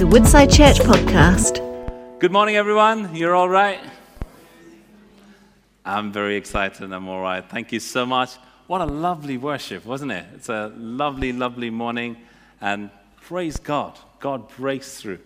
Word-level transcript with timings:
is 0.00 0.04
a 0.04 0.06
Woodside 0.06 0.50
Church 0.50 0.78
podcast. 0.78 1.58
Good 2.20 2.32
morning, 2.32 2.56
everyone. 2.56 3.14
You're 3.14 3.34
all 3.34 3.50
right? 3.50 3.80
I'm 5.84 6.10
very 6.10 6.36
excited 6.36 6.90
I'm 6.90 7.06
all 7.06 7.20
right. 7.20 7.44
Thank 7.46 7.70
you 7.70 7.80
so 7.80 8.06
much. 8.06 8.36
What 8.66 8.80
a 8.80 8.86
lovely 8.86 9.36
worship, 9.36 9.84
wasn't 9.84 10.12
it? 10.12 10.24
It's 10.34 10.48
a 10.48 10.72
lovely, 10.74 11.34
lovely 11.34 11.68
morning. 11.68 12.16
And 12.62 12.88
praise 13.20 13.58
God. 13.58 13.98
God 14.20 14.48
breaks 14.56 14.98
through. 14.98 15.18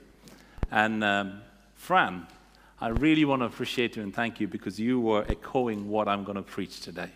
And 0.73 1.05
um, 1.05 1.43
Fran, 1.77 2.27
I 2.81 2.89
really 2.89 3.25
want 3.25 3.43
to 3.43 3.47
appreciate 3.47 3.95
you 3.95 4.03
and 4.03 4.13
thank 4.13 4.41
you 4.41 4.49
because 4.49 4.81
you 4.81 4.99
were 4.99 5.25
echoing 5.29 5.89
what 5.89 6.09
I'm 6.09 6.25
going 6.25 6.37
to 6.37 6.43
preach 6.43 6.81
today. 6.81 7.11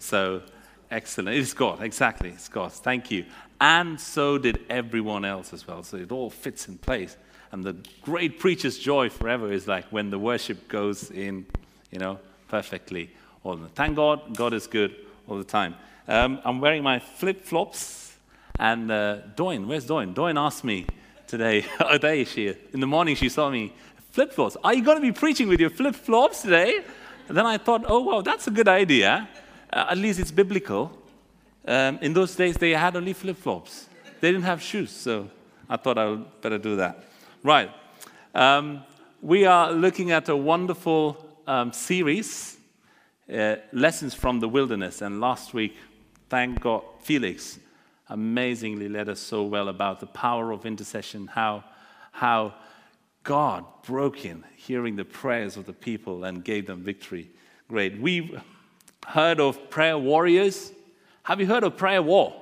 So, 0.00 0.42
excellent. 0.90 1.36
It's 1.36 1.52
God, 1.52 1.80
exactly. 1.80 2.30
It's 2.30 2.48
God. 2.48 2.72
Thank 2.72 3.12
you. 3.12 3.24
And 3.60 4.00
so 4.00 4.38
did 4.38 4.60
everyone 4.70 5.24
else 5.24 5.52
as 5.52 5.66
well. 5.66 5.82
So 5.82 5.96
it 5.96 6.12
all 6.12 6.30
fits 6.30 6.68
in 6.68 6.78
place. 6.78 7.16
And 7.50 7.64
the 7.64 7.76
great 8.02 8.38
preacher's 8.38 8.78
joy 8.78 9.08
forever 9.08 9.50
is 9.50 9.66
like 9.66 9.86
when 9.86 10.10
the 10.10 10.18
worship 10.18 10.68
goes 10.68 11.10
in, 11.10 11.46
you 11.90 11.98
know, 11.98 12.18
perfectly. 12.48 13.10
All 13.42 13.56
the 13.56 13.68
Thank 13.68 13.96
God, 13.96 14.36
God 14.36 14.52
is 14.52 14.66
good 14.66 14.94
all 15.26 15.38
the 15.38 15.44
time. 15.44 15.74
Um, 16.06 16.40
I'm 16.44 16.60
wearing 16.60 16.82
my 16.82 16.98
flip 16.98 17.44
flops, 17.44 18.16
and 18.58 18.90
uh, 18.90 19.16
Doyne, 19.36 19.68
where's 19.68 19.86
Doyne? 19.86 20.14
Doyne 20.14 20.38
asked 20.38 20.64
me 20.64 20.86
today, 21.26 21.64
oh, 21.80 21.98
there 21.98 22.24
she. 22.24 22.46
is. 22.46 22.56
In 22.72 22.80
the 22.80 22.86
morning, 22.86 23.14
she 23.14 23.28
saw 23.28 23.50
me, 23.50 23.72
flip 24.10 24.32
flops. 24.32 24.56
Are 24.64 24.74
you 24.74 24.82
going 24.82 24.96
to 24.96 25.02
be 25.02 25.12
preaching 25.12 25.48
with 25.48 25.60
your 25.60 25.70
flip 25.70 25.94
flops 25.94 26.42
today? 26.42 26.82
And 27.28 27.36
then 27.36 27.46
I 27.46 27.58
thought, 27.58 27.84
oh, 27.86 28.00
wow, 28.00 28.22
that's 28.22 28.46
a 28.46 28.50
good 28.50 28.68
idea. 28.68 29.28
Uh, 29.70 29.86
at 29.90 29.98
least 29.98 30.18
it's 30.18 30.30
biblical. 30.30 30.97
Um, 31.64 31.98
in 32.00 32.14
those 32.14 32.34
days, 32.34 32.56
they 32.56 32.70
had 32.70 32.96
only 32.96 33.12
flip 33.12 33.36
flops, 33.36 33.88
they 34.20 34.32
didn't 34.32 34.44
have 34.44 34.62
shoes, 34.62 34.90
so 34.90 35.28
I 35.68 35.76
thought 35.76 35.98
I 35.98 36.06
would 36.06 36.40
better 36.40 36.58
do 36.58 36.76
that. 36.76 37.04
Right. 37.42 37.70
Um, 38.34 38.82
we 39.20 39.46
are 39.46 39.72
looking 39.72 40.12
at 40.12 40.28
a 40.28 40.36
wonderful 40.36 41.16
um, 41.46 41.72
series, 41.72 42.56
uh, 43.32 43.56
Lessons 43.72 44.14
from 44.14 44.40
the 44.40 44.48
Wilderness. 44.48 45.02
And 45.02 45.20
last 45.20 45.54
week, 45.54 45.76
thank 46.28 46.60
God, 46.60 46.82
Felix 47.00 47.58
amazingly 48.08 48.88
led 48.88 49.08
us 49.08 49.20
so 49.20 49.42
well 49.42 49.68
about 49.68 50.00
the 50.00 50.06
power 50.06 50.52
of 50.52 50.64
intercession, 50.64 51.26
how, 51.26 51.64
how 52.12 52.54
God 53.24 53.64
broke 53.82 54.24
in, 54.24 54.44
hearing 54.56 54.96
the 54.96 55.04
prayers 55.04 55.56
of 55.56 55.66
the 55.66 55.72
people 55.72 56.24
and 56.24 56.44
gave 56.44 56.66
them 56.66 56.82
victory. 56.82 57.28
Great. 57.68 58.00
We've 58.00 58.40
heard 59.06 59.40
of 59.40 59.68
prayer 59.68 59.98
warriors. 59.98 60.72
Have 61.28 61.40
you 61.40 61.46
heard 61.46 61.62
of 61.62 61.76
prayer 61.76 62.00
war? 62.00 62.32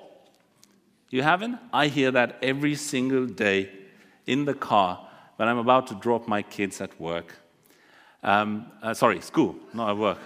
You 1.10 1.24
haven't? 1.24 1.58
I 1.72 1.88
hear 1.88 2.12
that 2.12 2.38
every 2.40 2.76
single 2.76 3.26
day 3.26 3.68
in 4.28 4.44
the 4.44 4.54
car 4.54 5.08
when 5.34 5.48
I'm 5.48 5.58
about 5.58 5.88
to 5.88 5.96
drop 5.96 6.28
my 6.28 6.42
kids 6.42 6.80
at 6.80 7.00
work. 7.00 7.34
Um, 8.22 8.70
uh, 8.80 8.94
sorry, 8.94 9.20
school, 9.22 9.56
not 9.74 9.90
at 9.90 9.96
work. 9.96 10.18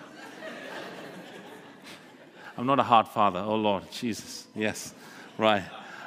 I'm 2.58 2.66
not 2.66 2.78
a 2.78 2.82
hard 2.82 3.08
father. 3.08 3.38
Oh, 3.38 3.54
Lord, 3.54 3.90
Jesus. 3.90 4.46
Yes, 4.54 4.92
right. 5.38 5.64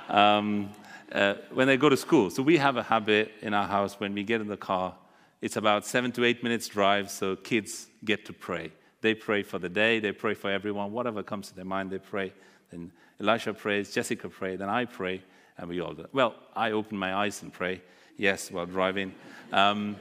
Um, 0.07 0.69
uh, 1.11 1.33
when 1.55 1.65
they 1.65 1.75
go 1.75 1.89
to 1.89 1.97
school. 1.97 2.29
So 2.29 2.43
we 2.43 2.57
have 2.57 2.77
a 2.77 2.83
habit 2.83 3.31
in 3.41 3.55
our 3.55 3.65
house 3.65 3.99
when 3.99 4.13
we 4.13 4.23
get 4.23 4.41
in 4.41 4.47
the 4.47 4.57
car, 4.57 4.93
it's 5.41 5.57
about 5.57 5.87
seven 5.87 6.11
to 6.11 6.23
eight 6.23 6.43
minutes 6.43 6.67
drive, 6.67 7.09
so 7.09 7.35
kids 7.35 7.87
get 8.05 8.25
to 8.27 8.33
pray. 8.33 8.71
They 9.03 9.13
pray 9.13 9.43
for 9.43 9.59
the 9.59 9.67
day, 9.67 9.99
they 9.99 10.13
pray 10.13 10.33
for 10.33 10.49
everyone, 10.49 10.93
whatever 10.93 11.23
comes 11.23 11.49
to 11.49 11.55
their 11.55 11.65
mind, 11.65 11.91
they 11.91 11.99
pray. 11.99 12.31
Then 12.71 12.89
Elisha 13.19 13.53
prays, 13.53 13.93
Jessica 13.93 14.29
prays, 14.29 14.59
then 14.59 14.69
I 14.69 14.85
pray, 14.85 15.21
and 15.57 15.67
we 15.67 15.81
all 15.81 15.93
do. 15.93 16.05
Well, 16.13 16.35
I 16.55 16.71
open 16.71 16.97
my 16.97 17.13
eyes 17.13 17.41
and 17.41 17.51
pray, 17.51 17.81
yes, 18.15 18.49
while 18.49 18.65
driving. 18.65 19.13
Um, 19.51 19.97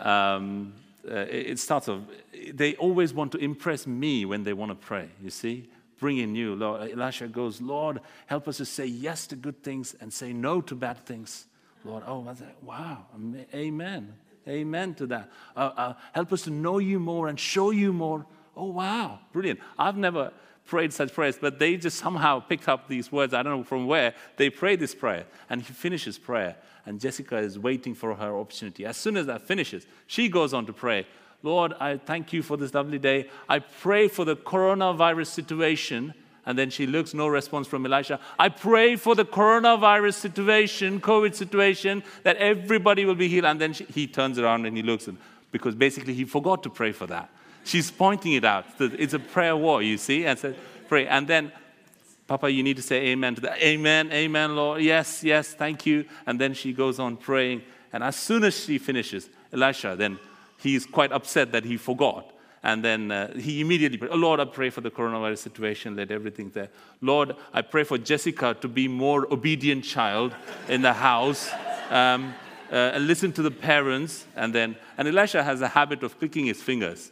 um, 0.00 0.74
uh, 1.10 1.24
it 1.30 1.58
starts 1.60 1.88
off, 1.88 2.00
they 2.52 2.74
always 2.74 3.14
want 3.14 3.32
to 3.32 3.38
impress 3.38 3.86
me 3.86 4.26
when 4.26 4.44
they 4.44 4.52
want 4.52 4.70
to 4.70 4.74
pray, 4.86 5.08
you 5.22 5.30
see? 5.30 5.70
Bring 5.98 6.18
in 6.18 6.34
you. 6.34 6.54
Lord, 6.54 6.90
Elisha 6.90 7.28
goes, 7.28 7.58
Lord, 7.62 8.00
help 8.26 8.48
us 8.48 8.58
to 8.58 8.66
say 8.66 8.84
yes 8.84 9.26
to 9.28 9.36
good 9.36 9.62
things 9.62 9.96
and 9.98 10.12
say 10.12 10.34
no 10.34 10.60
to 10.60 10.74
bad 10.74 11.06
things. 11.06 11.46
Lord, 11.86 12.02
oh, 12.06 12.36
wow, 12.60 13.06
amen. 13.54 14.12
Amen 14.46 14.94
to 14.96 15.06
that. 15.06 15.30
Uh, 15.56 15.70
uh, 15.74 15.94
help 16.12 16.34
us 16.34 16.42
to 16.42 16.50
know 16.50 16.76
you 16.76 17.00
more 17.00 17.28
and 17.28 17.40
show 17.40 17.70
you 17.70 17.94
more. 17.94 18.26
Oh, 18.56 18.66
wow, 18.66 19.18
brilliant. 19.32 19.60
I've 19.78 19.96
never 19.96 20.32
prayed 20.66 20.92
such 20.92 21.12
prayers, 21.12 21.38
but 21.40 21.58
they 21.58 21.76
just 21.76 21.98
somehow 21.98 22.40
picked 22.40 22.68
up 22.68 22.88
these 22.88 23.10
words. 23.10 23.34
I 23.34 23.42
don't 23.42 23.58
know 23.58 23.64
from 23.64 23.86
where. 23.86 24.14
They 24.36 24.50
pray 24.50 24.76
this 24.76 24.94
prayer, 24.94 25.26
and 25.50 25.62
he 25.62 25.72
finishes 25.72 26.18
prayer, 26.18 26.56
and 26.86 27.00
Jessica 27.00 27.38
is 27.38 27.58
waiting 27.58 27.94
for 27.94 28.14
her 28.14 28.36
opportunity. 28.36 28.84
As 28.84 28.96
soon 28.96 29.16
as 29.16 29.26
that 29.26 29.42
finishes, 29.42 29.86
she 30.06 30.28
goes 30.28 30.54
on 30.54 30.66
to 30.66 30.72
pray. 30.72 31.06
Lord, 31.42 31.72
I 31.80 31.96
thank 31.96 32.32
you 32.32 32.42
for 32.42 32.56
this 32.56 32.72
lovely 32.72 32.98
day. 32.98 33.28
I 33.48 33.58
pray 33.58 34.08
for 34.08 34.24
the 34.24 34.36
coronavirus 34.36 35.28
situation. 35.28 36.14
And 36.44 36.58
then 36.58 36.70
she 36.70 36.88
looks, 36.88 37.14
no 37.14 37.28
response 37.28 37.68
from 37.68 37.86
Elisha. 37.86 38.18
I 38.36 38.48
pray 38.48 38.96
for 38.96 39.14
the 39.14 39.24
coronavirus 39.24 40.14
situation, 40.14 41.00
COVID 41.00 41.36
situation, 41.36 42.02
that 42.24 42.36
everybody 42.36 43.04
will 43.04 43.14
be 43.14 43.28
healed. 43.28 43.44
And 43.44 43.60
then 43.60 43.72
she, 43.72 43.84
he 43.84 44.08
turns 44.08 44.40
around 44.40 44.66
and 44.66 44.76
he 44.76 44.82
looks, 44.82 45.08
because 45.52 45.76
basically 45.76 46.14
he 46.14 46.24
forgot 46.24 46.64
to 46.64 46.70
pray 46.70 46.90
for 46.90 47.06
that. 47.06 47.30
She's 47.64 47.90
pointing 47.90 48.32
it 48.32 48.44
out. 48.44 48.66
It's 48.78 49.14
a 49.14 49.18
prayer 49.18 49.56
war, 49.56 49.82
you 49.82 49.96
see, 49.96 50.26
and 50.26 50.38
said, 50.38 50.56
pray. 50.88 51.06
And 51.06 51.26
then, 51.26 51.52
Papa, 52.26 52.50
you 52.50 52.62
need 52.62 52.76
to 52.76 52.82
say 52.82 53.06
amen 53.08 53.36
to 53.36 53.40
that. 53.42 53.62
Amen, 53.62 54.10
amen, 54.12 54.56
Lord. 54.56 54.82
Yes, 54.82 55.22
yes, 55.22 55.54
thank 55.54 55.86
you. 55.86 56.04
And 56.26 56.40
then 56.40 56.54
she 56.54 56.72
goes 56.72 56.98
on 56.98 57.16
praying. 57.16 57.62
And 57.92 58.02
as 58.02 58.16
soon 58.16 58.44
as 58.44 58.58
she 58.58 58.78
finishes, 58.78 59.28
Elisha, 59.52 59.94
then 59.96 60.18
he's 60.58 60.86
quite 60.86 61.12
upset 61.12 61.52
that 61.52 61.64
he 61.64 61.76
forgot. 61.76 62.32
And 62.64 62.84
then 62.84 63.10
uh, 63.10 63.34
he 63.34 63.60
immediately 63.60 63.98
prayed, 63.98 64.12
oh, 64.12 64.16
Lord, 64.16 64.40
I 64.40 64.44
pray 64.44 64.70
for 64.70 64.80
the 64.80 64.90
coronavirus 64.90 65.38
situation, 65.38 65.96
let 65.96 66.10
everything 66.10 66.50
there. 66.50 66.68
Lord, 67.00 67.36
I 67.52 67.62
pray 67.62 67.84
for 67.84 67.98
Jessica 67.98 68.56
to 68.60 68.68
be 68.68 68.88
more 68.88 69.26
obedient 69.32 69.84
child 69.84 70.34
in 70.68 70.82
the 70.82 70.92
house. 70.92 71.50
Um, 71.90 72.34
uh, 72.70 72.92
and 72.94 73.06
listen 73.06 73.32
to 73.34 73.42
the 73.42 73.50
parents. 73.50 74.26
And 74.34 74.54
then, 74.54 74.76
and 74.96 75.06
Elisha 75.06 75.42
has 75.42 75.60
a 75.60 75.68
habit 75.68 76.02
of 76.02 76.18
clicking 76.18 76.46
his 76.46 76.62
fingers 76.62 77.11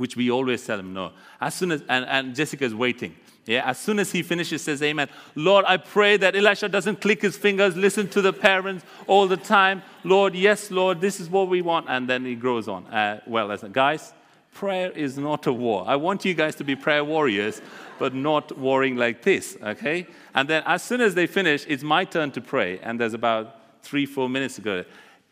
which 0.00 0.16
we 0.16 0.30
always 0.30 0.64
tell 0.64 0.78
him 0.78 0.94
no. 0.94 1.12
As 1.42 1.54
soon 1.54 1.72
as, 1.72 1.82
and, 1.86 2.06
and 2.06 2.34
Jessica 2.34 2.64
is 2.64 2.74
waiting. 2.74 3.14
Yeah, 3.44 3.68
as 3.68 3.78
soon 3.78 3.98
as 3.98 4.10
he 4.10 4.22
finishes, 4.22 4.62
says, 4.62 4.82
Amen. 4.82 5.08
Lord, 5.34 5.66
I 5.68 5.76
pray 5.76 6.16
that 6.16 6.34
Elisha 6.34 6.70
doesn't 6.70 7.02
click 7.02 7.20
his 7.20 7.36
fingers, 7.36 7.76
listen 7.76 8.08
to 8.08 8.22
the 8.22 8.32
parents 8.32 8.82
all 9.06 9.28
the 9.28 9.36
time. 9.36 9.82
Lord, 10.02 10.34
yes, 10.34 10.70
Lord, 10.70 11.02
this 11.02 11.20
is 11.20 11.28
what 11.28 11.48
we 11.48 11.60
want. 11.60 11.86
And 11.90 12.08
then 12.08 12.24
he 12.24 12.34
grows 12.34 12.66
on. 12.66 12.86
Uh, 12.86 13.20
well, 13.26 13.48
listen, 13.48 13.72
guys, 13.72 14.14
prayer 14.54 14.90
is 14.92 15.18
not 15.18 15.46
a 15.46 15.52
war. 15.52 15.84
I 15.86 15.96
want 15.96 16.24
you 16.24 16.32
guys 16.32 16.54
to 16.56 16.64
be 16.64 16.76
prayer 16.76 17.04
warriors, 17.04 17.60
but 17.98 18.14
not 18.14 18.56
warring 18.56 18.96
like 18.96 19.20
this, 19.20 19.58
okay? 19.62 20.06
And 20.34 20.48
then 20.48 20.62
as 20.64 20.82
soon 20.82 21.02
as 21.02 21.14
they 21.14 21.26
finish, 21.26 21.66
it's 21.68 21.82
my 21.82 22.06
turn 22.06 22.30
to 22.32 22.40
pray. 22.40 22.78
And 22.78 22.98
there's 22.98 23.12
about 23.12 23.82
three, 23.82 24.06
four 24.06 24.30
minutes 24.30 24.56
ago. 24.56 24.84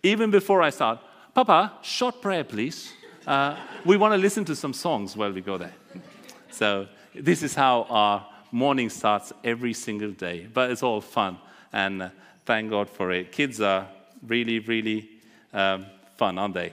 Even 0.02 0.30
before 0.30 0.60
I 0.60 0.68
start, 0.68 0.98
Papa, 1.34 1.72
short 1.80 2.20
prayer, 2.20 2.44
please. 2.44 2.92
Uh, 3.28 3.54
we 3.84 3.98
want 3.98 4.14
to 4.14 4.16
listen 4.16 4.42
to 4.42 4.56
some 4.56 4.72
songs 4.72 5.14
while 5.14 5.30
we 5.30 5.42
go 5.42 5.58
there. 5.58 5.74
So, 6.50 6.86
this 7.14 7.42
is 7.42 7.54
how 7.54 7.82
our 7.90 8.26
morning 8.52 8.88
starts 8.88 9.34
every 9.44 9.74
single 9.74 10.12
day. 10.12 10.48
But 10.50 10.70
it's 10.70 10.82
all 10.82 11.02
fun, 11.02 11.36
and 11.70 12.04
uh, 12.04 12.08
thank 12.46 12.70
God 12.70 12.88
for 12.88 13.12
it. 13.12 13.30
Kids 13.30 13.60
are 13.60 13.86
really, 14.26 14.60
really 14.60 15.10
um, 15.52 15.84
fun, 16.16 16.38
aren't 16.38 16.54
they? 16.54 16.72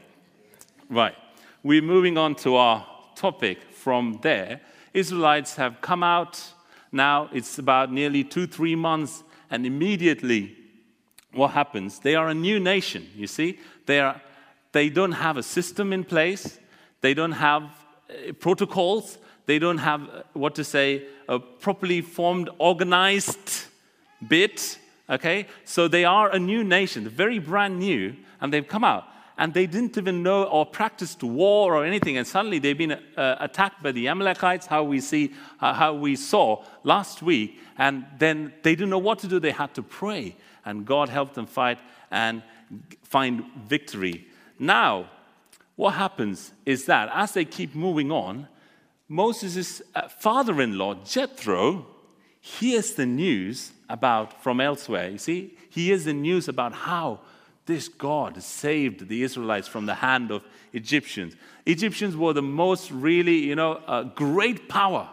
Right. 0.90 1.14
We're 1.62 1.82
moving 1.82 2.18
on 2.18 2.36
to 2.36 2.56
our 2.56 2.88
topic 3.16 3.58
from 3.74 4.20
there. 4.22 4.62
Israelites 4.94 5.58
have 5.58 5.82
come 5.82 6.04
out 6.04 6.42
now, 6.90 7.30
it's 7.34 7.60
about 7.60 7.92
nearly 7.92 8.24
two, 8.24 8.48
three 8.48 8.78
months, 8.78 9.26
and 9.52 9.66
immediately 9.66 10.56
what 11.34 11.52
happens? 11.52 12.00
They 12.00 12.16
are 12.16 12.30
a 12.30 12.34
new 12.34 12.62
nation, 12.62 13.10
you 13.14 13.28
see? 13.28 13.60
They 13.88 14.00
are 14.00 14.22
they 14.76 14.90
don't 14.90 15.14
have 15.14 15.38
a 15.38 15.44
system 15.44 15.94
in 15.94 16.04
place, 16.04 16.60
they 17.00 17.14
don't 17.14 17.32
have 17.32 17.64
uh, 17.64 18.34
protocols, 18.34 19.18
they 19.46 19.58
don't 19.58 19.78
have 19.78 20.02
uh, 20.02 20.24
what 20.34 20.54
to 20.56 20.66
say, 20.66 21.06
a 21.30 21.40
properly 21.40 22.02
formed, 22.02 22.50
organized 22.58 23.68
bit. 24.28 24.78
Okay? 25.10 25.48
So 25.64 25.88
they 25.88 26.04
are 26.04 26.30
a 26.30 26.40
new 26.40 26.62
nation, 26.62 27.08
very 27.08 27.40
brand 27.40 27.80
new, 27.80 28.18
and 28.42 28.52
they've 28.52 28.68
come 28.68 28.84
out. 28.84 29.06
And 29.38 29.54
they 29.54 29.66
didn't 29.66 29.98
even 29.98 30.24
know 30.24 30.44
or 30.44 30.66
practiced 30.66 31.24
war 31.24 31.74
or 31.74 31.86
anything, 31.86 32.18
and 32.18 32.28
suddenly 32.28 32.60
they've 32.60 32.78
been 32.78 33.00
uh, 33.16 33.36
attacked 33.40 33.82
by 33.82 33.94
the 33.94 34.10
Amalekites, 34.10 34.66
how 34.66 34.84
we 34.84 35.00
see, 35.00 35.34
uh, 35.62 35.74
how 35.74 35.94
we 35.94 36.18
saw 36.18 36.66
last 36.84 37.22
week. 37.22 37.60
And 37.78 38.06
then 38.20 38.52
they 38.62 38.76
didn't 38.76 38.90
know 38.90 39.06
what 39.10 39.20
to 39.20 39.28
do. 39.28 39.40
They 39.40 39.52
had 39.52 39.74
to 39.76 39.84
pray, 39.84 40.36
and 40.66 40.86
God 40.86 41.08
helped 41.08 41.36
them 41.36 41.46
fight 41.46 41.80
and 42.12 42.44
find 43.04 43.46
victory. 43.70 44.28
Now, 44.60 45.10
what 45.76 45.92
happens 45.92 46.52
is 46.66 46.86
that 46.86 47.10
as 47.14 47.34
they 47.34 47.46
keep 47.46 47.76
moving 47.76 48.12
on, 48.12 48.48
Moses' 49.08 49.82
uh, 49.94 50.08
father 50.08 50.62
in 50.62 50.78
law, 50.78 50.96
Jethro, 51.04 51.86
hears 52.40 52.94
the 52.94 53.06
news 53.06 53.72
about 53.90 54.42
from 54.44 54.62
elsewhere. 54.62 55.10
You 55.10 55.18
see, 55.18 55.58
he 55.70 55.88
hears 55.88 56.06
the 56.06 56.14
news 56.14 56.48
about 56.48 56.74
how 56.74 57.20
this 57.66 57.88
God 57.88 58.42
saved 58.42 59.08
the 59.08 59.24
Israelites 59.24 59.68
from 59.68 59.86
the 59.86 59.96
hand 59.96 60.32
of 60.32 60.44
Egyptians. 60.72 61.36
Egyptians 61.66 62.16
were 62.16 62.34
the 62.34 62.42
most 62.42 62.92
really, 62.92 63.38
you 63.38 63.56
know, 63.56 63.82
uh, 63.88 64.04
great 64.04 64.70
power. 64.70 65.10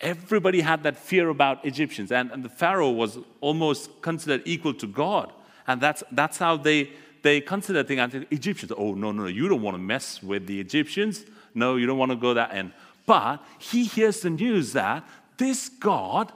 Everybody 0.00 0.60
had 0.60 0.82
that 0.82 0.96
fear 0.96 1.28
about 1.28 1.64
Egyptians, 1.64 2.12
and, 2.12 2.30
and 2.30 2.44
the 2.44 2.48
Pharaoh 2.48 2.90
was 2.90 3.18
almost 3.40 4.02
considered 4.02 4.42
equal 4.44 4.74
to 4.74 4.86
God. 4.86 5.32
And 5.66 5.80
that's, 5.80 6.02
that's 6.12 6.38
how 6.38 6.56
they, 6.56 6.90
they 7.26 7.40
considered 7.40 7.88
things. 7.88 8.26
Egyptians, 8.30 8.72
oh, 8.76 8.94
no, 8.94 9.10
no, 9.12 9.24
no, 9.24 9.28
you 9.28 9.48
don't 9.48 9.62
want 9.62 9.74
to 9.74 9.82
mess 9.82 10.22
with 10.22 10.46
the 10.46 10.60
Egyptians. 10.60 11.24
No, 11.54 11.76
you 11.76 11.86
don't 11.86 11.98
want 11.98 12.12
to 12.12 12.16
go 12.16 12.34
that 12.34 12.54
end. 12.54 12.72
But 13.04 13.42
he 13.58 13.84
hears 13.84 14.20
the 14.20 14.30
news 14.30 14.72
that 14.74 15.04
this 15.36 15.68
God 15.68 16.32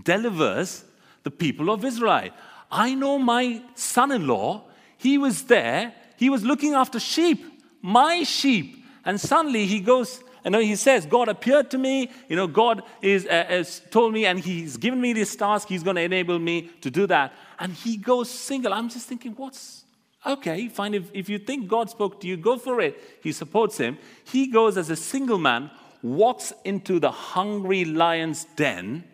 delivers 0.00 0.84
the 1.22 1.30
people 1.30 1.70
of 1.70 1.84
Israel. 1.84 2.30
I 2.70 2.94
know 2.94 3.18
my 3.18 3.62
son 3.74 4.12
in 4.12 4.26
law, 4.26 4.64
he 4.96 5.18
was 5.18 5.44
there, 5.44 5.92
he 6.16 6.30
was 6.30 6.44
looking 6.44 6.74
after 6.74 6.98
sheep, 6.98 7.44
my 7.82 8.22
sheep. 8.22 8.84
And 9.04 9.20
suddenly 9.20 9.66
he 9.66 9.80
goes, 9.80 10.22
you 10.44 10.50
know, 10.50 10.60
he 10.60 10.76
says, 10.76 11.06
God 11.06 11.28
appeared 11.28 11.70
to 11.70 11.78
me, 11.78 12.10
you 12.28 12.36
know, 12.36 12.46
God 12.46 12.82
is, 13.00 13.26
uh, 13.26 13.44
has 13.48 13.80
told 13.90 14.12
me 14.12 14.26
and 14.26 14.38
he's 14.38 14.76
given 14.76 15.00
me 15.00 15.12
this 15.12 15.34
task, 15.34 15.68
he's 15.68 15.82
going 15.82 15.96
to 15.96 16.02
enable 16.02 16.38
me 16.38 16.70
to 16.80 16.90
do 16.90 17.06
that. 17.06 17.32
And 17.58 17.72
he 17.72 17.96
goes 17.96 18.30
single. 18.30 18.72
I'm 18.72 18.88
just 18.88 19.08
thinking, 19.08 19.32
what's, 19.32 19.84
okay, 20.26 20.68
fine. 20.68 20.94
If, 20.94 21.10
if 21.14 21.28
you 21.28 21.38
think 21.38 21.68
God 21.68 21.88
spoke 21.90 22.20
to 22.20 22.26
you, 22.26 22.36
go 22.36 22.58
for 22.58 22.80
it. 22.80 23.18
He 23.22 23.32
supports 23.32 23.78
him. 23.78 23.98
He 24.24 24.48
goes 24.48 24.76
as 24.76 24.90
a 24.90 24.96
single 24.96 25.38
man, 25.38 25.70
walks 26.02 26.52
into 26.64 27.00
the 27.00 27.10
hungry 27.10 27.84
lion's 27.84 28.44
den. 28.56 29.04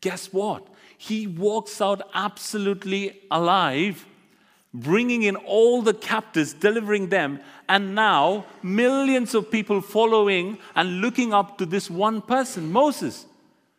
Guess 0.00 0.32
what? 0.32 0.68
he 0.98 1.28
walks 1.28 1.80
out 1.80 2.02
absolutely 2.12 3.20
alive, 3.30 4.04
bringing 4.74 5.22
in 5.22 5.36
all 5.36 5.82
the 5.82 5.94
captives, 5.94 6.52
delivering 6.52 7.08
them, 7.08 7.40
and 7.68 7.94
now 7.94 8.44
millions 8.62 9.34
of 9.34 9.50
people 9.50 9.80
following 9.80 10.58
and 10.74 11.00
looking 11.00 11.32
up 11.32 11.58
to 11.58 11.66
this 11.66 11.90
one 11.90 12.20
person, 12.20 12.70
Moses, 12.70 13.26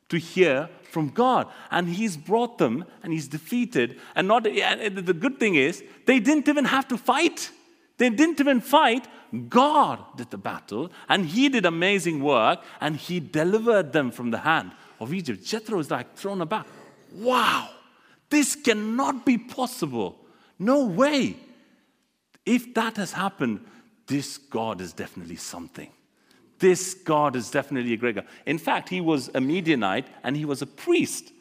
to 0.09 0.17
hear 0.17 0.69
from 0.83 1.09
God. 1.09 1.47
And 1.71 1.87
he's 1.87 2.17
brought 2.17 2.57
them 2.57 2.85
and 3.03 3.13
he's 3.13 3.27
defeated. 3.27 3.99
And 4.15 4.27
not 4.27 4.43
the 4.43 5.17
good 5.17 5.39
thing 5.39 5.55
is, 5.55 5.83
they 6.05 6.19
didn't 6.19 6.47
even 6.47 6.65
have 6.65 6.87
to 6.89 6.97
fight. 6.97 7.51
They 7.97 8.09
didn't 8.09 8.39
even 8.39 8.61
fight. 8.61 9.07
God 9.49 9.99
did 10.17 10.31
the 10.31 10.37
battle 10.37 10.91
and 11.07 11.25
he 11.25 11.49
did 11.49 11.65
amazing 11.65 12.23
work 12.23 12.63
and 12.81 12.95
he 12.95 13.19
delivered 13.19 13.93
them 13.93 14.09
from 14.09 14.31
the 14.31 14.39
hand 14.39 14.71
of 14.99 15.13
Egypt. 15.13 15.45
Jethro 15.45 15.79
is 15.79 15.91
like 15.91 16.15
thrown 16.15 16.41
aback 16.41 16.65
wow, 17.11 17.69
this 18.29 18.55
cannot 18.55 19.25
be 19.25 19.37
possible. 19.37 20.18
No 20.59 20.85
way. 20.85 21.37
If 22.45 22.73
that 22.73 22.97
has 22.97 23.13
happened, 23.13 23.65
this 24.05 24.37
God 24.37 24.81
is 24.81 24.93
definitely 24.93 25.37
something. 25.37 25.89
This 26.59 26.93
God 26.93 27.37
is 27.37 27.49
definitely 27.49 27.93
a 27.93 27.97
great 27.97 28.15
God. 28.15 28.27
In 28.45 28.57
fact, 28.57 28.89
he 28.89 28.99
was 28.99 29.29
a 29.33 29.39
Midianite 29.39 30.07
and 30.23 30.35
he 30.35 30.43
was 30.43 30.61
a 30.61 30.67
priest, 30.67 31.31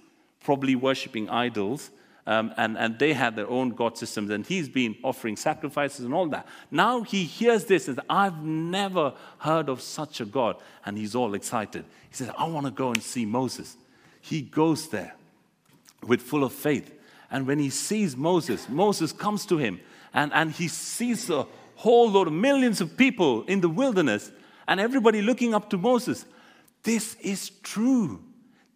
probably 0.44 0.76
worshiping 0.76 1.28
idols. 1.28 1.90
Um, 2.26 2.52
and, 2.58 2.76
and 2.76 2.98
they 2.98 3.14
had 3.14 3.36
their 3.36 3.48
own 3.48 3.70
God 3.70 3.96
systems, 3.96 4.28
and 4.30 4.44
he's 4.44 4.68
been 4.68 4.96
offering 5.02 5.34
sacrifices 5.34 6.04
and 6.04 6.12
all 6.12 6.26
that. 6.28 6.46
Now 6.70 7.00
he 7.00 7.24
hears 7.24 7.64
this 7.64 7.88
and 7.88 7.96
says, 7.96 8.04
I've 8.06 8.42
never 8.44 9.14
heard 9.38 9.70
of 9.70 9.80
such 9.80 10.20
a 10.20 10.26
God. 10.26 10.56
And 10.84 10.98
he's 10.98 11.14
all 11.14 11.32
excited. 11.32 11.86
He 12.10 12.14
says, 12.14 12.30
I 12.36 12.46
want 12.46 12.66
to 12.66 12.70
go 12.70 12.88
and 12.88 13.02
see 13.02 13.24
Moses. 13.24 13.78
He 14.20 14.42
goes 14.42 14.90
there 14.90 15.14
with 16.06 16.20
full 16.20 16.44
of 16.44 16.52
faith. 16.52 16.92
And 17.30 17.46
when 17.46 17.58
he 17.58 17.70
sees 17.70 18.16
Moses, 18.16 18.68
Moses 18.68 19.12
comes 19.12 19.44
to 19.46 19.58
him 19.58 19.80
and, 20.14 20.32
and 20.32 20.50
he 20.50 20.68
sees 20.68 21.28
a 21.30 21.46
whole 21.76 22.10
lot 22.10 22.26
of 22.26 22.32
millions 22.32 22.80
of 22.80 22.96
people 22.96 23.44
in 23.44 23.60
the 23.60 23.68
wilderness 23.68 24.32
and 24.66 24.80
everybody 24.80 25.22
looking 25.22 25.54
up 25.54 25.70
to 25.70 25.78
Moses. 25.78 26.24
This 26.82 27.16
is 27.20 27.50
true. 27.62 28.22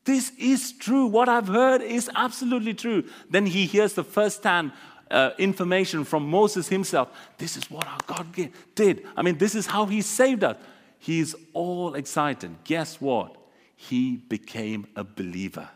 This 0.04 0.32
is 0.38 0.72
true. 0.72 1.06
What 1.06 1.28
I've 1.28 1.48
heard 1.48 1.80
is 1.80 2.10
absolutely 2.14 2.74
true. 2.74 3.04
Then 3.30 3.46
he 3.46 3.66
hears 3.66 3.94
the 3.94 4.04
first 4.04 4.42
hand 4.42 4.72
uh, 5.10 5.30
information 5.38 6.04
from 6.04 6.28
Moses 6.28 6.68
himself. 6.68 7.08
This 7.38 7.56
is 7.56 7.70
what 7.70 7.86
our 7.86 7.98
God 8.06 8.26
did. 8.74 9.06
I 9.16 9.22
mean, 9.22 9.38
this 9.38 9.54
is 9.54 9.66
how 9.66 9.86
he 9.86 10.02
saved 10.02 10.44
us. 10.44 10.56
He's 10.98 11.34
all 11.52 11.94
excited. 11.94 12.54
Guess 12.64 13.00
what? 13.00 13.36
He 13.76 14.16
became 14.16 14.86
a 14.96 15.04
believer 15.04 15.68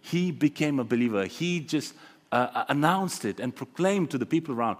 he 0.00 0.30
became 0.30 0.78
a 0.78 0.84
believer. 0.84 1.26
He 1.26 1.60
just 1.60 1.94
uh, 2.32 2.48
uh, 2.54 2.64
announced 2.68 3.24
it 3.24 3.40
and 3.40 3.54
proclaimed 3.54 4.10
to 4.10 4.18
the 4.18 4.26
people 4.26 4.54
around 4.54 4.78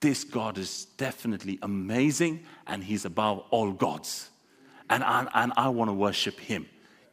this 0.00 0.24
God 0.24 0.56
is 0.56 0.86
definitely 0.96 1.58
amazing 1.62 2.44
and 2.66 2.82
he's 2.82 3.04
above 3.04 3.44
all 3.50 3.70
gods. 3.72 4.30
And 4.88 5.04
I, 5.04 5.28
and 5.34 5.52
I 5.56 5.68
want 5.68 5.88
to 5.90 5.92
worship 5.92 6.40
him. 6.40 6.66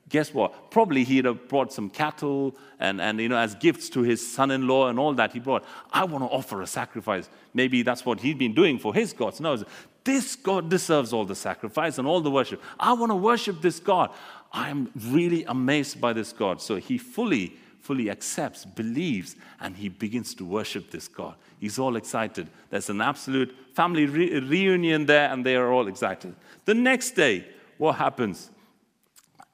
Guess 0.10 0.34
what? 0.34 0.72
Probably 0.72 1.04
he'd 1.04 1.26
have 1.26 1.50
brought 1.50 1.74
some 1.74 1.90
cattle 1.90 2.56
and, 2.80 3.02
and 3.02 3.20
you 3.20 3.28
know, 3.28 3.38
as 3.38 3.56
gifts 3.56 3.90
to 3.90 4.04
his 4.04 4.26
son 4.26 4.52
in 4.52 4.66
law 4.66 4.88
and 4.88 4.98
all 4.98 5.14
that 5.14 5.34
he 5.34 5.40
brought. 5.40 5.66
I 5.92 6.06
want 6.06 6.24
to 6.24 6.30
offer 6.30 6.62
a 6.62 6.68
sacrifice. 6.68 7.30
Maybe 7.54 7.82
that's 7.82 8.06
what 8.06 8.22
he'd 8.22 8.38
been 8.38 8.54
doing 8.54 8.80
for 8.80 8.94
his 8.94 9.12
gods. 9.12 9.42
No, 9.42 9.62
this 10.06 10.38
God 10.38 10.70
deserves 10.70 11.12
all 11.12 11.26
the 11.26 11.36
sacrifice 11.36 11.98
and 11.98 12.08
all 12.08 12.22
the 12.22 12.32
worship. 12.32 12.64
I 12.80 12.94
want 12.94 13.12
to 13.12 13.18
worship 13.18 13.62
this 13.62 13.82
God. 13.82 14.12
I 14.54 14.70
am 14.70 14.90
really 14.96 15.44
amazed 15.44 16.00
by 16.00 16.14
this 16.14 16.32
God. 16.32 16.62
So 16.62 16.78
he 16.78 16.98
fully, 16.98 17.58
fully 17.88 18.10
accepts, 18.10 18.66
believes, 18.66 19.38
and 19.62 19.78
he 19.78 19.88
begins 19.88 20.36
to 20.36 20.44
worship 20.44 20.92
this 20.92 21.08
God. 21.08 21.36
He's 21.58 21.80
all 21.80 21.96
excited. 21.96 22.50
There's 22.70 22.90
an 22.90 23.00
absolute 23.00 23.56
family 23.74 24.06
re- 24.06 24.40
reunion 24.40 25.06
there, 25.06 25.32
and 25.32 25.46
they 25.46 25.56
are 25.56 25.72
all 25.72 25.88
excited. 25.88 26.36
The 26.66 26.74
next 26.74 27.12
day, 27.12 27.46
what 27.78 27.94
happens? 27.94 28.52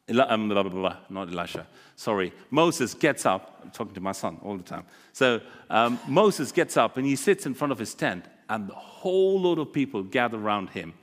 Um, 0.10 0.50
blah, 0.50 0.64
blah, 0.64 0.72
blah, 0.72 0.98
not 1.10 1.30
Elisha. 1.30 1.68
Sorry. 1.96 2.34
Moses 2.50 2.96
gets 2.96 3.26
up. 3.26 3.62
I'm 3.64 3.70
talking 3.70 3.94
to 3.94 4.02
my 4.02 4.14
son 4.14 4.40
all 4.42 4.58
the 4.58 4.64
time. 4.64 4.86
So 5.14 5.40
um, 5.70 6.00
Moses 6.08 6.52
gets 6.52 6.76
up 6.76 6.98
and 6.98 7.06
he 7.06 7.16
sits 7.16 7.46
in 7.46 7.54
front 7.54 7.72
of 7.72 7.78
his 7.78 7.94
tent, 7.94 8.26
and 8.50 8.68
the 8.68 8.74
whole 8.74 9.40
lot 9.40 9.60
of 9.60 9.72
people 9.72 10.02
gather 10.02 10.40
around 10.40 10.72
him. 10.72 10.94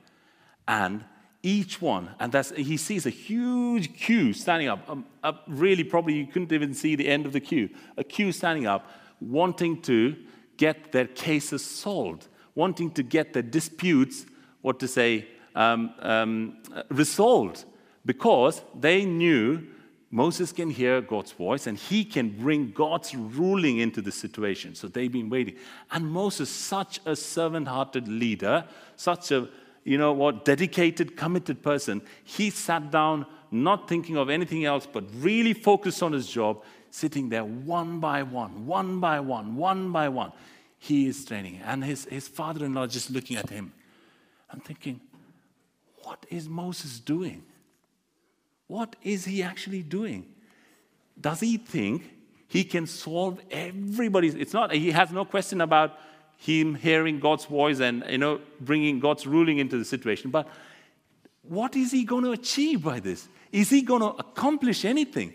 And 0.67 1.05
each 1.43 1.81
one, 1.81 2.09
and 2.19 2.31
that's, 2.31 2.51
he 2.51 2.77
sees 2.77 3.05
a 3.05 3.09
huge 3.09 3.95
queue 3.95 4.31
standing 4.31 4.67
up, 4.67 4.87
um, 4.87 5.05
up. 5.23 5.43
Really, 5.47 5.83
probably 5.83 6.13
you 6.13 6.27
couldn't 6.27 6.51
even 6.51 6.73
see 6.73 6.95
the 6.95 7.07
end 7.07 7.25
of 7.25 7.33
the 7.33 7.39
queue. 7.39 7.69
A 7.97 8.03
queue 8.03 8.31
standing 8.31 8.67
up, 8.67 8.87
wanting 9.19 9.81
to 9.83 10.15
get 10.57 10.91
their 10.91 11.07
cases 11.07 11.65
solved, 11.65 12.27
wanting 12.53 12.91
to 12.91 13.01
get 13.01 13.33
their 13.33 13.41
disputes, 13.41 14.25
what 14.61 14.79
to 14.79 14.87
say, 14.87 15.27
um, 15.55 15.93
um, 15.99 16.57
resolved, 16.89 17.65
because 18.05 18.61
they 18.79 19.03
knew 19.03 19.65
Moses 20.11 20.51
can 20.51 20.69
hear 20.69 21.01
God's 21.01 21.31
voice 21.31 21.67
and 21.67 21.77
he 21.77 22.03
can 22.03 22.29
bring 22.29 22.71
God's 22.71 23.15
ruling 23.15 23.77
into 23.77 24.01
the 24.01 24.11
situation. 24.11 24.75
So 24.75 24.87
they've 24.87 25.11
been 25.11 25.29
waiting. 25.29 25.55
And 25.89 26.11
Moses, 26.11 26.49
such 26.49 26.99
a 27.05 27.15
servant 27.15 27.67
hearted 27.67 28.07
leader, 28.07 28.65
such 28.97 29.31
a 29.31 29.47
you 29.83 29.97
know 29.97 30.13
what, 30.13 30.45
dedicated, 30.45 31.17
committed 31.17 31.61
person, 31.61 32.01
he 32.23 32.49
sat 32.49 32.91
down 32.91 33.25
not 33.49 33.89
thinking 33.89 34.17
of 34.17 34.29
anything 34.29 34.65
else 34.65 34.87
but 34.91 35.03
really 35.17 35.53
focused 35.53 36.01
on 36.01 36.13
his 36.13 36.27
job, 36.27 36.63
sitting 36.89 37.29
there 37.29 37.43
one 37.43 37.99
by 37.99 38.23
one, 38.23 38.65
one 38.65 38.99
by 38.99 39.19
one, 39.19 39.55
one 39.55 39.91
by 39.91 40.07
one. 40.09 40.31
He 40.77 41.07
is 41.07 41.25
training. 41.25 41.61
And 41.65 41.83
his, 41.83 42.05
his 42.05 42.27
father 42.27 42.65
in 42.65 42.73
law 42.73 42.87
just 42.87 43.11
looking 43.11 43.37
at 43.37 43.49
him. 43.49 43.73
I'm 44.49 44.59
thinking, 44.59 44.99
what 46.03 46.25
is 46.29 46.47
Moses 46.49 46.99
doing? 46.99 47.43
What 48.67 48.95
is 49.03 49.25
he 49.25 49.43
actually 49.43 49.83
doing? 49.83 50.25
Does 51.19 51.39
he 51.39 51.57
think 51.57 52.03
he 52.47 52.63
can 52.63 52.87
solve 52.87 53.39
everybody's? 53.51 54.33
It's 54.33 54.53
not, 54.53 54.73
he 54.73 54.91
has 54.91 55.11
no 55.11 55.25
question 55.25 55.61
about 55.61 55.97
him 56.41 56.73
hearing 56.73 57.19
God's 57.19 57.45
voice 57.45 57.79
and 57.79 58.03
you 58.09 58.17
know 58.17 58.41
bringing 58.59 58.99
God's 58.99 59.27
ruling 59.27 59.59
into 59.59 59.77
the 59.77 59.85
situation. 59.85 60.31
But 60.31 60.47
what 61.43 61.75
is 61.75 61.91
he 61.91 62.03
going 62.03 62.23
to 62.23 62.31
achieve 62.31 62.83
by 62.83 62.99
this? 62.99 63.27
Is 63.51 63.69
he 63.69 63.83
going 63.83 64.01
to 64.01 64.07
accomplish 64.07 64.83
anything? 64.83 65.33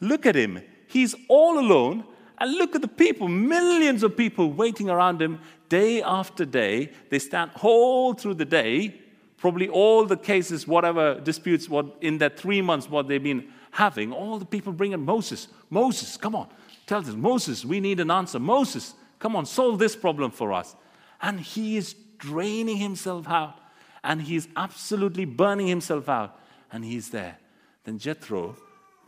Look 0.00 0.26
at 0.26 0.36
him. 0.36 0.62
He's 0.86 1.14
all 1.28 1.58
alone. 1.58 2.04
And 2.38 2.52
look 2.54 2.74
at 2.74 2.82
the 2.82 2.88
people, 2.88 3.28
millions 3.28 4.02
of 4.02 4.16
people 4.16 4.52
waiting 4.52 4.90
around 4.90 5.22
him 5.22 5.40
day 5.68 6.02
after 6.02 6.44
day. 6.44 6.90
They 7.08 7.20
stand 7.20 7.52
all 7.62 8.12
through 8.12 8.34
the 8.34 8.44
day, 8.44 9.00
probably 9.36 9.68
all 9.68 10.04
the 10.04 10.16
cases, 10.16 10.66
whatever 10.66 11.20
disputes, 11.20 11.68
what 11.68 11.96
in 12.00 12.18
that 12.18 12.38
three 12.38 12.60
months, 12.60 12.90
what 12.90 13.06
they've 13.06 13.22
been 13.22 13.48
having, 13.70 14.12
all 14.12 14.38
the 14.38 14.44
people 14.44 14.72
bring 14.72 14.92
in 14.92 15.04
Moses. 15.04 15.46
Moses, 15.70 16.16
come 16.16 16.34
on, 16.34 16.48
tell 16.86 17.00
us, 17.00 17.08
Moses, 17.08 17.64
we 17.64 17.78
need 17.78 18.00
an 18.00 18.10
answer. 18.10 18.40
Moses, 18.40 18.94
Come 19.24 19.36
on, 19.36 19.46
solve 19.46 19.78
this 19.78 19.96
problem 19.96 20.30
for 20.30 20.52
us. 20.52 20.76
And 21.22 21.40
he 21.40 21.78
is 21.78 21.94
draining 22.18 22.76
himself 22.76 23.26
out 23.26 23.58
and 24.02 24.20
he's 24.20 24.48
absolutely 24.54 25.24
burning 25.24 25.66
himself 25.66 26.10
out 26.10 26.38
and 26.70 26.84
he's 26.84 27.08
there. 27.08 27.38
Then 27.84 27.98
Jethro, 27.98 28.54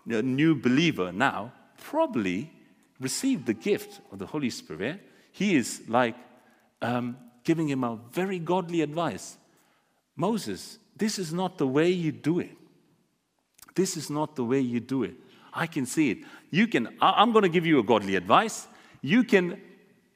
a 0.09 0.23
new 0.23 0.55
believer 0.55 1.13
now, 1.13 1.53
probably 1.83 2.51
received 2.99 3.45
the 3.45 3.53
gift 3.53 4.01
of 4.11 4.19
the 4.19 4.25
Holy 4.25 4.49
Spirit. 4.49 5.03
he 5.33 5.55
is 5.55 5.83
like 5.87 6.17
um, 6.81 7.19
giving 7.45 7.69
him 7.69 7.85
a 7.85 7.99
very 8.11 8.39
godly 8.39 8.81
advice. 8.81 9.37
Moses, 10.17 10.79
this 10.97 11.19
is 11.19 11.31
not 11.31 11.59
the 11.59 11.67
way 11.67 11.91
you 11.91 12.11
do 12.11 12.39
it. 12.39 12.57
This 13.75 13.99
is 13.99 14.09
not 14.09 14.35
the 14.35 14.45
way 14.45 14.61
you 14.61 14.81
do 14.81 15.03
it. 15.03 15.13
I 15.53 15.67
can 15.67 15.85
see 15.85 16.11
it. 16.13 16.19
You 16.51 16.69
can, 16.69 16.97
I'm 17.03 17.33
going 17.33 17.43
to 17.43 17.51
give 17.51 17.67
you 17.67 17.81
a 17.81 17.83
godly 17.83 18.17
advice. 18.17 18.67
You 19.03 19.23
can, 19.23 19.61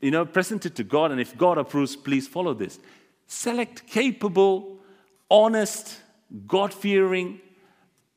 you 0.01 0.11
know, 0.11 0.25
present 0.25 0.67
it 0.67 0.75
to 0.77 0.85
God, 0.85 1.11
and 1.11 1.21
if 1.21 1.37
God 1.37 1.59
approves, 1.59 1.97
please 1.97 2.27
follow 2.27 2.55
this. 2.55 2.79
Select 3.27 3.87
capable, 3.87 4.79
honest, 5.31 5.99
God 6.47 6.73
fearing 6.73 7.41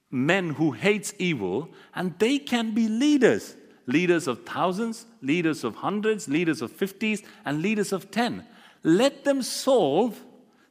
men 0.10 0.52
who 0.52 0.72
hates 0.72 1.14
evil, 1.18 1.70
and 1.96 2.18
they 2.20 2.40
can 2.40 2.74
be 2.74 2.88
leaders. 2.88 3.56
Leaders 3.86 4.28
of 4.28 4.46
thousands, 4.46 5.06
leaders 5.22 5.66
of 5.66 5.76
hundreds, 5.76 6.30
leaders 6.30 6.62
of 6.62 6.72
fifties, 6.72 7.22
and 7.44 7.62
leaders 7.62 7.92
of 7.92 8.12
ten. 8.12 8.46
Let 8.84 9.26
them 9.26 9.42
solve 9.42 10.22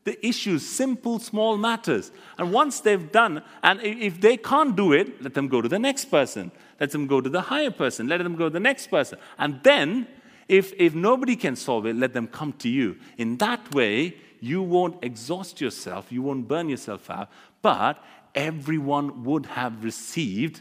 the 0.05 0.27
issues, 0.27 0.67
simple, 0.67 1.19
small 1.19 1.57
matters. 1.57 2.11
And 2.39 2.53
once 2.53 2.81
they've 2.81 3.13
done, 3.13 3.43
and 3.63 3.81
if 3.83 4.21
they 4.21 4.37
can't 4.37 4.75
do 4.75 4.93
it, 4.93 5.23
let 5.23 5.35
them 5.35 5.49
go 5.49 5.61
to 5.61 5.69
the 5.69 5.79
next 5.79 6.07
person. 6.07 6.51
Let 6.81 6.91
them 6.91 7.07
go 7.07 7.21
to 7.21 7.29
the 7.29 7.43
higher 7.43 7.71
person. 7.71 8.09
Let 8.09 8.19
them 8.19 8.35
go 8.35 8.45
to 8.45 8.51
the 8.51 8.61
next 8.61 8.89
person. 8.89 9.19
And 9.39 9.63
then, 9.63 10.09
if, 10.53 10.75
if 10.79 10.95
nobody 10.95 11.35
can 11.35 11.57
solve 11.57 11.87
it, 11.87 11.97
let 11.97 12.13
them 12.13 12.27
come 12.27 12.53
to 12.59 12.69
you. 12.69 12.97
In 13.17 13.39
that 13.39 13.75
way, 13.75 14.17
you 14.39 14.63
won't 14.63 15.03
exhaust 15.03 15.63
yourself, 15.63 16.13
you 16.13 16.21
won't 16.21 16.47
burn 16.47 16.69
yourself 16.69 17.09
out, 17.09 17.31
but 17.63 18.05
everyone 18.35 19.25
would 19.25 19.47
have 19.47 19.83
received 19.83 20.61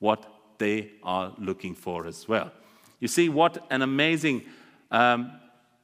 what 0.00 0.26
they 0.58 0.90
are 1.04 1.32
looking 1.38 1.74
for 1.74 2.06
as 2.06 2.26
well. 2.26 2.50
You 2.98 3.06
see, 3.06 3.28
what 3.28 3.64
an 3.70 3.82
amazing 3.82 4.42
um, 4.90 5.32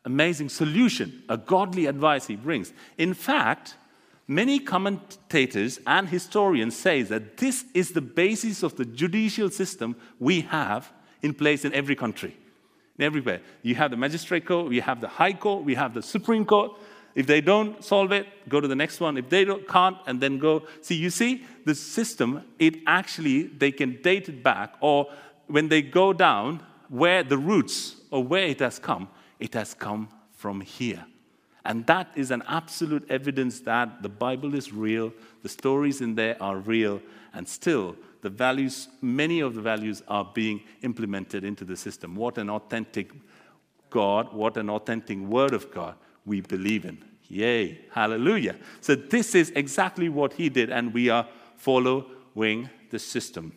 amazing 0.05 0.49
solution, 0.49 1.23
a 1.29 1.37
godly 1.37 1.87
advice 1.87 2.27
he 2.27 2.35
brings. 2.37 2.73
In 2.97 3.15
fact, 3.15 3.77
many 4.27 4.59
commentators 4.59 5.79
and 5.87 6.09
historians 6.09 6.77
say 6.77 7.03
that 7.03 7.37
this 7.37 7.65
is 7.75 7.93
the 7.93 8.01
basis 8.01 8.63
of 8.63 8.77
the 8.77 8.85
judicial 8.85 9.51
system 9.51 9.95
we 10.19 10.41
have 10.41 10.91
in 11.23 11.35
place 11.35 11.65
in 11.65 11.73
every 11.73 11.95
country. 11.95 12.37
Everywhere. 12.99 13.41
You 13.63 13.75
have 13.77 13.91
the 13.91 13.97
magistrate 13.97 14.45
court, 14.45 14.73
you 14.73 14.83
have 14.83 15.01
the 15.01 15.09
high 15.09 15.33
court, 15.33 15.65
we 15.65 15.75
have 15.77 15.95
the 15.95 16.03
supreme 16.03 16.45
court. 16.45 16.73
If 17.15 17.27
they 17.27 17.41
don't 17.41 17.83
solve 17.83 18.13
it, 18.13 18.27
go 18.49 18.61
to 18.61 18.69
the 18.69 18.77
next 18.77 19.01
one. 19.01 19.17
If 19.17 19.29
they 19.29 19.45
don't, 19.45 19.67
can't, 19.67 19.97
and 20.07 20.21
then 20.21 20.39
go. 20.39 20.63
See, 20.83 20.95
you 20.95 21.11
see, 21.11 21.45
the 21.65 21.75
system, 21.75 22.45
it 22.59 22.77
actually, 22.87 23.45
they 23.45 23.73
can 23.73 24.01
date 24.03 24.29
it 24.29 24.43
back, 24.43 24.75
or 24.81 25.11
when 25.47 25.69
they 25.69 25.83
go 25.83 26.13
down, 26.13 26.63
where 26.89 27.23
the 27.23 27.39
roots 27.39 27.97
or 28.11 28.23
where 28.23 28.47
it 28.47 28.61
has 28.61 28.79
come, 28.79 29.09
it 29.39 29.55
has 29.55 29.75
come 29.75 30.09
from 30.33 30.61
here. 30.61 31.05
And 31.65 31.87
that 31.87 32.09
is 32.15 32.31
an 32.31 32.43
absolute 32.47 33.05
evidence 33.11 33.61
that 33.61 34.03
the 34.03 34.09
Bible 34.09 34.55
is 34.55 34.73
real, 34.73 35.13
the 35.43 35.49
stories 35.49 36.01
in 36.01 36.15
there 36.15 36.37
are 36.41 36.57
real, 36.57 37.03
and 37.35 37.47
still 37.47 37.97
the 38.21 38.31
values, 38.31 38.89
many 39.01 39.41
of 39.41 39.55
the 39.55 39.61
values 39.61 40.03
are 40.09 40.31
being 40.35 40.63
implemented 40.83 41.45
into 41.45 41.65
the 41.65 41.77
system. 41.77 42.15
What 42.15 42.39
an 42.39 42.51
authentic 42.51 43.11
God, 43.91 44.33
what 44.33 44.57
an 44.57 44.69
authentic 44.71 45.19
word 45.19 45.55
of 45.55 45.71
God 45.71 45.95
we 46.27 46.41
believe 46.41 46.85
in. 46.85 47.03
Yay, 47.29 47.81
hallelujah. 47.91 48.57
So, 48.81 48.95
this 48.95 49.35
is 49.35 49.51
exactly 49.51 50.09
what 50.09 50.33
he 50.33 50.49
did, 50.49 50.71
and 50.71 50.95
we 50.95 51.11
are 51.11 51.27
following 51.57 52.71
the 52.91 52.99
system. 52.99 53.53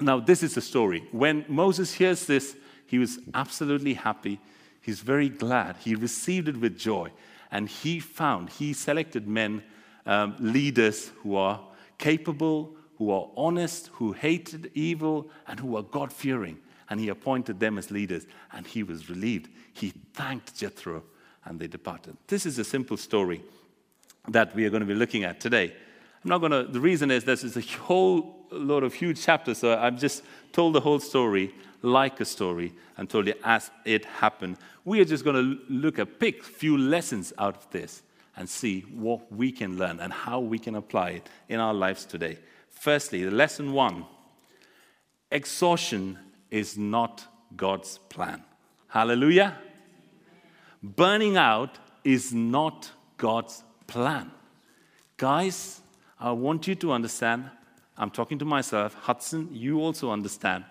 Now, 0.00 0.20
this 0.20 0.42
is 0.42 0.54
the 0.54 0.60
story. 0.60 1.06
When 1.12 1.44
Moses 1.48 1.92
hears 1.92 2.26
this, 2.26 2.56
he 2.86 2.98
was 2.98 3.18
absolutely 3.34 3.94
happy. 3.94 4.40
He's 4.80 5.00
very 5.00 5.28
glad. 5.28 5.76
He 5.76 5.94
received 5.94 6.48
it 6.48 6.56
with 6.56 6.78
joy. 6.78 7.10
And 7.50 7.68
he 7.68 8.00
found, 8.00 8.50
he 8.50 8.72
selected 8.72 9.28
men, 9.28 9.62
um, 10.06 10.36
leaders 10.40 11.10
who 11.22 11.36
are 11.36 11.60
capable, 11.98 12.76
who 13.04 13.10
are 13.10 13.28
honest, 13.36 13.88
who 13.92 14.12
hated 14.12 14.70
evil, 14.72 15.28
and 15.46 15.60
who 15.60 15.76
are 15.76 15.82
God 15.82 16.10
fearing. 16.10 16.56
And 16.88 16.98
he 16.98 17.10
appointed 17.10 17.60
them 17.60 17.76
as 17.76 17.90
leaders. 17.90 18.26
And 18.50 18.66
he 18.66 18.82
was 18.82 19.10
relieved. 19.10 19.50
He 19.74 19.92
thanked 20.14 20.56
Jethro, 20.56 21.02
and 21.44 21.60
they 21.60 21.66
departed. 21.66 22.16
This 22.28 22.46
is 22.46 22.58
a 22.58 22.64
simple 22.64 22.96
story 22.96 23.42
that 24.28 24.54
we 24.54 24.64
are 24.64 24.70
going 24.70 24.80
to 24.80 24.86
be 24.86 24.94
looking 24.94 25.24
at 25.24 25.38
today. 25.38 25.74
I'm 26.24 26.30
not 26.30 26.38
going 26.38 26.52
to, 26.52 26.64
the 26.64 26.80
reason 26.80 27.10
is 27.10 27.24
this 27.24 27.44
is 27.44 27.58
a 27.58 27.60
whole 27.82 28.46
lot 28.50 28.82
of 28.82 28.94
huge 28.94 29.20
chapters, 29.20 29.58
so 29.58 29.78
I've 29.78 30.00
just 30.00 30.22
told 30.52 30.74
the 30.74 30.80
whole 30.80 30.98
story 30.98 31.52
like 31.82 32.20
a 32.20 32.24
story 32.24 32.72
and 32.96 33.10
told 33.10 33.26
you 33.26 33.34
as 33.44 33.70
it 33.84 34.06
happened. 34.06 34.56
We 34.86 34.98
are 35.02 35.04
just 35.04 35.24
going 35.24 35.36
to 35.36 35.60
look 35.68 35.98
at, 35.98 36.18
pick 36.18 36.40
a 36.40 36.44
few 36.44 36.78
lessons 36.78 37.34
out 37.36 37.56
of 37.56 37.70
this 37.70 38.02
and 38.34 38.48
see 38.48 38.80
what 38.94 39.30
we 39.30 39.52
can 39.52 39.76
learn 39.76 40.00
and 40.00 40.10
how 40.10 40.40
we 40.40 40.58
can 40.58 40.76
apply 40.76 41.10
it 41.10 41.28
in 41.50 41.60
our 41.60 41.74
lives 41.74 42.06
today. 42.06 42.38
Firstly, 42.74 43.24
the 43.24 43.30
lesson 43.30 43.72
one 43.72 44.06
exhaustion 45.30 46.18
is 46.50 46.78
not 46.78 47.26
God's 47.56 47.98
plan. 48.08 48.42
Hallelujah. 48.88 49.56
Burning 50.82 51.36
out 51.36 51.78
is 52.04 52.32
not 52.32 52.90
God's 53.16 53.62
plan. 53.86 54.30
Guys, 55.16 55.80
I 56.20 56.32
want 56.32 56.68
you 56.68 56.74
to 56.76 56.92
understand. 56.92 57.50
I'm 57.96 58.10
talking 58.10 58.38
to 58.38 58.44
myself. 58.44 58.94
Hudson, 58.94 59.48
you 59.52 59.80
also 59.80 60.10
understand. 60.10 60.64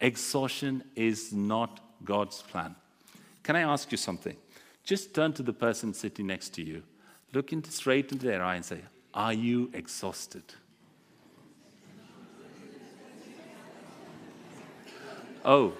Exhaustion 0.00 0.84
is 0.94 1.32
not 1.32 1.80
God's 2.04 2.42
plan. 2.42 2.76
Can 3.42 3.56
I 3.56 3.62
ask 3.62 3.90
you 3.90 3.98
something? 3.98 4.36
Just 4.84 5.14
turn 5.14 5.32
to 5.34 5.42
the 5.42 5.52
person 5.52 5.92
sitting 5.92 6.26
next 6.26 6.50
to 6.50 6.62
you, 6.62 6.82
look 7.32 7.52
into, 7.52 7.72
straight 7.72 8.12
into 8.12 8.26
their 8.26 8.42
eye, 8.42 8.56
and 8.56 8.64
say, 8.64 8.80
Are 9.12 9.32
you 9.32 9.70
exhausted? 9.72 10.44
Oh, 15.46 15.72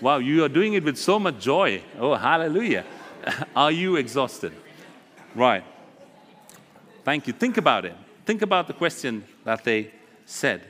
wow, 0.00 0.18
you 0.18 0.44
are 0.44 0.48
doing 0.48 0.74
it 0.74 0.84
with 0.84 0.96
so 0.96 1.18
much 1.18 1.40
joy. 1.40 1.82
Oh, 1.98 2.14
hallelujah. 2.14 2.84
are 3.56 3.72
you 3.72 3.96
exhausted? 3.96 4.52
Right. 5.34 5.64
Thank 7.04 7.26
you. 7.26 7.32
Think 7.32 7.56
about 7.56 7.84
it. 7.84 7.96
Think 8.24 8.42
about 8.42 8.66
the 8.66 8.72
question 8.72 9.24
that 9.44 9.64
they 9.64 9.90
said 10.24 10.62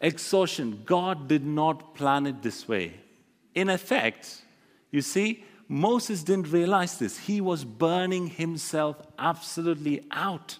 exhaustion. 0.00 0.82
God 0.84 1.28
did 1.28 1.44
not 1.44 1.94
plan 1.94 2.26
it 2.26 2.42
this 2.42 2.68
way. 2.68 2.94
In 3.54 3.68
effect, 3.68 4.42
you 4.90 5.02
see, 5.02 5.44
Moses 5.66 6.22
didn't 6.22 6.50
realize 6.50 6.98
this. 6.98 7.18
He 7.18 7.40
was 7.40 7.64
burning 7.64 8.28
himself 8.28 8.96
absolutely 9.18 10.04
out. 10.10 10.58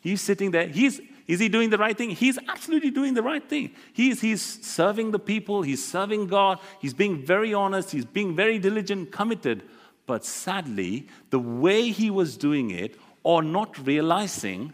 He's 0.00 0.22
sitting 0.22 0.52
there. 0.52 0.68
He's, 0.68 1.00
is 1.28 1.38
he 1.38 1.48
doing 1.48 1.70
the 1.70 1.78
right 1.78 1.96
thing? 1.96 2.10
He's 2.10 2.38
absolutely 2.48 2.90
doing 2.90 3.14
the 3.14 3.22
right 3.22 3.46
thing. 3.46 3.72
He's, 3.92 4.20
he's 4.22 4.42
serving 4.66 5.10
the 5.10 5.18
people, 5.18 5.62
he's 5.62 5.84
serving 5.84 6.26
God, 6.26 6.58
he's 6.80 6.94
being 6.94 7.24
very 7.24 7.52
honest, 7.52 7.90
he's 7.90 8.06
being 8.06 8.34
very 8.34 8.58
diligent, 8.58 9.12
committed. 9.12 9.62
But 10.06 10.24
sadly, 10.24 11.06
the 11.28 11.38
way 11.38 11.90
he 11.90 12.10
was 12.10 12.38
doing 12.38 12.70
it, 12.70 12.98
or 13.22 13.42
not 13.42 13.86
realizing 13.86 14.72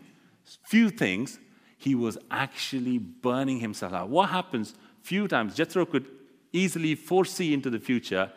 few 0.63 0.91
things, 0.91 1.41
he 1.77 1.97
was 1.97 2.17
actually 2.31 2.99
burning 2.99 3.59
himself 3.59 3.93
out. 3.93 4.09
What 4.09 4.31
happens 4.31 4.75
few 5.03 5.27
times, 5.27 5.57
Jethro 5.57 5.85
could 5.85 6.07
easily 6.53 6.95
foresee 6.95 7.53
into 7.53 7.69
the 7.69 7.81
future, 7.81 8.31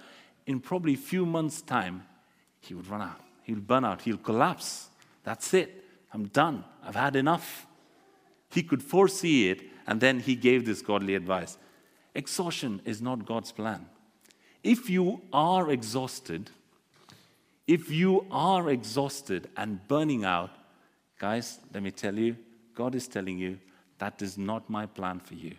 in 0.47 0.59
probably 0.59 0.95
a 0.95 0.97
few 0.97 1.25
months' 1.25 1.61
time, 1.61 2.03
he 2.61 2.73
would 2.73 2.87
run 2.87 3.03
out. 3.03 3.21
He'll 3.43 3.59
burn 3.59 3.85
out. 3.85 4.01
He'll 4.01 4.17
collapse. 4.17 4.89
That's 5.23 5.53
it. 5.53 5.85
I'm 6.11 6.25
done. 6.25 6.63
I've 6.83 6.95
had 6.95 7.15
enough. 7.15 7.66
He 8.57 8.63
could 8.63 8.81
foresee 8.81 9.51
it, 9.51 9.61
and 9.85 10.01
then 10.01 10.19
he 10.19 10.33
gave 10.33 10.65
this 10.65 10.81
godly 10.81 11.13
advice. 11.13 11.59
Exhaustion 12.15 12.81
is 12.85 13.03
not 13.03 13.23
God's 13.23 13.51
plan. 13.51 13.85
If 14.63 14.89
you 14.89 15.21
are 15.31 15.69
exhausted, 15.69 16.49
if 17.67 17.91
you 17.91 18.25
are 18.31 18.67
exhausted 18.71 19.47
and 19.55 19.87
burning 19.87 20.25
out, 20.25 20.49
guys, 21.19 21.59
let 21.71 21.83
me 21.83 21.91
tell 21.91 22.15
you, 22.17 22.35
God 22.73 22.95
is 22.95 23.07
telling 23.07 23.37
you, 23.37 23.59
that 23.99 24.23
is 24.23 24.39
not 24.39 24.67
my 24.71 24.87
plan 24.87 25.19
for 25.19 25.35
you. 25.35 25.53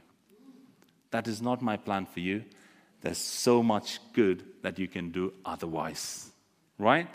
That 1.13 1.29
is 1.29 1.41
not 1.41 1.63
my 1.63 1.77
plan 1.77 2.05
for 2.05 2.19
you. 2.19 2.45
There's 3.01 3.19
so 3.19 3.63
much 3.63 4.01
good 4.13 4.43
that 4.63 4.77
you 4.77 4.89
can 4.89 5.13
do 5.13 5.35
otherwise. 5.45 6.33
Right? 6.81 7.07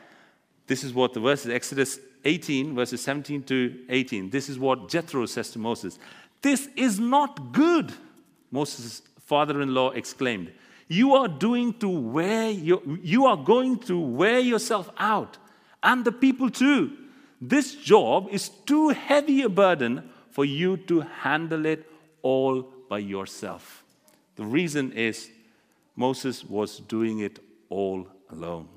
This 0.66 0.86
is 0.86 0.94
what 0.94 1.12
the 1.12 1.20
verses, 1.20 1.52
Exodus 1.52 2.00
18, 2.26 2.76
verses 2.76 3.02
17 3.02 3.44
to 3.44 3.80
18. 3.90 4.30
This 4.30 4.50
is 4.50 4.58
what 4.58 4.90
Jethro 4.90 5.26
says 5.26 5.52
to 5.52 5.60
Moses. 5.60 6.00
This 6.42 6.70
is 6.76 7.00
not 7.00 7.52
good, 7.52 7.94
Moses' 8.52 9.02
father 9.26 9.62
in 9.62 9.74
law 9.74 9.92
exclaimed. 9.92 10.52
You 10.88 11.16
are 11.16 11.28
doing 11.28 11.74
to 11.80 11.90
wear 11.90 12.50
your, 12.50 12.82
you 13.02 13.26
are 13.26 13.38
going 13.38 13.80
to 13.80 14.00
wear 14.00 14.40
yourself 14.40 14.90
out, 14.98 15.38
and 15.82 16.06
the 16.06 16.12
people 16.12 16.50
too. 16.50 16.92
This 17.42 17.76
job 17.76 18.28
is 18.32 18.50
too 18.50 18.90
heavy 18.90 19.42
a 19.42 19.50
burden 19.50 20.10
for 20.30 20.46
you 20.46 20.78
to 20.78 21.02
handle 21.02 21.66
it 21.66 21.90
all 22.22 22.64
by 22.90 23.00
yourself. 23.00 23.84
The 24.36 24.46
reason 24.46 24.94
is 24.94 25.30
Moses 25.96 26.44
was 26.44 26.80
doing 26.80 27.20
it 27.20 27.40
all 27.70 28.08
alone. 28.30 28.68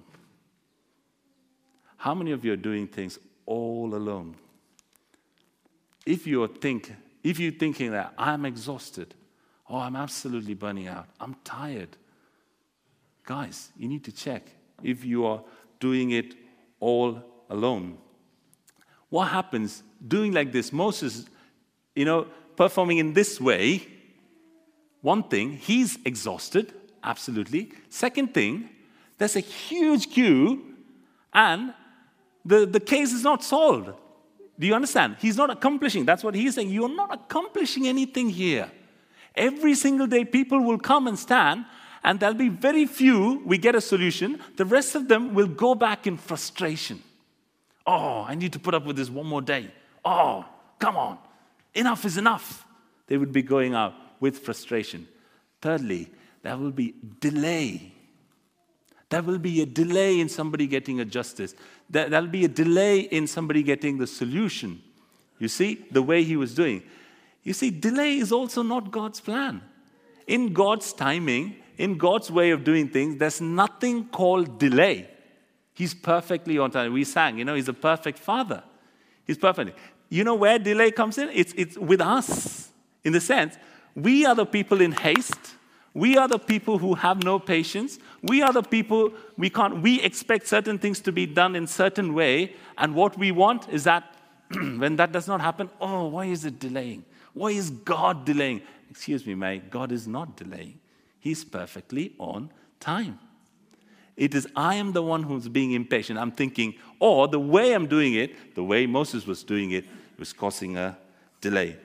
How 1.96 2.14
many 2.14 2.32
of 2.32 2.44
you 2.44 2.52
are 2.52 2.56
doing 2.56 2.86
things 2.86 3.18
all 3.46 3.94
alone? 3.94 4.36
If 6.04 6.26
you're 6.26 6.48
think, 6.48 6.92
if 7.24 7.38
you're 7.38 7.52
thinking 7.52 7.92
that 7.92 8.12
I'm 8.18 8.44
exhausted, 8.44 9.14
oh, 9.68 9.78
I'm 9.78 9.96
absolutely 9.96 10.54
burning 10.54 10.88
out, 10.88 11.08
I'm 11.20 11.34
tired, 11.44 11.96
guys, 13.24 13.70
you 13.76 13.88
need 13.88 14.04
to 14.04 14.12
check 14.12 14.42
if 14.82 15.04
you 15.04 15.26
are 15.26 15.42
doing 15.80 16.10
it 16.10 16.34
all 16.80 17.22
alone. 17.50 17.98
What 19.08 19.28
happens 19.28 19.82
doing 20.06 20.32
like 20.32 20.52
this? 20.52 20.72
Moses, 20.72 21.26
you 21.94 22.04
know, 22.04 22.26
performing 22.56 22.98
in 22.98 23.12
this 23.12 23.40
way, 23.40 23.86
one 25.00 25.22
thing, 25.22 25.52
he's 25.52 25.98
exhausted, 26.04 26.72
absolutely. 27.02 27.72
Second 27.88 28.34
thing, 28.34 28.68
there's 29.18 29.36
a 29.36 29.40
huge 29.40 30.10
queue, 30.10 30.74
and 31.32 31.72
the, 32.46 32.66
the 32.66 32.80
case 32.80 33.12
is 33.12 33.22
not 33.22 33.42
solved. 33.42 33.90
Do 34.58 34.66
you 34.66 34.74
understand? 34.74 35.16
He's 35.18 35.36
not 35.36 35.50
accomplishing. 35.50 36.06
That's 36.06 36.24
what 36.24 36.34
he's 36.34 36.54
saying. 36.54 36.70
You're 36.70 36.88
not 36.88 37.12
accomplishing 37.12 37.86
anything 37.86 38.30
here. 38.30 38.70
Every 39.34 39.74
single 39.74 40.06
day, 40.06 40.24
people 40.24 40.60
will 40.60 40.78
come 40.78 41.06
and 41.06 41.18
stand, 41.18 41.66
and 42.02 42.18
there'll 42.18 42.34
be 42.34 42.48
very 42.48 42.86
few, 42.86 43.42
we 43.44 43.58
get 43.58 43.74
a 43.74 43.80
solution. 43.80 44.40
The 44.56 44.64
rest 44.64 44.94
of 44.94 45.08
them 45.08 45.34
will 45.34 45.48
go 45.48 45.74
back 45.74 46.06
in 46.06 46.16
frustration. 46.16 47.02
Oh, 47.86 48.24
I 48.26 48.34
need 48.34 48.52
to 48.54 48.58
put 48.58 48.74
up 48.74 48.86
with 48.86 48.96
this 48.96 49.10
one 49.10 49.26
more 49.26 49.42
day. 49.42 49.70
Oh, 50.04 50.46
come 50.78 50.96
on. 50.96 51.18
Enough 51.74 52.04
is 52.06 52.16
enough. 52.16 52.64
They 53.08 53.18
would 53.18 53.32
be 53.32 53.42
going 53.42 53.74
out 53.74 53.94
with 54.20 54.38
frustration. 54.38 55.06
Thirdly, 55.60 56.10
there 56.42 56.56
will 56.56 56.70
be 56.70 56.94
delay. 57.20 57.92
There 59.08 59.22
will 59.22 59.38
be 59.38 59.62
a 59.62 59.66
delay 59.66 60.18
in 60.18 60.28
somebody 60.28 60.66
getting 60.66 61.00
a 61.00 61.04
justice. 61.04 61.54
There, 61.88 62.08
will 62.08 62.26
be 62.26 62.44
a 62.44 62.48
delay 62.48 63.00
in 63.00 63.26
somebody 63.26 63.62
getting 63.62 63.98
the 63.98 64.06
solution. 64.06 64.82
You 65.38 65.48
see, 65.48 65.84
the 65.90 66.02
way 66.02 66.24
he 66.24 66.36
was 66.36 66.54
doing. 66.54 66.82
You 67.42 67.52
see, 67.52 67.70
delay 67.70 68.16
is 68.16 68.32
also 68.32 68.62
not 68.62 68.90
God's 68.90 69.20
plan. 69.20 69.62
In 70.26 70.52
God's 70.52 70.92
timing, 70.92 71.56
in 71.78 71.98
God's 71.98 72.30
way 72.30 72.50
of 72.50 72.64
doing 72.64 72.88
things, 72.88 73.18
there's 73.18 73.40
nothing 73.40 74.06
called 74.06 74.58
delay. 74.58 75.08
He's 75.74 75.94
perfectly 75.94 76.58
on 76.58 76.70
time. 76.70 76.92
We 76.92 77.04
sang, 77.04 77.38
you 77.38 77.44
know, 77.44 77.54
he's 77.54 77.68
a 77.68 77.74
perfect 77.74 78.18
father. 78.18 78.64
He's 79.26 79.38
perfect. 79.38 79.78
You 80.08 80.24
know 80.24 80.34
where 80.34 80.58
delay 80.58 80.90
comes 80.90 81.18
in? 81.18 81.28
It's, 81.32 81.52
it's 81.56 81.76
with 81.76 82.00
us, 82.00 82.70
in 83.04 83.12
the 83.12 83.20
sense, 83.20 83.56
we 83.94 84.24
are 84.24 84.34
the 84.34 84.46
people 84.46 84.80
in 84.80 84.92
haste. 84.92 85.55
We 85.96 86.18
are 86.18 86.28
the 86.28 86.38
people 86.38 86.76
who 86.76 86.94
have 86.94 87.22
no 87.24 87.38
patience. 87.38 87.98
We 88.20 88.42
are 88.42 88.52
the 88.52 88.62
people 88.62 89.14
we 89.38 89.48
can't, 89.48 89.80
we 89.80 90.02
expect 90.02 90.46
certain 90.46 90.78
things 90.78 91.00
to 91.00 91.10
be 91.10 91.24
done 91.24 91.56
in 91.56 91.66
certain 91.66 92.12
way. 92.12 92.52
And 92.76 92.94
what 92.94 93.16
we 93.16 93.30
want 93.30 93.70
is 93.70 93.84
that 93.84 94.14
when 94.50 94.96
that 94.96 95.12
does 95.12 95.26
not 95.26 95.40
happen, 95.40 95.70
oh, 95.80 96.08
why 96.08 96.26
is 96.26 96.44
it 96.44 96.58
delaying? 96.58 97.02
Why 97.32 97.52
is 97.52 97.70
God 97.70 98.26
delaying? 98.26 98.60
Excuse 98.90 99.26
me, 99.26 99.34
May, 99.34 99.60
God 99.60 99.90
is 99.90 100.06
not 100.06 100.36
delaying. 100.36 100.80
He's 101.18 101.46
perfectly 101.46 102.12
on 102.18 102.50
time. 102.78 103.18
It 104.18 104.34
is 104.34 104.46
I 104.54 104.74
am 104.74 104.92
the 104.92 105.02
one 105.02 105.22
who's 105.22 105.48
being 105.48 105.72
impatient. 105.72 106.18
I'm 106.18 106.30
thinking, 106.30 106.74
or 107.00 107.26
the 107.26 107.40
way 107.40 107.72
I'm 107.72 107.86
doing 107.86 108.12
it, 108.12 108.54
the 108.54 108.64
way 108.64 108.86
Moses 108.86 109.26
was 109.26 109.42
doing 109.42 109.70
it, 109.70 109.86
was 110.18 110.34
causing 110.34 110.76
a 110.76 110.98
delay. 111.40 111.78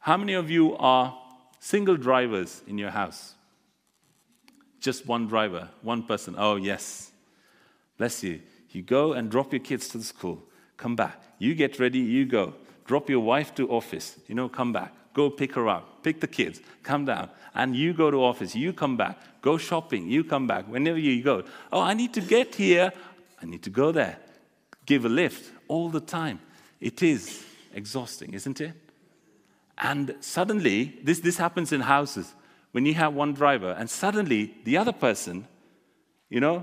How 0.00 0.16
many 0.16 0.32
of 0.32 0.50
you 0.50 0.76
are 0.78 1.16
single 1.60 1.96
drivers 1.96 2.64
in 2.66 2.76
your 2.76 2.90
house? 2.90 3.35
Just 4.86 5.04
one 5.04 5.26
driver, 5.26 5.68
one 5.82 6.04
person. 6.04 6.36
Oh, 6.38 6.54
yes. 6.54 7.10
Bless 7.98 8.22
you. 8.22 8.40
You 8.70 8.82
go 8.82 9.14
and 9.14 9.28
drop 9.28 9.52
your 9.52 9.58
kids 9.58 9.88
to 9.88 9.98
the 9.98 10.04
school. 10.04 10.40
Come 10.76 10.94
back. 10.94 11.20
You 11.40 11.56
get 11.56 11.80
ready, 11.80 11.98
you 11.98 12.24
go 12.24 12.54
drop 12.86 13.10
your 13.10 13.18
wife 13.18 13.52
to 13.56 13.68
office, 13.68 14.16
you 14.28 14.36
know, 14.36 14.48
come 14.48 14.72
back. 14.72 14.92
Go 15.12 15.28
pick 15.28 15.54
her 15.54 15.68
up, 15.68 16.04
pick 16.04 16.20
the 16.20 16.28
kids, 16.28 16.60
come 16.84 17.04
down. 17.04 17.30
And 17.52 17.74
you 17.74 17.92
go 17.94 18.12
to 18.12 18.22
office, 18.22 18.54
you 18.54 18.72
come 18.72 18.96
back. 18.96 19.18
Go 19.42 19.58
shopping, 19.58 20.06
you 20.06 20.22
come 20.22 20.46
back. 20.46 20.68
Whenever 20.68 21.00
you 21.00 21.20
go, 21.20 21.42
oh, 21.72 21.80
I 21.80 21.94
need 21.94 22.14
to 22.14 22.20
get 22.20 22.54
here, 22.54 22.92
I 23.42 23.46
need 23.46 23.64
to 23.64 23.70
go 23.70 23.90
there. 23.90 24.18
Give 24.84 25.04
a 25.04 25.08
lift 25.08 25.50
all 25.66 25.88
the 25.88 25.98
time. 26.00 26.38
It 26.80 27.02
is 27.02 27.44
exhausting, 27.74 28.34
isn't 28.34 28.60
it? 28.60 28.72
And 29.78 30.14
suddenly, 30.20 31.00
this, 31.02 31.18
this 31.18 31.38
happens 31.38 31.72
in 31.72 31.80
houses 31.80 32.32
when 32.76 32.84
you 32.84 32.92
have 32.92 33.14
one 33.14 33.32
driver, 33.32 33.74
and 33.78 33.88
suddenly 33.88 34.54
the 34.64 34.76
other 34.76 34.92
person, 34.92 35.48
you 36.28 36.40
know, 36.40 36.62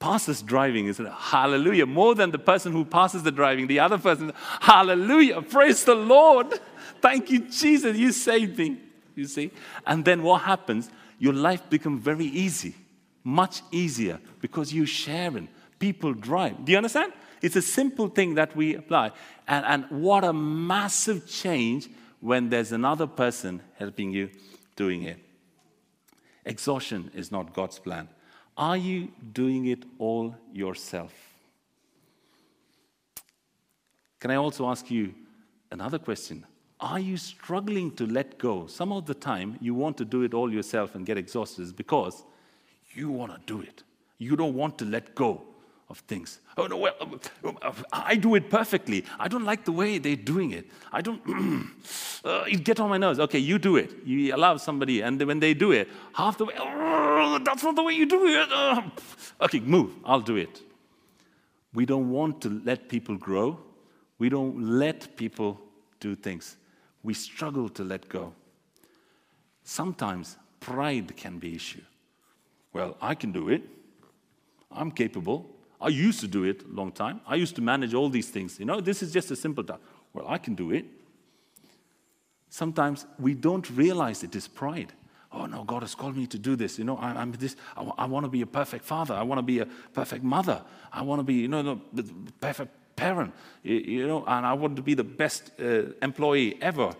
passes 0.00 0.42
driving 0.42 0.86
is 0.86 1.00
hallelujah. 1.18 1.86
More 1.86 2.16
than 2.16 2.32
the 2.32 2.38
person 2.40 2.72
who 2.72 2.84
passes 2.84 3.22
the 3.22 3.30
driving, 3.30 3.68
the 3.68 3.78
other 3.78 3.96
person, 3.96 4.32
hallelujah, 4.60 5.40
praise 5.40 5.84
the 5.84 5.94
Lord. 5.94 6.58
Thank 7.00 7.30
you, 7.30 7.48
Jesus, 7.48 7.96
you 7.96 8.10
saved 8.10 8.58
me. 8.58 8.78
You 9.14 9.26
see? 9.26 9.52
And 9.86 10.04
then 10.04 10.24
what 10.24 10.42
happens? 10.42 10.90
Your 11.20 11.34
life 11.34 11.62
becomes 11.70 12.02
very 12.02 12.26
easy, 12.26 12.74
much 13.22 13.62
easier, 13.70 14.18
because 14.40 14.72
you 14.72 14.84
sharing. 14.84 15.46
People 15.78 16.12
drive. 16.12 16.64
Do 16.64 16.72
you 16.72 16.78
understand? 16.78 17.12
It's 17.40 17.54
a 17.54 17.62
simple 17.62 18.08
thing 18.08 18.34
that 18.34 18.56
we 18.56 18.74
apply. 18.74 19.12
And, 19.46 19.64
and 19.64 20.02
what 20.02 20.24
a 20.24 20.32
massive 20.32 21.28
change 21.28 21.88
when 22.18 22.48
there's 22.48 22.72
another 22.72 23.06
person 23.06 23.62
helping 23.78 24.10
you 24.10 24.30
doing 24.84 25.02
it. 25.02 25.18
Exhaustion 26.46 27.10
is 27.14 27.30
not 27.30 27.52
God's 27.52 27.78
plan. 27.78 28.08
Are 28.56 28.78
you 28.88 29.08
doing 29.40 29.66
it 29.66 29.82
all 29.98 30.34
yourself? 30.54 31.12
Can 34.20 34.30
I 34.30 34.36
also 34.36 34.62
ask 34.72 34.90
you 34.90 35.14
another 35.70 35.98
question? 35.98 36.46
Are 36.80 36.98
you 36.98 37.18
struggling 37.18 37.88
to 37.96 38.06
let 38.06 38.38
go? 38.38 38.66
Some 38.68 38.90
of 38.90 39.04
the 39.04 39.18
time, 39.30 39.58
you 39.60 39.74
want 39.74 39.98
to 39.98 40.06
do 40.06 40.22
it 40.22 40.32
all 40.32 40.50
yourself 40.50 40.94
and 40.94 41.04
get 41.04 41.18
exhausted 41.18 41.76
because 41.76 42.24
you 42.94 43.10
want 43.10 43.32
to 43.34 43.40
do 43.54 43.60
it. 43.60 43.82
You 44.16 44.34
don't 44.34 44.54
want 44.54 44.78
to 44.78 44.86
let 44.86 45.14
go 45.14 45.42
of 45.90 45.98
things. 45.98 46.40
Oh, 46.56 46.66
no, 46.66 46.76
well, 46.76 46.94
I 47.92 48.14
do 48.16 48.36
it 48.36 48.48
perfectly. 48.48 49.04
I 49.18 49.26
don't 49.26 49.44
like 49.44 49.64
the 49.64 49.72
way 49.72 49.98
they're 49.98 50.14
doing 50.14 50.52
it. 50.52 50.70
I 50.92 51.00
don't, 51.00 51.20
uh, 52.24 52.44
it 52.46 52.64
get 52.64 52.78
on 52.78 52.88
my 52.88 52.96
nerves. 52.96 53.18
Okay, 53.18 53.40
you 53.40 53.58
do 53.58 53.76
it. 53.76 54.06
You 54.06 54.34
allow 54.34 54.56
somebody, 54.56 55.00
and 55.02 55.20
when 55.20 55.40
they 55.40 55.52
do 55.52 55.72
it, 55.72 55.88
half 56.14 56.38
the 56.38 56.44
way, 56.44 56.54
oh, 56.58 57.40
that's 57.44 57.64
not 57.64 57.74
the 57.74 57.82
way 57.82 57.92
you 57.92 58.06
do 58.06 58.24
it. 58.24 58.48
Okay, 59.40 59.60
move, 59.60 59.90
I'll 60.04 60.20
do 60.20 60.36
it. 60.36 60.62
We 61.74 61.86
don't 61.86 62.10
want 62.10 62.40
to 62.42 62.62
let 62.64 62.88
people 62.88 63.16
grow. 63.16 63.58
We 64.18 64.28
don't 64.28 64.78
let 64.78 65.16
people 65.16 65.60
do 65.98 66.14
things. 66.14 66.56
We 67.02 67.14
struggle 67.14 67.68
to 67.70 67.82
let 67.82 68.08
go. 68.08 68.32
Sometimes 69.64 70.36
pride 70.60 71.16
can 71.16 71.38
be 71.38 71.56
issue. 71.56 71.82
Well, 72.72 72.96
I 73.00 73.14
can 73.16 73.32
do 73.32 73.48
it. 73.48 73.62
I'm 74.70 74.92
capable. 74.92 75.50
I 75.80 75.88
used 75.88 76.20
to 76.20 76.28
do 76.28 76.44
it 76.44 76.62
a 76.62 76.74
long 76.74 76.92
time. 76.92 77.20
I 77.26 77.36
used 77.36 77.56
to 77.56 77.62
manage 77.62 77.94
all 77.94 78.08
these 78.08 78.28
things. 78.28 78.58
You 78.58 78.66
know, 78.66 78.80
this 78.80 79.02
is 79.02 79.12
just 79.12 79.30
a 79.30 79.36
simple 79.36 79.64
task. 79.64 79.80
Well, 80.12 80.26
I 80.28 80.38
can 80.38 80.54
do 80.54 80.72
it. 80.72 80.84
Sometimes 82.48 83.06
we 83.18 83.34
don't 83.34 83.68
realize 83.70 84.22
it 84.22 84.34
is 84.34 84.48
pride. 84.48 84.92
Oh 85.32 85.46
no, 85.46 85.62
God 85.62 85.82
has 85.82 85.94
called 85.94 86.16
me 86.16 86.26
to 86.26 86.38
do 86.38 86.56
this. 86.56 86.78
You 86.78 86.84
know, 86.84 86.96
I, 86.96 87.22
am 87.22 87.32
this. 87.32 87.54
I, 87.76 87.82
I 87.98 88.06
want 88.06 88.24
to 88.24 88.30
be 88.30 88.42
a 88.42 88.46
perfect 88.46 88.84
father. 88.84 89.14
I 89.14 89.22
want 89.22 89.38
to 89.38 89.42
be 89.42 89.60
a 89.60 89.66
perfect 89.94 90.24
mother. 90.24 90.62
I 90.92 91.02
want 91.02 91.20
to 91.20 91.22
be, 91.22 91.34
you 91.34 91.48
know, 91.48 91.80
the 91.92 92.02
perfect 92.40 92.72
parent. 92.96 93.32
You, 93.62 93.76
you 93.76 94.06
know, 94.06 94.24
and 94.26 94.44
I 94.44 94.52
want 94.54 94.74
to 94.76 94.82
be 94.82 94.94
the 94.94 95.04
best 95.04 95.52
uh, 95.60 95.92
employee 96.02 96.60
ever, 96.60 96.92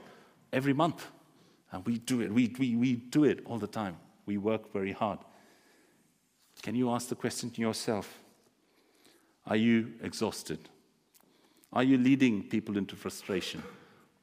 every 0.53 0.73
month. 0.73 1.07
And 1.73 1.85
we 1.85 1.99
do 1.99 2.21
it. 2.21 2.33
We, 2.33 2.55
we, 2.59 2.77
we 2.77 2.95
do 2.95 3.25
it 3.25 3.41
all 3.47 3.59
the 3.59 3.67
time. 3.67 3.97
We 4.27 4.39
work 4.39 4.73
very 4.73 4.93
hard. 4.93 5.19
Can 6.63 6.77
you 6.77 6.91
ask 6.91 7.09
the 7.09 7.17
question 7.17 7.51
to 7.51 7.61
yourself? 7.61 8.20
Are 9.51 9.57
you 9.57 9.95
exhausted? 10.01 10.61
Are 11.73 11.83
you 11.83 11.99
leading 11.99 12.45
people 12.45 12.79
into 12.79 12.95
frustration? 12.95 13.63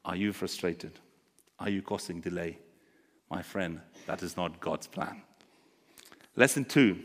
Are 0.06 0.16
you 0.16 0.32
frustrated? 0.32 0.94
Are 1.60 1.70
you 1.70 1.82
causing 1.82 2.22
delay? 2.22 2.60
My 3.30 3.42
friend, 3.42 3.82
that 4.06 4.24
is 4.24 4.38
not 4.38 4.62
God's 4.62 4.88
plan. 4.88 5.22
Lesson 6.38 6.64
two 6.64 7.00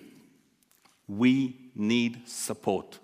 we 1.08 1.70
need 1.74 2.28
support. 2.28 3.00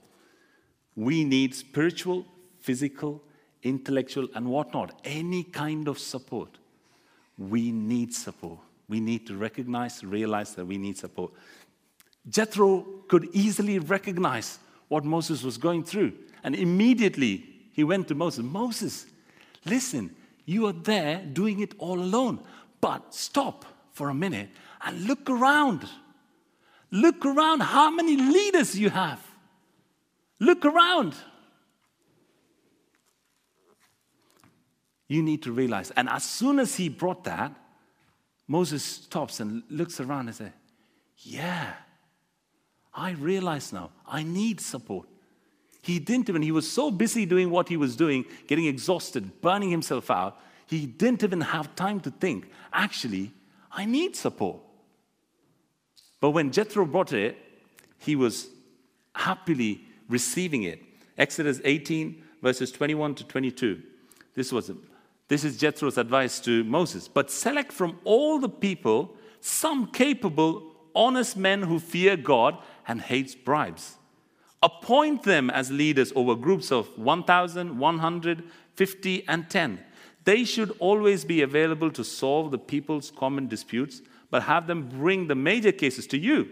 We 0.95 1.25
need 1.25 1.55
spiritual, 1.55 2.25
physical, 2.61 3.23
intellectual, 3.63 4.29
and 4.35 4.47
whatnot, 4.47 5.01
any 5.05 5.43
kind 5.43 5.89
of 5.89 5.99
support. 5.99 6.59
We 7.37 7.73
need 7.73 8.15
support. 8.15 8.61
We 8.89 9.01
need 9.01 9.27
to 9.27 9.37
recognize, 9.37 10.03
realize 10.05 10.55
that 10.55 10.65
we 10.65 10.79
need 10.79 10.97
support. 10.97 11.33
Jethro 12.29 12.87
could 13.09 13.29
easily 13.33 13.79
recognize 13.81 14.59
what 14.89 15.05
Moses 15.05 15.43
was 15.43 15.59
going 15.59 15.85
through. 15.85 16.13
And 16.43 16.55
immediately 16.55 17.45
he 17.73 17.85
went 17.85 18.09
to 18.09 18.15
Moses 18.15 18.45
Moses, 18.45 19.07
listen, 19.65 20.15
you 20.45 20.67
are 20.67 20.73
there 20.73 21.23
doing 21.33 21.61
it 21.61 21.75
all 21.79 21.99
alone. 21.99 22.41
But 22.81 23.15
stop 23.15 23.65
for 23.93 24.09
a 24.09 24.15
minute 24.15 24.49
and 24.83 25.07
look 25.07 25.29
around. 25.29 25.87
Look 26.91 27.27
around 27.27 27.61
how 27.61 27.91
many 27.91 28.17
leaders 28.17 28.79
you 28.79 28.91
have. 28.91 29.21
Look 30.41 30.65
around. 30.65 31.15
You 35.09 35.23
need 35.23 35.43
to 35.43 35.53
realize. 35.53 35.91
And 35.93 36.09
as 36.09 36.25
soon 36.25 36.59
as 36.59 36.77
he 36.77 36.89
brought 36.89 37.25
that, 37.25 37.53
Moses 38.47 38.83
stops 38.83 39.41
and 39.41 39.63
looks 39.69 40.01
around 40.01 40.29
and 40.29 40.37
says, 40.37 40.53
Yeah, 41.19 41.73
I 42.95 43.13
realize 43.13 43.73
now 43.73 43.91
I 44.07 44.23
need 44.23 44.61
support. 44.61 45.09
He 45.83 45.99
didn't 45.99 46.29
even, 46.29 46.43
he 46.43 46.53
was 46.53 46.71
so 46.71 46.91
busy 46.91 47.25
doing 47.25 47.51
what 47.51 47.69
he 47.69 47.77
was 47.77 47.97
doing, 47.97 48.25
getting 48.47 48.67
exhausted, 48.67 49.41
burning 49.41 49.71
himself 49.71 50.11
out, 50.11 50.39
he 50.69 50.85
didn't 50.85 51.25
even 51.25 51.41
have 51.41 51.75
time 51.77 51.99
to 52.01 52.11
think, 52.11 52.51
actually, 52.73 53.33
I 53.73 53.87
need 53.87 54.17
support. 54.17 54.61
But 56.21 56.31
when 56.31 56.53
Jethro 56.53 56.85
brought 56.85 57.15
it, 57.15 57.39
he 57.97 58.17
was 58.17 58.49
happily 59.15 59.81
receiving 60.09 60.65
it. 60.65 60.83
Exodus 61.17 61.61
18, 61.65 62.23
verses 62.43 62.71
21 62.71 63.15
to 63.15 63.25
22. 63.25 63.83
This, 64.35 64.53
was, 64.53 64.71
this 65.29 65.43
is 65.43 65.57
Jethro's 65.57 65.97
advice 65.97 66.39
to 66.41 66.65
Moses. 66.65 67.09
But 67.09 67.31
select 67.31 67.73
from 67.73 67.99
all 68.05 68.39
the 68.39 68.49
people 68.51 69.17
some 69.41 69.87
capable, 69.91 70.75
honest 70.95 71.37
men 71.37 71.63
who 71.63 71.79
fear 71.79 72.17
God 72.17 72.59
and 72.89 73.01
hates 73.01 73.35
bribes. 73.35 73.97
Appoint 74.63 75.23
them 75.23 75.51
as 75.51 75.71
leaders 75.71 76.13
over 76.17 76.35
groups 76.35 76.73
of 76.73 76.89
1,000, 76.99 77.79
150, 77.79 79.29
and 79.29 79.49
10. 79.49 79.79
They 80.25 80.45
should 80.45 80.75
always 80.81 81.25
be 81.25 81.43
available 81.43 81.91
to 81.93 82.03
solve 82.03 82.51
the 82.51 82.59
people's 82.59 83.13
common 83.13 83.47
disputes, 83.47 84.03
but 84.31 84.43
have 84.43 84.67
them 84.67 84.89
bring 84.89 85.29
the 85.29 85.35
major 85.35 85.71
cases 85.71 86.07
to 86.09 86.19
you. 86.19 86.49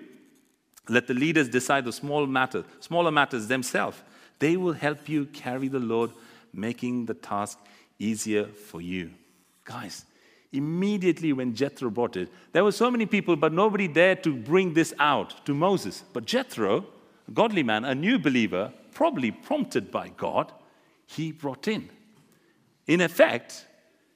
Let 0.89 1.09
the 1.09 1.15
leaders 1.15 1.49
decide 1.49 1.85
the 1.85 1.93
small 1.93 2.27
matters, 2.27 2.65
smaller 2.79 3.11
matters 3.11 3.49
themselves. 3.49 4.01
They 4.39 4.57
will 4.57 4.75
help 4.75 5.09
you 5.09 5.27
carry 5.27 5.69
the 5.69 5.81
load, 5.81 6.13
making 6.53 7.07
the 7.07 7.15
task 7.15 7.59
easier 7.99 8.45
for 8.47 8.81
you. 8.81 9.11
Guys, 9.65 10.05
immediately 10.57 11.33
when 11.33 11.55
Jethro 11.55 11.91
brought 11.91 12.17
it, 12.17 12.29
there 12.53 12.65
were 12.65 12.73
so 12.73 12.91
many 12.91 13.07
people, 13.07 13.37
but 13.37 13.53
nobody 13.53 13.87
dared 13.89 14.25
to 14.25 14.35
bring 14.35 14.75
this 14.75 14.95
out 14.99 15.45
to 15.47 15.55
Moses. 15.55 16.05
But 16.13 16.25
Jethro, 16.25 16.87
a 17.29 17.31
godly 17.31 17.63
man, 17.63 17.85
a 17.85 17.95
new 17.95 18.19
believer, 18.19 18.73
probably 18.93 19.31
prompted 19.31 19.91
by 19.91 20.09
God, 20.17 20.53
he 21.07 21.33
brought 21.33 21.69
in. 21.69 21.91
In 22.87 23.01
effect, 23.01 23.67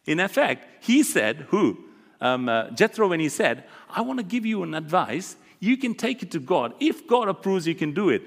in 0.07 0.21
effect, 0.21 0.85
he 0.85 1.03
said, 1.03 1.47
who? 1.51 1.85
Um, 2.21 2.49
uh, 2.49 2.71
Jethro, 2.71 3.09
when 3.09 3.21
he 3.21 3.29
said, 3.29 3.65
I 3.89 4.01
want 4.03 4.19
to 4.19 4.25
give 4.25 4.47
you 4.47 4.63
an 4.63 4.75
advice, 4.75 5.37
you 5.59 5.77
can 5.77 5.95
take 5.95 6.23
it 6.23 6.31
to 6.33 6.41
God. 6.41 6.75
If 6.81 7.07
God 7.07 7.29
approves, 7.29 7.67
you 7.67 7.75
can 7.75 7.93
do 7.93 8.09
it. 8.09 8.23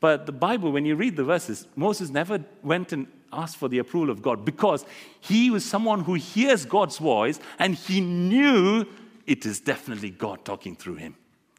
But 0.00 0.26
the 0.26 0.32
Bible, 0.32 0.70
when 0.70 0.84
you 0.84 0.96
read 0.96 1.16
the 1.16 1.24
verses, 1.24 1.66
Moses 1.76 2.10
never 2.10 2.44
went 2.62 2.92
and 2.92 3.06
asked 3.34 3.56
for 3.56 3.68
the 3.68 3.78
approval 3.78 4.10
of 4.10 4.22
God 4.22 4.44
because 4.44 4.84
he 5.20 5.50
was 5.50 5.64
someone 5.64 6.00
who 6.00 6.14
hears 6.14 6.64
God's 6.64 6.98
voice 6.98 7.40
and 7.58 7.74
he 7.74 8.00
knew 8.00 8.86
it 9.26 9.44
is 9.46 9.60
definitely 9.60 10.10
God 10.10 10.44
talking 10.44 10.76
through 10.76 10.96
him. 10.96 11.16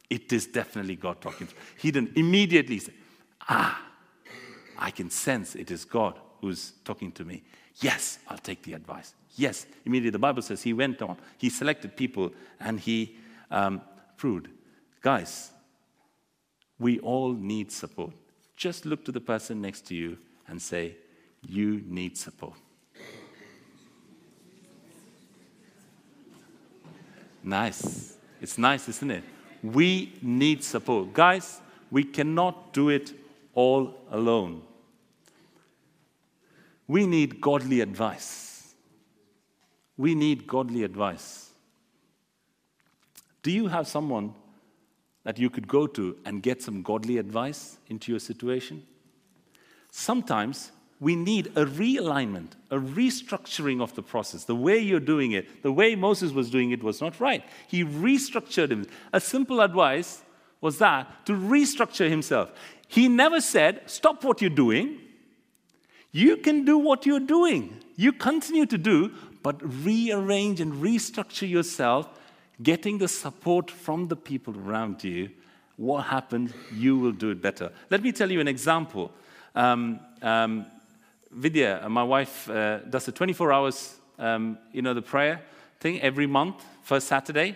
It 0.08 0.32
is 0.32 0.46
definitely 0.46 0.96
God 0.96 1.20
talking. 1.20 1.48
He 1.78 1.90
didn't 1.90 2.16
immediately 2.16 2.78
say, 2.78 2.92
Ah, 3.48 3.82
I 4.78 4.90
can 4.90 5.10
sense 5.10 5.54
it 5.54 5.70
is 5.70 5.84
God 5.84 6.18
who's 6.40 6.72
talking 6.84 7.12
to 7.12 7.24
me. 7.24 7.42
Yes, 7.80 8.18
I'll 8.28 8.38
take 8.38 8.62
the 8.62 8.74
advice. 8.74 9.14
Yes, 9.36 9.66
immediately 9.84 10.10
the 10.10 10.18
Bible 10.18 10.42
says 10.42 10.62
he 10.62 10.72
went 10.72 11.02
on. 11.02 11.16
He 11.38 11.50
selected 11.50 11.96
people 11.96 12.32
and 12.60 12.80
he 12.80 13.16
um, 13.50 13.82
proved. 14.16 14.48
Guys, 15.02 15.50
we 16.78 16.98
all 17.00 17.32
need 17.32 17.70
support. 17.70 18.12
Just 18.56 18.86
look 18.86 19.04
to 19.04 19.12
the 19.12 19.20
person 19.20 19.60
next 19.60 19.82
to 19.86 19.94
you 19.94 20.16
and 20.48 20.60
say, 20.60 20.96
You 21.48 21.82
need 21.86 22.16
support. 22.18 22.54
Nice. 27.42 28.16
It's 28.40 28.58
nice, 28.58 28.88
isn't 28.88 29.10
it? 29.10 29.24
We 29.62 30.12
need 30.20 30.64
support. 30.64 31.12
Guys, 31.12 31.60
we 31.90 32.02
cannot 32.02 32.72
do 32.72 32.88
it 32.88 33.12
all 33.54 33.94
alone. 34.10 34.62
We 36.88 37.06
need 37.06 37.40
godly 37.40 37.80
advice. 37.80 38.74
We 39.96 40.14
need 40.14 40.46
godly 40.46 40.82
advice. 40.82 41.50
Do 43.42 43.50
you 43.52 43.68
have 43.68 43.86
someone 43.86 44.34
that 45.22 45.38
you 45.38 45.50
could 45.50 45.68
go 45.68 45.86
to 45.86 46.16
and 46.24 46.42
get 46.42 46.62
some 46.62 46.82
godly 46.82 47.18
advice 47.18 47.78
into 47.88 48.12
your 48.12 48.20
situation? 48.20 48.82
Sometimes 49.90 50.72
we 50.98 51.14
need 51.14 51.48
a 51.48 51.66
realignment, 51.66 52.52
a 52.70 52.76
restructuring 52.76 53.82
of 53.82 53.94
the 53.94 54.02
process. 54.02 54.44
The 54.44 54.54
way 54.54 54.78
you're 54.78 54.98
doing 55.00 55.32
it, 55.32 55.62
the 55.62 55.72
way 55.72 55.94
Moses 55.94 56.32
was 56.32 56.50
doing 56.50 56.70
it 56.70 56.82
was 56.82 57.00
not 57.00 57.20
right. 57.20 57.44
He 57.68 57.84
restructured 57.84 58.70
him. 58.70 58.86
A 59.12 59.20
simple 59.20 59.60
advice 59.60 60.22
was 60.60 60.78
that 60.78 61.26
to 61.26 61.32
restructure 61.32 62.08
himself. 62.08 62.50
He 62.88 63.08
never 63.08 63.40
said, 63.40 63.82
Stop 63.86 64.24
what 64.24 64.40
you're 64.40 64.50
doing. 64.50 65.00
You 66.12 66.38
can 66.38 66.64
do 66.64 66.78
what 66.78 67.04
you're 67.04 67.20
doing. 67.20 67.78
You 67.96 68.12
continue 68.12 68.64
to 68.66 68.78
do, 68.78 69.12
but 69.42 69.60
rearrange 69.84 70.60
and 70.60 70.72
restructure 70.74 71.48
yourself, 71.48 72.08
getting 72.62 72.96
the 72.96 73.08
support 73.08 73.70
from 73.70 74.08
the 74.08 74.16
people 74.16 74.56
around 74.58 75.04
you. 75.04 75.28
What 75.76 76.04
happens? 76.06 76.52
You 76.72 76.98
will 76.98 77.12
do 77.12 77.30
it 77.30 77.42
better. 77.42 77.70
Let 77.90 78.02
me 78.02 78.12
tell 78.12 78.30
you 78.30 78.40
an 78.40 78.48
example. 78.48 79.12
Um, 79.54 80.00
um, 80.22 80.66
Vidya, 81.36 81.82
uh, 81.84 81.88
my 81.90 82.02
wife, 82.02 82.48
uh, 82.48 82.78
does 82.78 83.06
a 83.08 83.12
24 83.12 83.52
hours, 83.52 83.96
um, 84.18 84.56
you 84.72 84.80
know, 84.80 84.94
the 84.94 85.02
prayer 85.02 85.42
thing 85.80 86.00
every 86.00 86.26
month, 86.26 86.64
first 86.82 87.08
Saturday. 87.08 87.54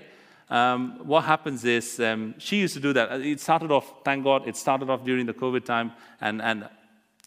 Um, 0.50 0.98
what 1.06 1.24
happens 1.24 1.64
is 1.64 1.98
um, 1.98 2.34
she 2.36 2.56
used 2.56 2.74
to 2.74 2.80
do 2.80 2.92
that. 2.92 3.10
Uh, 3.10 3.16
it 3.16 3.40
started 3.40 3.70
off, 3.70 4.04
thank 4.04 4.22
God, 4.22 4.46
it 4.46 4.56
started 4.56 4.90
off 4.90 5.02
during 5.02 5.24
the 5.24 5.32
COVID 5.32 5.64
time, 5.64 5.92
and, 6.20 6.42
and 6.42 6.68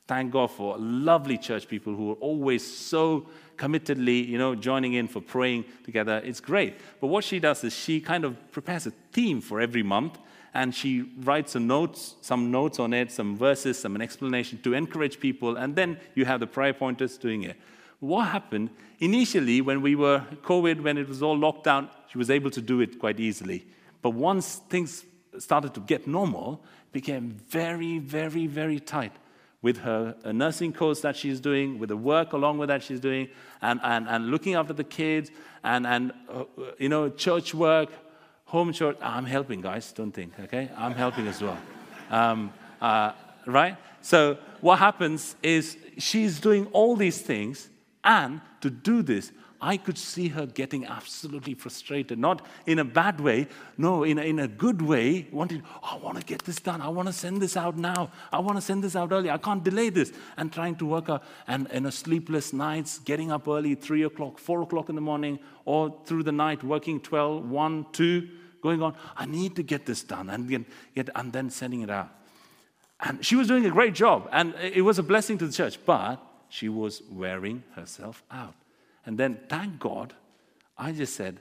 thank 0.08 0.32
God 0.32 0.52
for 0.52 0.78
lovely 0.78 1.39
church 1.39 1.68
people 1.68 1.96
who 1.96 2.12
are 2.12 2.16
always 2.16 2.63
so 2.63 3.26
committedly, 3.58 4.28
you 4.28 4.38
know, 4.38 4.54
joining 4.54 4.94
in 4.94 5.08
for 5.08 5.22
praying 5.22 5.66
together. 5.84 6.22
It's 6.24 6.39
great. 6.39 6.76
But 7.02 7.08
what 7.08 7.24
she 7.24 7.39
does 7.39 7.63
is 7.63 7.74
she 7.74 8.00
kind 8.00 8.26
of 8.26 8.52
prepares 8.52 8.86
a 8.86 8.92
theme 9.12 9.42
for 9.42 9.60
every 9.60 9.84
month, 9.84 10.20
and 10.54 10.74
she 10.74 11.10
writes 11.20 11.56
notes, 11.56 12.16
some 12.22 12.52
notes 12.52 12.80
on 12.80 12.94
it, 12.94 13.12
some 13.12 13.36
verses, 13.36 13.80
some 13.80 13.96
an 13.96 14.02
explanation 14.02 14.60
to 14.63 14.74
encourage 14.74 15.20
people, 15.20 15.58
and 15.58 15.76
then 15.76 15.98
you 16.16 16.26
have 16.26 16.39
the 16.39 16.48
prayer 16.48 16.74
pointers 16.74 17.18
doing 17.18 17.44
it. 17.44 17.58
What 18.00 18.26
happened 18.26 18.70
initially 19.00 19.62
when 19.62 19.82
we 19.82 19.96
were 19.96 20.24
COVID, 20.44 20.82
when 20.82 20.98
it 20.98 21.08
was 21.08 21.24
all 21.24 21.38
locked 21.38 21.63
down, 21.63 21.89
she 22.10 22.18
was 22.18 22.30
able 22.30 22.52
to 22.52 22.62
do 22.62 22.82
it 22.82 23.00
quite 23.00 23.20
easily. 23.20 23.66
But 24.02 24.12
once 24.12 24.58
things 24.70 25.06
started 25.39 25.74
to 25.74 25.80
get 25.80 26.06
normal, 26.06 26.62
became 26.92 27.32
very, 27.50 27.98
very, 28.00 28.46
very 28.46 28.80
tight 28.80 29.13
with 29.63 29.78
her 29.78 30.16
nursing 30.26 30.74
course 30.74 31.00
that 31.02 31.16
she's 31.16 31.39
doing, 31.39 31.80
with 31.80 31.89
the 31.89 31.98
work 31.98 32.34
along 32.34 32.58
with 32.58 32.68
that 32.68 32.84
she's 32.84 33.00
doing, 33.00 33.30
and, 33.62 33.80
and, 33.82 34.08
and 34.10 34.30
looking 34.30 34.56
after 34.56 34.74
the 34.74 34.84
kids, 34.84 35.32
and, 35.63 35.88
and 35.88 36.12
uh, 36.30 36.44
you 36.78 36.89
know, 36.89 37.10
church 37.10 37.56
work, 37.56 37.89
home 38.54 38.72
church, 38.72 38.96
I'm 39.02 39.26
helping, 39.26 39.62
guys, 39.62 39.92
don't 39.92 40.12
think, 40.12 40.39
okay? 40.39 40.70
I'm 40.78 40.94
helping 40.94 41.28
as 41.28 41.42
well. 41.42 41.58
Um, 42.12 42.54
uh, 42.80 43.13
right? 43.48 43.76
So, 44.04 44.38
what 44.62 44.78
happens 44.78 45.36
is 45.42 45.76
she's 45.98 46.39
doing 46.39 46.68
all 46.68 46.96
these 46.96 47.20
things, 47.20 47.68
and 48.04 48.42
to 48.62 48.70
do 48.70 49.02
this, 49.02 49.32
I 49.60 49.78
could 49.78 49.98
see 49.98 50.28
her 50.28 50.46
getting 50.46 50.86
absolutely 50.86 51.56
frustrated, 51.56 52.20
not 52.20 52.46
in 52.68 52.78
a 52.78 52.86
bad 52.86 53.20
way, 53.20 53.48
no, 53.76 54.04
in 54.04 54.20
a, 54.20 54.22
in 54.22 54.38
a 54.38 54.48
good 54.48 54.84
way, 54.84 55.28
wanting, 55.32 55.63
oh, 55.82 55.89
I 55.94 55.98
want 55.98 56.20
to 56.20 56.24
get 56.24 56.44
this 56.44 56.60
done. 56.60 56.80
I 56.80 56.89
want 56.89 57.08
to 57.08 57.13
send 57.13 57.42
this 57.42 57.58
out 57.58 57.76
now. 57.76 58.12
I 58.32 58.38
want 58.38 58.58
to 58.58 58.62
send 58.62 58.84
this 58.84 58.96
out 58.96 59.12
early. 59.12 59.32
I 59.32 59.39
can't 59.39 59.63
delay 59.63 59.89
this. 59.89 60.13
And 60.38 60.54
trying 60.54 60.76
to 60.76 60.86
work 60.86 61.10
out, 61.10 61.24
and 61.48 61.68
in 61.72 61.88
a 61.88 61.92
sleepless 61.92 62.54
nights, 62.54 63.00
getting 63.00 63.32
up 63.32 63.48
early, 63.48 63.74
3 63.74 64.04
o'clock, 64.04 64.38
4 64.38 64.62
o'clock 64.62 64.89
in 64.89 64.96
the 64.96 65.02
morning, 65.02 65.39
or 65.66 65.96
through 66.06 66.22
the 66.22 66.32
night, 66.32 66.63
working 66.63 67.00
12, 67.00 67.50
1, 67.50 67.86
2, 67.94 68.30
going 68.63 68.82
on. 68.82 68.95
I 69.15 69.26
need 69.28 69.56
to 69.58 69.63
get 69.63 69.86
this 69.86 70.02
done 70.04 70.30
and, 70.30 70.65
get, 70.95 71.10
and 71.13 71.32
then 71.32 71.52
sending 71.52 71.82
it 71.82 71.89
out. 71.91 72.10
And 72.99 73.23
she 73.23 73.36
was 73.36 73.47
doing 73.47 73.65
a 73.65 73.69
great 73.69 73.93
job, 73.93 74.30
and 74.32 74.56
it 74.56 74.82
was 74.82 74.97
a 74.97 75.04
blessing 75.04 75.38
to 75.39 75.45
the 75.45 75.54
church, 75.54 75.78
but 75.86 76.17
she 76.49 76.69
was 76.69 77.04
wearing 77.12 77.63
herself 77.76 78.23
out. 78.32 78.56
And 79.06 79.17
then, 79.17 79.39
thank 79.49 79.80
God, 79.80 80.13
I 80.78 80.93
just 80.93 81.15
said, 81.15 81.39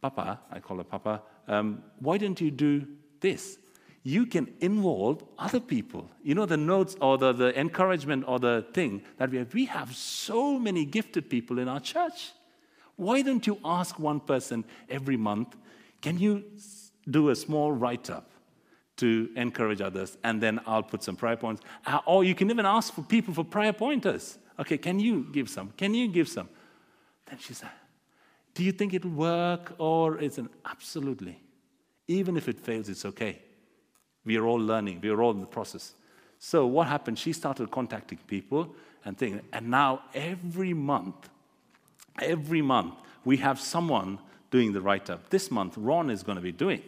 Papa, 0.00 0.40
I 0.50 0.60
call 0.60 0.78
her 0.78 0.84
Papa, 0.84 1.22
um, 1.46 1.82
why 2.00 2.16
don't 2.16 2.40
you 2.40 2.50
do 2.50 2.86
this? 3.20 3.58
You 4.02 4.26
can 4.26 4.52
involve 4.60 5.22
other 5.38 5.60
people. 5.60 6.10
You 6.22 6.34
know, 6.34 6.46
the 6.46 6.56
notes 6.56 6.96
or 7.00 7.18
the, 7.18 7.32
the 7.32 7.58
encouragement 7.58 8.24
or 8.26 8.38
the 8.38 8.66
thing 8.72 9.02
that 9.18 9.30
we 9.30 9.38
have. 9.38 9.52
We 9.52 9.66
have 9.66 9.94
so 9.94 10.58
many 10.58 10.84
gifted 10.84 11.28
people 11.28 11.58
in 11.58 11.68
our 11.68 11.80
church. 11.80 12.32
Why 12.96 13.22
don't 13.22 13.46
you 13.46 13.58
ask 13.64 13.98
one 13.98 14.20
person 14.20 14.64
every 14.88 15.16
month 15.16 15.56
can 16.04 16.18
you 16.18 16.44
do 17.10 17.30
a 17.30 17.36
small 17.36 17.72
write 17.72 18.10
up? 18.10 18.30
to 18.96 19.28
encourage 19.36 19.80
others, 19.80 20.16
and 20.22 20.40
then 20.40 20.60
I'll 20.66 20.82
put 20.82 21.02
some 21.02 21.16
prayer 21.16 21.36
points. 21.36 21.62
Uh, 21.86 21.98
or 22.06 22.22
you 22.22 22.34
can 22.34 22.50
even 22.50 22.66
ask 22.66 22.94
for 22.94 23.02
people 23.02 23.34
for 23.34 23.44
prayer 23.44 23.72
pointers. 23.72 24.38
Okay, 24.58 24.78
can 24.78 25.00
you 25.00 25.26
give 25.32 25.48
some? 25.48 25.72
Can 25.76 25.94
you 25.94 26.08
give 26.08 26.28
some? 26.28 26.48
Then 27.26 27.38
she 27.38 27.54
said, 27.54 27.70
Do 28.54 28.62
you 28.62 28.72
think 28.72 28.94
it'll 28.94 29.10
work? 29.10 29.74
Or 29.78 30.18
is 30.18 30.38
it 30.38 30.46
absolutely? 30.64 31.40
Even 32.06 32.36
if 32.36 32.48
it 32.48 32.60
fails, 32.60 32.88
it's 32.88 33.04
okay. 33.04 33.42
We 34.24 34.36
are 34.36 34.46
all 34.46 34.60
learning, 34.60 35.00
we 35.02 35.10
are 35.10 35.20
all 35.20 35.32
in 35.32 35.40
the 35.40 35.46
process. 35.46 35.94
So, 36.38 36.66
what 36.66 36.86
happened? 36.86 37.18
She 37.18 37.32
started 37.32 37.70
contacting 37.70 38.18
people 38.26 38.74
and 39.04 39.18
thinking, 39.18 39.40
and 39.52 39.70
now 39.70 40.02
every 40.14 40.72
month, 40.72 41.28
every 42.20 42.62
month, 42.62 42.94
we 43.24 43.38
have 43.38 43.60
someone 43.60 44.18
doing 44.54 44.72
the 44.72 44.80
write 44.80 45.10
up. 45.10 45.30
This 45.30 45.50
month, 45.50 45.74
Ron 45.76 46.10
is 46.10 46.22
going 46.22 46.36
to 46.36 46.40
be 46.40 46.52
doing. 46.52 46.80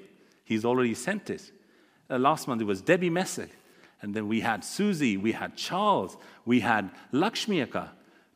He's 0.45 0.65
already 0.65 0.95
sent 0.95 1.31
it. 1.31 1.51
Uh, 2.09 2.17
last 2.17 2.47
month, 2.47 2.63
it 2.63 2.65
was 2.65 2.81
Debbie 2.81 3.11
Messick. 3.11 3.51
And 4.01 4.15
then 4.15 4.29
we 4.29 4.39
had 4.39 4.63
Susie, 4.65 5.17
we 5.17 5.33
had 5.33 5.57
Charles, 5.57 6.17
we 6.45 6.61
had 6.61 6.89
Lakshmiaka 7.13 7.89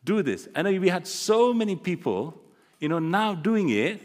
do 0.04 0.24
this. 0.24 0.48
And 0.56 0.66
we 0.80 0.88
had 0.88 1.06
so 1.06 1.54
many 1.54 1.76
people, 1.76 2.40
you 2.80 2.88
know, 2.88 2.98
now 2.98 3.32
doing 3.36 3.68
it. 3.68 4.02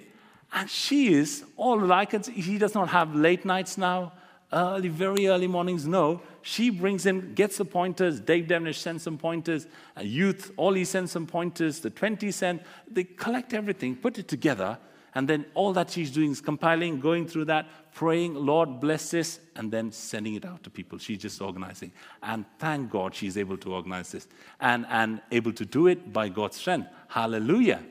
And 0.54 0.70
she 0.70 1.12
is 1.12 1.44
all 1.58 1.80
like 1.82 2.14
it. 2.14 2.28
He 2.28 2.60
does 2.60 2.76
not 2.76 2.90
have 2.90 3.16
late 3.16 3.46
nights 3.46 3.80
now, 3.80 4.14
early, 4.54 4.90
very 4.90 5.26
early 5.26 5.48
mornings. 5.48 5.88
No, 5.88 6.22
she 6.44 6.70
brings 6.70 7.08
in, 7.08 7.34
gets 7.34 7.58
the 7.58 7.66
pointers. 7.66 8.20
Dave 8.20 8.46
Devnish 8.46 8.76
sends 8.76 9.02
some 9.02 9.18
pointers. 9.18 9.66
Youth, 10.00 10.52
Ollie 10.56 10.86
sends 10.86 11.12
some 11.12 11.26
pointers. 11.26 11.80
The 11.80 11.90
20 11.90 12.30
cent. 12.30 12.62
They 12.88 13.06
collect 13.06 13.56
everything, 13.56 13.96
put 13.96 14.20
it 14.20 14.28
together, 14.28 14.78
and 15.16 15.30
then 15.30 15.46
all 15.54 15.72
that 15.74 15.90
she's 15.90 16.12
doing 16.12 16.32
is 16.32 16.42
compiling, 16.42 17.00
going 17.00 17.26
through 17.26 17.46
that, 17.46 17.66
praying, 17.94 18.36
Lord, 18.36 18.82
bless 18.82 19.12
this, 19.12 19.40
and 19.56 19.72
then 19.72 19.94
sending 19.94 20.36
it 20.36 20.44
out 20.44 20.62
to 20.64 20.70
people. 20.70 20.98
She's 20.98 21.20
just 21.20 21.42
organizing. 21.42 21.94
And 22.22 22.44
thank 22.60 22.92
God 22.92 23.16
she's 23.16 23.38
able 23.38 23.58
to 23.60 23.74
organize 23.74 24.12
this 24.12 24.28
and, 24.60 24.86
and 24.90 25.22
able 25.32 25.54
to 25.54 25.66
do 25.66 25.88
it 25.88 26.12
by 26.12 26.28
God's 26.28 26.58
strength. 26.58 26.90
Hallelujah. 27.08 27.82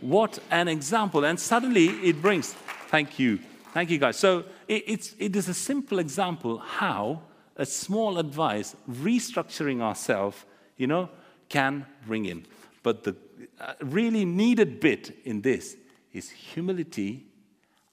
What 0.00 0.40
an 0.50 0.66
example. 0.66 1.24
And 1.24 1.38
suddenly 1.38 1.86
it 1.86 2.20
brings, 2.20 2.52
thank 2.88 3.20
you. 3.20 3.38
Thank 3.72 3.90
you, 3.90 3.98
guys. 3.98 4.16
So 4.16 4.44
it, 4.66 4.82
it's, 4.88 5.14
it 5.20 5.36
is 5.36 5.48
a 5.48 5.54
simple 5.54 6.00
example 6.00 6.58
how 6.58 7.22
a 7.56 7.66
small 7.66 8.18
advice, 8.18 8.74
restructuring 8.90 9.80
ourselves, 9.80 10.44
you 10.76 10.88
know, 10.88 11.10
can 11.48 11.86
bring 12.06 12.24
in. 12.24 12.46
But 12.82 13.04
the 13.04 13.14
uh, 13.60 13.74
really 13.82 14.24
needed 14.24 14.80
bit 14.80 15.16
in 15.24 15.42
this 15.42 15.76
is 16.12 16.30
humility 16.30 17.24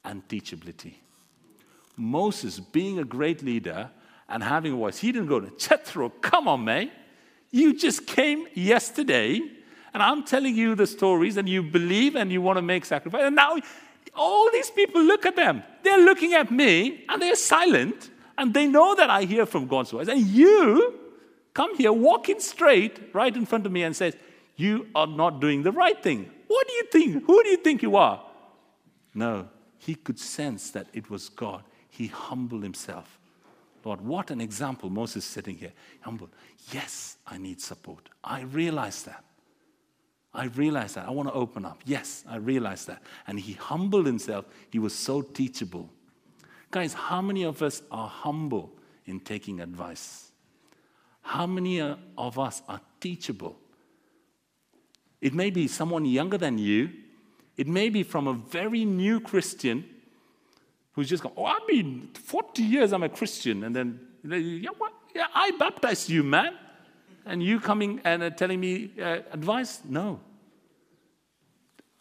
and 0.03 0.27
teachability. 0.27 0.95
Moses, 1.95 2.59
being 2.59 2.99
a 2.99 3.03
great 3.03 3.43
leader 3.43 3.89
and 4.29 4.43
having 4.43 4.73
a 4.73 4.75
voice, 4.75 4.99
he 4.99 5.11
didn't 5.11 5.27
go 5.27 5.39
to 5.39 5.51
Jethro, 5.57 6.09
come 6.09 6.47
on, 6.47 6.63
man. 6.63 6.91
You 7.51 7.77
just 7.77 8.05
came 8.05 8.47
yesterday, 8.53 9.41
and 9.93 10.03
I'm 10.03 10.23
telling 10.23 10.55
you 10.55 10.75
the 10.75 10.85
stories, 10.85 11.37
and 11.37 11.47
you 11.47 11.63
believe 11.63 12.15
and 12.15 12.31
you 12.31 12.41
want 12.41 12.57
to 12.57 12.61
make 12.61 12.85
sacrifice. 12.85 13.23
And 13.23 13.35
now 13.35 13.57
all 14.15 14.51
these 14.51 14.69
people 14.69 15.01
look 15.01 15.25
at 15.25 15.35
them. 15.35 15.63
They're 15.83 16.03
looking 16.03 16.33
at 16.33 16.51
me, 16.51 17.05
and 17.09 17.21
they're 17.21 17.35
silent, 17.35 18.09
and 18.37 18.53
they 18.53 18.67
know 18.67 18.95
that 18.95 19.09
I 19.09 19.23
hear 19.23 19.45
from 19.45 19.67
God's 19.67 19.91
voice. 19.91 20.07
And 20.07 20.21
you 20.21 20.99
come 21.53 21.75
here 21.75 21.93
walking 21.93 22.39
straight 22.39 23.13
right 23.13 23.35
in 23.35 23.45
front 23.45 23.65
of 23.65 23.71
me 23.71 23.83
and 23.83 23.95
says, 23.95 24.15
You 24.55 24.87
are 24.93 25.07
not 25.07 25.39
doing 25.39 25.63
the 25.63 25.71
right 25.71 26.01
thing. 26.01 26.29
What 26.47 26.67
do 26.67 26.73
you 26.73 26.83
think? 26.91 27.25
Who 27.25 27.43
do 27.43 27.49
you 27.49 27.57
think 27.57 27.81
you 27.81 27.95
are? 27.95 28.23
No, 29.13 29.49
he 29.77 29.95
could 29.95 30.19
sense 30.19 30.69
that 30.71 30.87
it 30.93 31.09
was 31.09 31.29
God. 31.29 31.63
He 31.89 32.07
humbled 32.07 32.63
himself. 32.63 33.19
Lord, 33.83 34.01
what 34.01 34.31
an 34.31 34.41
example. 34.41 34.89
Moses 34.89 35.25
sitting 35.25 35.55
here, 35.55 35.73
humble. 36.01 36.29
Yes, 36.71 37.17
I 37.25 37.37
need 37.37 37.61
support. 37.61 38.09
I 38.23 38.41
realize 38.41 39.03
that. 39.03 39.23
I 40.33 40.45
realize 40.45 40.93
that. 40.95 41.07
I 41.07 41.11
want 41.11 41.29
to 41.29 41.33
open 41.33 41.65
up. 41.65 41.81
Yes, 41.85 42.23
I 42.27 42.35
realize 42.35 42.85
that. 42.85 43.01
And 43.27 43.39
he 43.39 43.53
humbled 43.53 44.05
himself. 44.05 44.45
He 44.69 44.77
was 44.77 44.93
so 44.93 45.21
teachable. 45.21 45.89
Guys, 46.69 46.93
how 46.93 47.21
many 47.21 47.43
of 47.43 47.61
us 47.61 47.81
are 47.89 48.09
humble 48.09 48.71
in 49.05 49.19
taking 49.19 49.61
advice? 49.61 50.31
How 51.21 51.47
many 51.47 51.81
of 51.81 52.37
us 52.39 52.61
are 52.67 52.81
teachable? 52.99 53.57
It 55.21 55.33
may 55.33 55.49
be 55.49 55.67
someone 55.67 56.05
younger 56.05 56.37
than 56.37 56.57
you. 56.57 56.89
It 57.55 57.67
may 57.67 57.89
be 57.89 58.03
from 58.03 58.27
a 58.27 58.33
very 58.33 58.85
new 58.85 59.19
Christian 59.19 59.85
who's 60.93 61.09
just 61.09 61.23
going, 61.23 61.35
Oh, 61.37 61.45
I've 61.45 61.67
been 61.67 62.09
40 62.13 62.63
years, 62.63 62.93
I'm 62.93 63.03
a 63.03 63.09
Christian. 63.09 63.63
And 63.63 63.75
then, 63.75 63.99
yeah, 64.23 64.69
what? 64.77 64.93
yeah 65.15 65.27
I 65.33 65.51
baptized 65.51 66.09
you, 66.09 66.23
man. 66.23 66.53
And 67.25 67.43
you 67.43 67.59
coming 67.59 67.99
and 68.03 68.23
uh, 68.23 68.29
telling 68.29 68.59
me 68.59 68.91
uh, 68.99 69.19
advice? 69.31 69.81
No. 69.83 70.19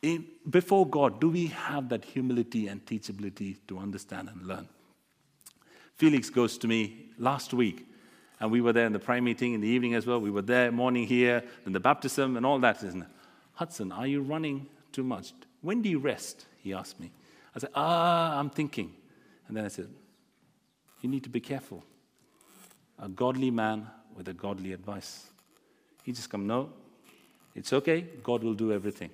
In, 0.02 0.26
before 0.48 0.86
God, 0.86 1.20
do 1.20 1.30
we 1.30 1.48
have 1.48 1.88
that 1.88 2.04
humility 2.04 2.68
and 2.68 2.84
teachability 2.84 3.56
to 3.66 3.78
understand 3.78 4.28
and 4.28 4.46
learn? 4.46 4.68
Felix 5.94 6.30
goes 6.30 6.58
to 6.58 6.68
me 6.68 7.06
last 7.18 7.54
week 7.54 7.86
and 8.40 8.50
we 8.50 8.60
were 8.60 8.72
there 8.72 8.86
in 8.86 8.92
the 8.92 8.98
prayer 8.98 9.22
meeting 9.22 9.54
in 9.54 9.60
the 9.60 9.68
evening 9.68 9.94
as 9.94 10.06
well. 10.06 10.20
We 10.20 10.30
were 10.30 10.42
there 10.42 10.70
morning 10.70 11.06
here, 11.06 11.42
then 11.64 11.72
the 11.72 11.80
baptism 11.80 12.36
and 12.36 12.44
all 12.44 12.58
that. 12.58 12.84
Hudson, 13.54 13.92
are 13.92 14.06
you 14.06 14.20
running 14.20 14.66
too 14.92 15.02
much? 15.02 15.32
When 15.62 15.80
do 15.82 15.88
you 15.88 15.98
rest? 15.98 16.46
He 16.58 16.74
asked 16.74 17.00
me. 17.00 17.10
I 17.54 17.58
said, 17.58 17.70
Ah, 17.74 18.38
I'm 18.38 18.50
thinking. 18.50 18.92
And 19.48 19.56
then 19.56 19.64
I 19.64 19.68
said, 19.68 19.88
You 21.00 21.08
need 21.08 21.24
to 21.24 21.30
be 21.30 21.40
careful. 21.40 21.82
A 22.98 23.08
godly 23.08 23.50
man 23.50 23.86
with 24.14 24.28
a 24.28 24.34
godly 24.34 24.72
advice. 24.72 25.26
He 26.02 26.12
just 26.12 26.28
come, 26.28 26.46
No, 26.46 26.70
it's 27.54 27.72
okay. 27.72 28.02
God 28.22 28.44
will 28.44 28.54
do 28.54 28.72
everything. 28.72 29.10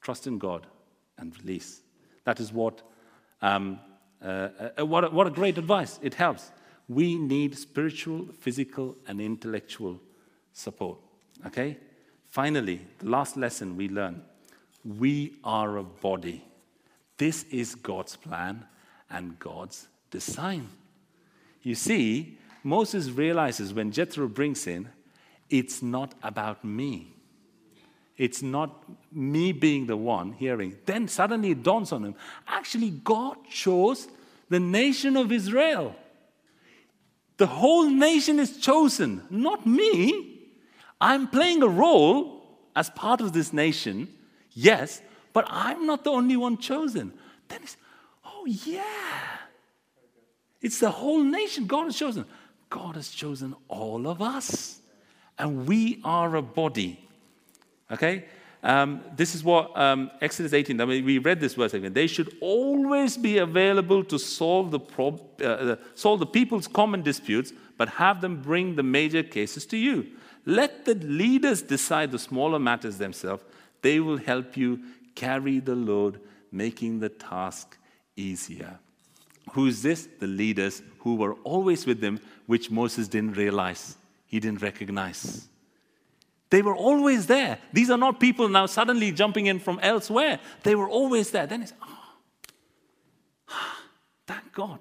Trust 0.00 0.26
in 0.26 0.38
God 0.38 0.66
and 1.18 1.36
release. 1.38 1.82
That 2.24 2.40
is 2.40 2.52
what, 2.52 2.80
um, 3.42 3.78
uh, 4.22 4.48
uh, 4.78 4.86
what, 4.86 5.12
what 5.12 5.26
a 5.26 5.30
great 5.30 5.58
advice. 5.58 5.98
It 6.02 6.14
helps 6.14 6.50
we 6.88 7.16
need 7.16 7.56
spiritual, 7.56 8.26
physical, 8.40 8.96
and 9.06 9.20
intellectual 9.20 10.00
support. 10.52 10.98
Okay? 11.46 11.78
Finally, 12.28 12.80
the 12.98 13.08
last 13.08 13.36
lesson 13.36 13.76
we 13.76 13.88
learn 13.88 14.22
we 14.84 15.34
are 15.42 15.78
a 15.78 15.82
body. 15.82 16.44
This 17.16 17.44
is 17.44 17.74
God's 17.74 18.16
plan 18.16 18.66
and 19.08 19.38
God's 19.38 19.88
design. 20.10 20.68
You 21.62 21.74
see, 21.74 22.38
Moses 22.62 23.10
realizes 23.10 23.72
when 23.72 23.92
Jethro 23.92 24.28
brings 24.28 24.66
in, 24.66 24.88
it's 25.48 25.82
not 25.82 26.14
about 26.22 26.64
me. 26.64 27.14
It's 28.16 28.42
not 28.42 28.84
me 29.10 29.52
being 29.52 29.86
the 29.86 29.96
one 29.96 30.32
hearing. 30.32 30.76
Then 30.84 31.08
suddenly 31.08 31.52
it 31.52 31.62
dawns 31.62 31.92
on 31.92 32.04
him 32.04 32.14
actually, 32.46 32.90
God 32.90 33.36
chose 33.50 34.08
the 34.48 34.60
nation 34.60 35.16
of 35.16 35.32
Israel. 35.32 35.96
The 37.36 37.46
whole 37.46 37.90
nation 37.90 38.38
is 38.38 38.58
chosen, 38.58 39.22
not 39.30 39.66
me. 39.66 40.50
I'm 41.00 41.26
playing 41.26 41.62
a 41.62 41.68
role 41.68 42.42
as 42.76 42.90
part 42.90 43.20
of 43.20 43.32
this 43.32 43.52
nation, 43.52 44.08
yes, 44.52 45.02
but 45.32 45.44
I'm 45.48 45.86
not 45.86 46.04
the 46.04 46.10
only 46.10 46.36
one 46.36 46.58
chosen. 46.58 47.12
Then 47.48 47.60
it's, 47.62 47.76
oh, 48.24 48.46
yeah. 48.46 48.82
It's 50.60 50.80
the 50.80 50.90
whole 50.90 51.22
nation 51.22 51.66
God 51.66 51.84
has 51.84 51.96
chosen. 51.96 52.24
God 52.70 52.96
has 52.96 53.10
chosen 53.10 53.54
all 53.68 54.08
of 54.08 54.22
us, 54.22 54.80
and 55.38 55.66
we 55.66 56.00
are 56.04 56.36
a 56.36 56.42
body. 56.42 57.08
Okay? 57.90 58.24
Um, 58.64 59.02
this 59.14 59.34
is 59.34 59.44
what 59.44 59.78
um, 59.78 60.10
Exodus 60.22 60.54
18, 60.54 60.80
I 60.80 60.86
mean, 60.86 61.04
we 61.04 61.18
read 61.18 61.38
this 61.38 61.52
verse 61.52 61.74
again. 61.74 61.92
They 61.92 62.06
should 62.06 62.34
always 62.40 63.18
be 63.18 63.36
available 63.36 64.02
to 64.04 64.18
solve 64.18 64.70
the, 64.70 64.80
prob- 64.80 65.20
uh, 65.42 65.44
uh, 65.44 65.76
solve 65.94 66.20
the 66.20 66.26
people's 66.26 66.66
common 66.66 67.02
disputes, 67.02 67.52
but 67.76 67.90
have 67.90 68.22
them 68.22 68.40
bring 68.40 68.74
the 68.74 68.82
major 68.82 69.22
cases 69.22 69.66
to 69.66 69.76
you. 69.76 70.06
Let 70.46 70.86
the 70.86 70.94
leaders 70.94 71.60
decide 71.60 72.10
the 72.10 72.18
smaller 72.18 72.58
matters 72.58 72.96
themselves. 72.96 73.44
They 73.82 74.00
will 74.00 74.16
help 74.16 74.56
you 74.56 74.80
carry 75.14 75.58
the 75.58 75.74
load, 75.74 76.20
making 76.50 77.00
the 77.00 77.10
task 77.10 77.76
easier. 78.16 78.78
Who 79.52 79.66
is 79.66 79.82
this? 79.82 80.08
The 80.20 80.26
leaders 80.26 80.80
who 81.00 81.16
were 81.16 81.34
always 81.44 81.84
with 81.84 82.00
them, 82.00 82.18
which 82.46 82.70
Moses 82.70 83.08
didn't 83.08 83.36
realize, 83.36 83.98
he 84.26 84.40
didn't 84.40 84.62
recognize. 84.62 85.48
They 86.50 86.62
were 86.62 86.76
always 86.76 87.26
there. 87.26 87.58
These 87.72 87.90
are 87.90 87.98
not 87.98 88.20
people 88.20 88.48
now 88.48 88.66
suddenly 88.66 89.12
jumping 89.12 89.46
in 89.46 89.58
from 89.58 89.80
elsewhere. 89.82 90.38
They 90.62 90.74
were 90.74 90.88
always 90.88 91.30
there. 91.30 91.46
Then 91.46 91.62
it's, 91.62 91.72
oh, 91.82 93.76
thank 94.26 94.52
God. 94.52 94.78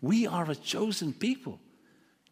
We 0.00 0.26
are 0.26 0.50
a 0.50 0.54
chosen 0.54 1.12
people. 1.12 1.58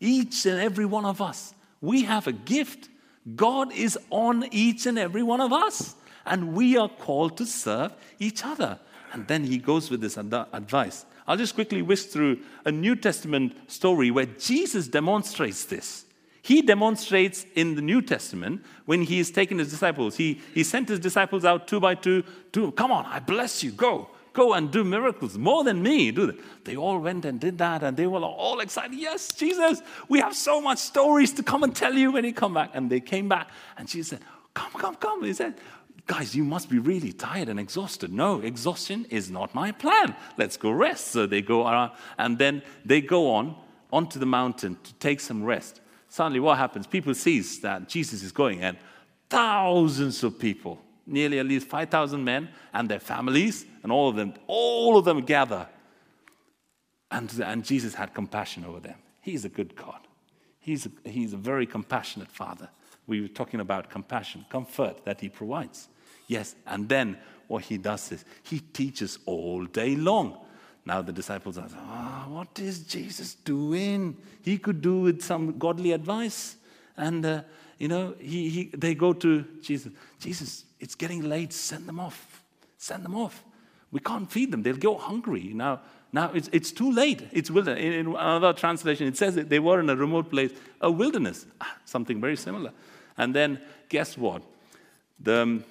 Each 0.00 0.46
and 0.46 0.60
every 0.60 0.84
one 0.84 1.04
of 1.04 1.20
us. 1.20 1.54
We 1.80 2.02
have 2.04 2.26
a 2.26 2.32
gift. 2.32 2.88
God 3.34 3.72
is 3.72 3.98
on 4.10 4.44
each 4.52 4.86
and 4.86 4.98
every 4.98 5.22
one 5.22 5.40
of 5.40 5.52
us. 5.52 5.96
And 6.24 6.54
we 6.54 6.76
are 6.76 6.88
called 6.88 7.36
to 7.38 7.46
serve 7.46 7.92
each 8.18 8.44
other. 8.44 8.78
And 9.12 9.26
then 9.26 9.44
he 9.44 9.58
goes 9.58 9.90
with 9.90 10.00
this 10.00 10.18
ad- 10.18 10.46
advice. 10.52 11.04
I'll 11.26 11.36
just 11.36 11.54
quickly 11.54 11.82
whisk 11.82 12.08
through 12.08 12.40
a 12.64 12.72
New 12.72 12.96
Testament 12.96 13.54
story 13.70 14.10
where 14.10 14.26
Jesus 14.26 14.88
demonstrates 14.88 15.64
this. 15.64 16.04
He 16.48 16.62
demonstrates 16.62 17.44
in 17.56 17.74
the 17.74 17.82
New 17.82 18.00
Testament 18.00 18.64
when 18.86 19.02
he 19.02 19.18
is 19.18 19.30
taking 19.30 19.58
his 19.58 19.68
disciples. 19.68 20.16
He, 20.16 20.40
he 20.54 20.64
sent 20.64 20.88
his 20.88 20.98
disciples 20.98 21.44
out 21.44 21.68
two 21.68 21.78
by 21.78 21.94
two, 21.94 22.24
two. 22.52 22.72
Come 22.72 22.90
on, 22.90 23.04
I 23.04 23.18
bless 23.18 23.62
you, 23.62 23.70
go. 23.70 24.08
Go 24.32 24.54
and 24.54 24.70
do 24.70 24.82
miracles 24.82 25.36
more 25.36 25.62
than 25.62 25.82
me. 25.82 26.10
Do 26.10 26.24
that. 26.24 26.64
They 26.64 26.74
all 26.74 27.00
went 27.00 27.26
and 27.26 27.38
did 27.38 27.58
that, 27.58 27.82
and 27.82 27.98
they 27.98 28.06
were 28.06 28.20
all 28.20 28.60
excited. 28.60 28.98
Yes, 28.98 29.30
Jesus, 29.34 29.82
we 30.08 30.20
have 30.20 30.34
so 30.34 30.58
much 30.58 30.78
stories 30.78 31.34
to 31.34 31.42
come 31.42 31.64
and 31.64 31.76
tell 31.76 31.92
you 31.92 32.12
when 32.12 32.24
you 32.24 32.32
come 32.32 32.54
back. 32.54 32.70
And 32.72 32.88
they 32.88 33.00
came 33.00 33.28
back, 33.28 33.50
and 33.76 33.86
Jesus 33.86 34.08
said, 34.08 34.20
Come, 34.54 34.72
come, 34.72 34.94
come. 34.94 35.24
He 35.24 35.34
said, 35.34 35.54
Guys, 36.06 36.34
you 36.34 36.44
must 36.44 36.70
be 36.70 36.78
really 36.78 37.12
tired 37.12 37.50
and 37.50 37.60
exhausted. 37.60 38.10
No, 38.10 38.40
exhaustion 38.40 39.04
is 39.10 39.30
not 39.30 39.54
my 39.54 39.70
plan. 39.70 40.16
Let's 40.38 40.56
go 40.56 40.70
rest. 40.70 41.08
So 41.08 41.26
they 41.26 41.42
go 41.42 41.68
around, 41.68 41.92
and 42.16 42.38
then 42.38 42.62
they 42.86 43.02
go 43.02 43.32
on 43.32 43.54
onto 43.92 44.18
the 44.18 44.24
mountain 44.24 44.78
to 44.84 44.94
take 44.94 45.20
some 45.20 45.44
rest. 45.44 45.82
Suddenly, 46.08 46.40
what 46.40 46.58
happens? 46.58 46.86
People 46.86 47.14
sees 47.14 47.60
that 47.60 47.88
Jesus 47.88 48.22
is 48.22 48.32
going, 48.32 48.62
and 48.62 48.76
thousands 49.28 50.22
of 50.24 50.38
people, 50.38 50.80
nearly 51.06 51.38
at 51.38 51.46
least 51.46 51.68
5,000 51.68 52.22
men 52.22 52.48
and 52.72 52.88
their 52.88 53.00
families, 53.00 53.66
and 53.82 53.92
all 53.92 54.08
of 54.08 54.16
them, 54.16 54.34
all 54.46 54.96
of 54.96 55.04
them 55.04 55.20
gather. 55.20 55.66
And, 57.10 57.32
and 57.40 57.64
Jesus 57.64 57.94
had 57.94 58.14
compassion 58.14 58.64
over 58.64 58.80
them. 58.80 58.96
He's 59.20 59.44
a 59.44 59.48
good 59.48 59.76
God. 59.76 60.00
He's 60.58 60.86
a, 60.86 61.08
he's 61.08 61.32
a 61.32 61.38
very 61.38 61.66
compassionate 61.66 62.30
Father. 62.30 62.68
We 63.06 63.22
were 63.22 63.28
talking 63.28 63.60
about 63.60 63.88
compassion, 63.90 64.44
comfort 64.50 65.04
that 65.04 65.20
He 65.20 65.28
provides. 65.28 65.88
Yes, 66.26 66.54
and 66.66 66.88
then 66.88 67.16
what 67.46 67.64
He 67.64 67.78
does 67.78 68.12
is 68.12 68.24
He 68.42 68.60
teaches 68.60 69.18
all 69.24 69.64
day 69.64 69.96
long. 69.96 70.38
Now 70.88 71.02
the 71.02 71.12
disciples 71.12 71.58
are, 71.58 71.68
oh, 71.70 72.32
what 72.32 72.58
is 72.58 72.78
Jesus 72.78 73.34
doing? 73.34 74.16
He 74.40 74.56
could 74.56 74.80
do 74.80 75.00
with 75.00 75.20
some 75.20 75.58
godly 75.58 75.92
advice. 75.92 76.56
And, 76.96 77.26
uh, 77.26 77.42
you 77.76 77.88
know, 77.88 78.14
he, 78.18 78.48
he, 78.48 78.64
they 78.74 78.94
go 78.94 79.12
to 79.12 79.44
Jesus. 79.60 79.92
Jesus, 80.18 80.64
it's 80.80 80.94
getting 80.94 81.28
late. 81.28 81.52
Send 81.52 81.86
them 81.86 82.00
off. 82.00 82.42
Send 82.78 83.04
them 83.04 83.14
off. 83.14 83.44
We 83.92 84.00
can't 84.00 84.32
feed 84.32 84.50
them. 84.50 84.62
They'll 84.62 84.76
go 84.76 84.96
hungry. 84.96 85.52
Now, 85.52 85.82
now 86.10 86.30
it's, 86.32 86.48
it's 86.52 86.72
too 86.72 86.90
late. 86.90 87.22
It's 87.32 87.50
wilderness. 87.50 87.84
In, 87.84 87.92
in 87.92 88.06
another 88.06 88.54
translation, 88.54 89.06
it 89.06 89.18
says 89.18 89.34
that 89.34 89.50
they 89.50 89.58
were 89.58 89.80
in 89.80 89.90
a 89.90 89.96
remote 89.96 90.30
place, 90.30 90.52
a 90.80 90.90
wilderness, 90.90 91.44
ah, 91.60 91.76
something 91.84 92.18
very 92.18 92.36
similar. 92.36 92.72
And 93.18 93.34
then 93.34 93.60
guess 93.90 94.16
what? 94.16 94.40
The, 95.20 95.42
um, 95.42 95.64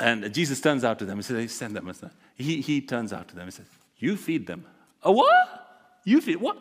and 0.00 0.32
Jesus 0.32 0.58
turns 0.62 0.84
out 0.84 0.98
to 1.00 1.04
them. 1.04 1.18
He 1.18 1.22
says, 1.22 1.52
send 1.52 1.76
them. 1.76 1.92
He, 2.34 2.62
he 2.62 2.80
turns 2.80 3.12
out 3.12 3.28
to 3.28 3.34
them. 3.34 3.44
He 3.44 3.50
says, 3.50 3.66
you 3.98 4.16
feed 4.16 4.46
them. 4.46 4.64
A 5.02 5.12
what? 5.12 5.90
You 6.04 6.20
feed 6.20 6.36
what? 6.36 6.58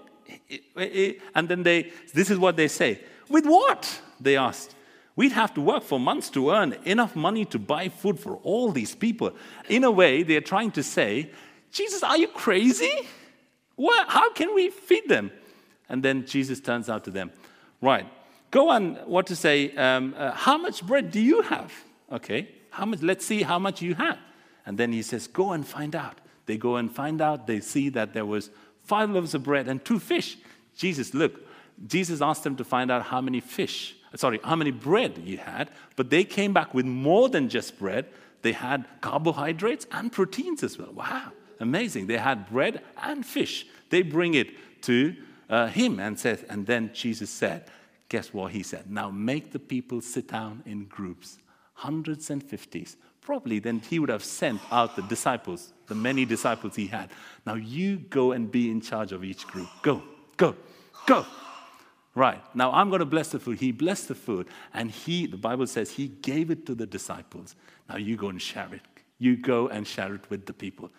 And 1.35 1.47
then 1.47 1.63
they, 1.63 1.91
this 2.13 2.29
is 2.29 2.37
what 2.37 2.57
they 2.57 2.67
say. 2.67 3.01
With 3.29 3.45
what? 3.45 4.01
They 4.19 4.35
asked. 4.37 4.75
We'd 5.15 5.31
have 5.31 5.53
to 5.55 5.61
work 5.61 5.83
for 5.83 5.99
months 5.99 6.29
to 6.31 6.51
earn 6.51 6.73
enough 6.85 7.15
money 7.15 7.45
to 7.45 7.57
buy 7.57 7.89
food 7.89 8.19
for 8.19 8.35
all 8.37 8.71
these 8.71 8.93
people. 8.93 9.31
In 9.67 9.83
a 9.83 9.91
way, 9.91 10.23
they're 10.23 10.41
trying 10.41 10.71
to 10.71 10.83
say, 10.83 11.31
Jesus, 11.71 12.03
are 12.03 12.17
you 12.17 12.27
crazy? 12.27 13.07
What? 13.75 14.09
How 14.09 14.31
can 14.31 14.53
we 14.53 14.69
feed 14.69 15.07
them? 15.09 15.31
And 15.89 16.03
then 16.03 16.25
Jesus 16.25 16.59
turns 16.59 16.89
out 16.89 17.03
to 17.05 17.11
them, 17.11 17.31
right, 17.81 18.05
go 18.51 18.69
on, 18.69 18.95
what 19.05 19.27
to 19.27 19.35
say, 19.35 19.75
um, 19.75 20.13
uh, 20.17 20.31
how 20.31 20.57
much 20.57 20.85
bread 20.85 21.11
do 21.11 21.19
you 21.19 21.41
have? 21.43 21.73
Okay, 22.11 22.49
how 22.69 22.85
much, 22.85 23.01
let's 23.01 23.25
see 23.25 23.41
how 23.41 23.57
much 23.57 23.81
you 23.81 23.95
have. 23.95 24.19
And 24.65 24.77
then 24.77 24.91
he 24.91 25.01
says, 25.01 25.27
go 25.27 25.53
and 25.53 25.65
find 25.65 25.95
out. 25.95 26.19
They 26.47 26.57
go 26.57 26.77
and 26.77 26.91
find 26.91 27.21
out, 27.21 27.45
they 27.45 27.59
see 27.59 27.89
that 27.89 28.13
there 28.13 28.25
was 28.25 28.49
five 28.83 29.11
loaves 29.11 29.35
of 29.35 29.43
bread 29.43 29.67
and 29.67 29.83
two 29.85 29.99
fish. 29.99 30.37
Jesus, 30.75 31.13
look, 31.13 31.41
Jesus 31.85 32.21
asked 32.21 32.43
them 32.43 32.55
to 32.55 32.63
find 32.63 32.89
out 32.89 33.03
how 33.03 33.21
many 33.21 33.39
fish, 33.39 33.95
sorry, 34.15 34.39
how 34.43 34.55
many 34.55 34.71
bread 34.71 35.17
he 35.17 35.35
had, 35.35 35.69
but 35.95 36.09
they 36.09 36.23
came 36.23 36.53
back 36.53 36.73
with 36.73 36.85
more 36.85 37.29
than 37.29 37.49
just 37.49 37.77
bread. 37.77 38.07
They 38.41 38.53
had 38.53 38.85
carbohydrates 39.01 39.85
and 39.91 40.11
proteins 40.11 40.63
as 40.63 40.77
well. 40.77 40.93
Wow, 40.93 41.33
amazing. 41.59 42.07
They 42.07 42.17
had 42.17 42.49
bread 42.49 42.81
and 43.03 43.25
fish. 43.25 43.67
They 43.89 44.01
bring 44.01 44.33
it 44.33 44.49
to 44.83 45.15
uh, 45.49 45.67
him 45.67 45.99
and 45.99 46.17
says, 46.17 46.43
and 46.49 46.65
then 46.65 46.91
Jesus 46.93 47.29
said, 47.29 47.69
guess 48.09 48.33
what 48.33 48.53
he 48.53 48.63
said? 48.63 48.89
Now 48.89 49.09
make 49.09 49.51
the 49.51 49.59
people 49.59 50.01
sit 50.01 50.29
down 50.29 50.63
in 50.65 50.85
groups, 50.85 51.37
hundreds 51.73 52.29
and 52.29 52.41
fifties. 52.41 52.95
Probably 53.27 53.59
then 53.59 53.79
he 53.79 53.99
would 53.99 54.07
have 54.07 54.23
sent 54.23 54.61
out 54.71 54.95
the 54.95 55.01
disciples, 55.01 55.73
the 55.87 55.95
many 55.95 56.23
disciples 56.23 56.77
he 56.77 56.87
had. 56.87 57.09
Now 57.45 57.55
you 57.55 57.97
go 57.97 58.31
and 58.31 58.49
be 58.49 58.71
in 58.71 58.79
charge 58.79 59.11
of 59.11 59.21
each 59.21 59.45
group. 59.45 59.67
Go, 59.81 60.01
go, 60.37 60.55
go. 61.05 61.25
Right. 62.15 62.41
Now 62.55 62.71
I'm 62.71 62.87
going 62.87 63.01
to 63.01 63.05
bless 63.05 63.27
the 63.27 63.39
food. 63.39 63.59
He 63.59 63.73
blessed 63.73 64.07
the 64.07 64.15
food, 64.15 64.47
and 64.73 64.89
he, 64.89 65.27
the 65.27 65.35
Bible 65.35 65.67
says, 65.67 65.91
he 65.91 66.07
gave 66.07 66.51
it 66.51 66.65
to 66.67 66.73
the 66.73 66.85
disciples. 66.85 67.57
Now 67.89 67.97
you 67.97 68.15
go 68.15 68.29
and 68.29 68.41
share 68.41 68.73
it. 68.73 68.79
You 69.19 69.35
go 69.35 69.67
and 69.67 69.85
share 69.85 70.15
it 70.15 70.29
with 70.29 70.45
the 70.45 70.53
people. 70.53 70.89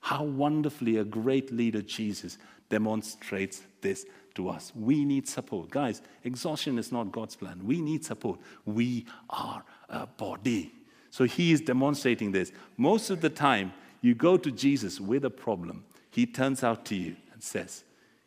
How 0.00 0.24
wonderfully 0.24 0.96
a 0.96 1.04
great 1.04 1.52
leader, 1.52 1.82
Jesus, 1.82 2.38
demonstrates 2.70 3.60
this 3.82 4.06
to 4.36 4.48
us. 4.48 4.72
We 4.74 5.04
need 5.04 5.28
support. 5.28 5.68
Guys, 5.68 6.00
exhaustion 6.24 6.78
is 6.78 6.90
not 6.90 7.12
God's 7.12 7.36
plan. 7.36 7.60
We 7.62 7.82
need 7.82 8.06
support. 8.06 8.40
We 8.64 9.04
are 9.28 9.62
a 9.90 10.06
body. 10.06 10.72
So 11.14 11.26
he 11.26 11.52
is 11.52 11.60
demonstrating 11.60 12.32
this. 12.32 12.50
Most 12.76 13.08
of 13.08 13.20
the 13.20 13.30
time, 13.30 13.72
you 14.00 14.16
go 14.16 14.36
to 14.36 14.50
Jesus 14.50 15.00
with 15.00 15.24
a 15.24 15.30
problem, 15.30 15.84
he 16.10 16.26
turns 16.26 16.64
out 16.64 16.84
to 16.86 16.96
you 16.96 17.14
and 17.32 17.40
says, 17.40 17.84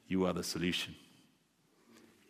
You 0.07 0.25
are 0.25 0.31
the 0.31 0.41
solution. 0.41 0.95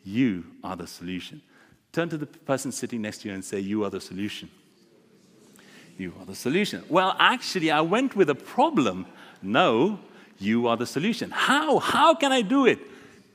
You 0.03 0.45
are 0.63 0.75
the 0.75 0.87
solution. 0.87 1.43
Turn 1.91 2.09
to 2.09 2.17
the 2.17 2.25
person 2.25 2.71
sitting 2.71 3.03
next 3.03 3.19
to 3.19 3.27
you 3.27 3.35
and 3.35 3.45
say, 3.45 3.59
You 3.59 3.83
are 3.83 3.91
the 3.91 4.01
solution. 4.01 4.49
You 5.95 6.11
are 6.19 6.25
the 6.25 6.33
solution. 6.33 6.83
Well, 6.89 7.15
actually, 7.19 7.69
I 7.69 7.81
went 7.81 8.15
with 8.15 8.27
a 8.31 8.35
problem. 8.35 9.05
No, 9.43 9.99
you 10.39 10.65
are 10.65 10.75
the 10.75 10.87
solution. 10.87 11.29
How? 11.29 11.77
How 11.77 12.15
can 12.15 12.31
I 12.31 12.41
do 12.41 12.65
it? 12.65 12.79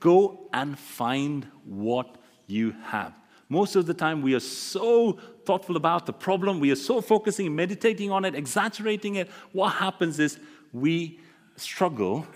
Go 0.01 0.49
and 0.53 0.77
find 0.77 1.47
what 1.65 2.17
you 2.49 2.75
have. 2.87 3.15
Most 3.53 3.77
of 3.77 3.85
the 3.85 3.93
time, 3.93 4.23
we 4.23 4.35
are 4.35 4.41
so 4.41 5.19
thoughtful 5.45 5.77
about 5.77 6.07
the 6.07 6.13
problem, 6.15 6.59
we 6.59 6.71
are 6.71 6.83
so 6.91 7.03
focusing, 7.03 7.55
meditating 7.55 8.11
on 8.11 8.25
it, 8.25 8.35
exaggerating 8.35 9.17
it. 9.17 9.29
What 9.53 9.75
happens 9.75 10.19
is 10.19 10.39
we 10.73 11.21
struggle 11.57 12.27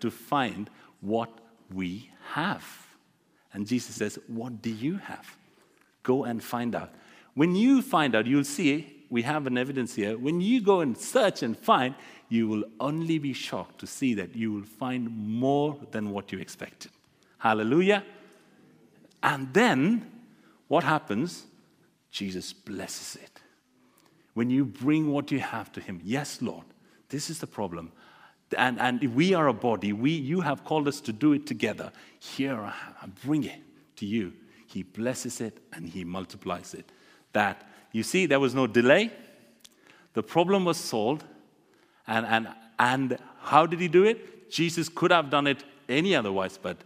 to 0.00 0.10
find 0.10 0.68
what 1.00 1.30
we 1.72 2.10
have. 2.34 2.62
And 3.54 3.66
Jesus 3.66 3.94
says, 3.94 4.18
What 4.26 4.60
do 4.60 4.68
you 4.68 4.98
have? 4.98 5.38
Go 6.02 6.24
and 6.24 6.44
find 6.44 6.74
out. 6.74 6.92
When 7.32 7.56
you 7.56 7.80
find 7.80 8.14
out, 8.14 8.26
you'll 8.26 8.44
see 8.44 9.06
we 9.08 9.22
have 9.22 9.46
an 9.46 9.56
evidence 9.56 9.94
here. 9.94 10.18
When 10.18 10.42
you 10.42 10.60
go 10.60 10.80
and 10.80 10.94
search 10.94 11.42
and 11.42 11.56
find, 11.56 11.94
you 12.28 12.48
will 12.48 12.64
only 12.80 13.18
be 13.18 13.32
shocked 13.32 13.78
to 13.78 13.86
see 13.86 14.12
that 14.12 14.36
you 14.36 14.52
will 14.52 14.64
find 14.64 15.08
more 15.16 15.78
than 15.92 16.10
what 16.10 16.32
you 16.32 16.38
expected. 16.38 16.90
Hallelujah. 17.38 18.04
And 19.22 19.54
then 19.54 20.15
what 20.68 20.84
happens? 20.84 21.44
Jesus 22.10 22.52
blesses 22.52 23.16
it. 23.22 23.40
When 24.34 24.50
you 24.50 24.64
bring 24.64 25.12
what 25.12 25.30
you 25.30 25.40
have 25.40 25.72
to 25.72 25.80
Him, 25.80 26.00
yes, 26.04 26.42
Lord, 26.42 26.64
this 27.08 27.30
is 27.30 27.38
the 27.38 27.46
problem. 27.46 27.92
And, 28.56 28.78
and 28.80 29.02
we 29.14 29.34
are 29.34 29.48
a 29.48 29.52
body. 29.52 29.92
We, 29.92 30.10
you 30.10 30.40
have 30.40 30.64
called 30.64 30.88
us 30.88 31.00
to 31.02 31.12
do 31.12 31.32
it 31.32 31.46
together. 31.46 31.90
Here 32.20 32.56
I, 32.56 32.74
I 33.02 33.06
bring 33.24 33.44
it 33.44 33.60
to 33.96 34.06
you. 34.06 34.32
He 34.66 34.82
blesses 34.82 35.40
it 35.40 35.58
and 35.72 35.88
He 35.88 36.04
multiplies 36.04 36.74
it. 36.74 36.90
That, 37.32 37.68
you 37.92 38.02
see, 38.02 38.26
there 38.26 38.40
was 38.40 38.54
no 38.54 38.66
delay. 38.66 39.10
The 40.14 40.22
problem 40.22 40.64
was 40.64 40.76
solved. 40.76 41.24
And, 42.06 42.26
and, 42.26 42.48
and 42.78 43.18
how 43.40 43.66
did 43.66 43.80
He 43.80 43.88
do 43.88 44.04
it? 44.04 44.50
Jesus 44.50 44.88
could 44.88 45.10
have 45.10 45.30
done 45.30 45.46
it 45.46 45.64
any 45.88 46.14
otherwise, 46.14 46.58
but 46.60 46.78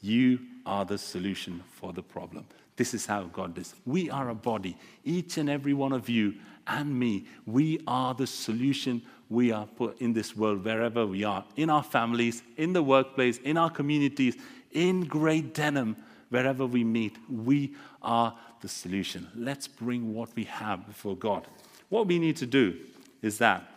you 0.00 0.40
are 0.66 0.84
the 0.84 0.98
solution 0.98 1.62
for 1.72 1.92
the 1.92 2.02
problem. 2.02 2.46
This 2.78 2.94
is 2.94 3.06
how 3.06 3.24
God 3.24 3.58
is. 3.58 3.74
We 3.84 4.08
are 4.08 4.30
a 4.30 4.36
body, 4.36 4.78
each 5.04 5.36
and 5.36 5.50
every 5.50 5.74
one 5.74 5.92
of 5.92 6.08
you 6.08 6.34
and 6.64 6.96
me. 6.96 7.26
We 7.44 7.80
are 7.88 8.14
the 8.14 8.26
solution 8.26 9.02
we 9.28 9.50
are 9.50 9.66
put 9.66 10.00
in 10.00 10.12
this 10.12 10.36
world 10.36 10.64
wherever 10.64 11.04
we 11.04 11.24
are, 11.24 11.44
in 11.56 11.70
our 11.70 11.82
families, 11.82 12.44
in 12.56 12.72
the 12.72 12.82
workplace, 12.82 13.38
in 13.38 13.56
our 13.56 13.68
communities, 13.68 14.36
in 14.70 15.06
Great 15.06 15.54
Denham, 15.54 15.96
wherever 16.30 16.66
we 16.66 16.84
meet. 16.84 17.16
We 17.28 17.74
are 18.00 18.38
the 18.60 18.68
solution. 18.68 19.26
Let's 19.34 19.66
bring 19.66 20.14
what 20.14 20.34
we 20.36 20.44
have 20.44 20.86
before 20.86 21.16
God. 21.16 21.48
What 21.88 22.06
we 22.06 22.20
need 22.20 22.36
to 22.36 22.46
do 22.46 22.78
is 23.22 23.38
that 23.38 23.68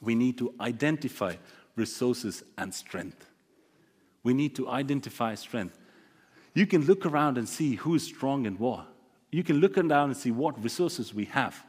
we 0.00 0.16
need 0.16 0.38
to 0.38 0.52
identify 0.60 1.36
resources 1.76 2.42
and 2.58 2.74
strength. 2.74 3.26
We 4.24 4.34
need 4.34 4.56
to 4.56 4.68
identify 4.68 5.36
strength. 5.36 5.78
You 6.54 6.66
can 6.66 6.86
look 6.86 7.04
around 7.04 7.36
and 7.36 7.48
see 7.48 7.74
who 7.74 7.94
is 7.94 8.04
strong 8.04 8.46
in 8.46 8.54
what. 8.58 8.86
You 9.30 9.42
can 9.42 9.56
look 9.56 9.76
around 9.76 10.10
and 10.10 10.16
see 10.16 10.30
what 10.30 10.62
resources 10.62 11.12
we 11.12 11.24
have. 11.26 11.66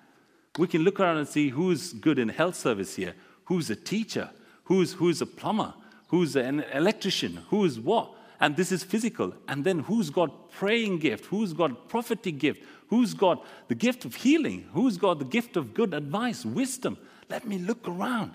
We 0.57 0.67
can 0.67 0.83
look 0.83 0.99
around 0.99 1.17
and 1.17 1.27
see 1.27 1.49
who's 1.49 1.93
good 1.93 2.19
in 2.19 2.29
health 2.29 2.55
service 2.55 2.95
here, 2.95 3.15
who's 3.45 3.69
a 3.69 3.75
teacher, 3.75 4.29
Who's, 4.65 4.93
who's 4.93 5.21
a 5.21 5.25
plumber? 5.25 5.73
Who's 6.09 6.35
an 6.35 6.61
electrician? 6.73 7.39
Who's 7.49 7.79
what? 7.79 8.11
And 8.39 8.55
this 8.55 8.71
is 8.71 8.83
physical. 8.83 9.33
And 9.47 9.63
then 9.63 9.79
who's 9.79 10.09
got 10.09 10.51
praying 10.51 10.99
gift? 10.99 11.25
Who's 11.25 11.53
got 11.53 11.87
prophetic 11.87 12.37
gift? 12.37 12.63
Who's 12.89 13.13
got 13.13 13.45
the 13.67 13.75
gift 13.75 14.05
of 14.05 14.15
healing? 14.15 14.67
Who's 14.73 14.97
got 14.97 15.19
the 15.19 15.25
gift 15.25 15.55
of 15.55 15.73
good 15.73 15.93
advice, 15.93 16.45
wisdom? 16.45 16.97
Let 17.29 17.47
me 17.47 17.57
look 17.57 17.87
around. 17.87 18.33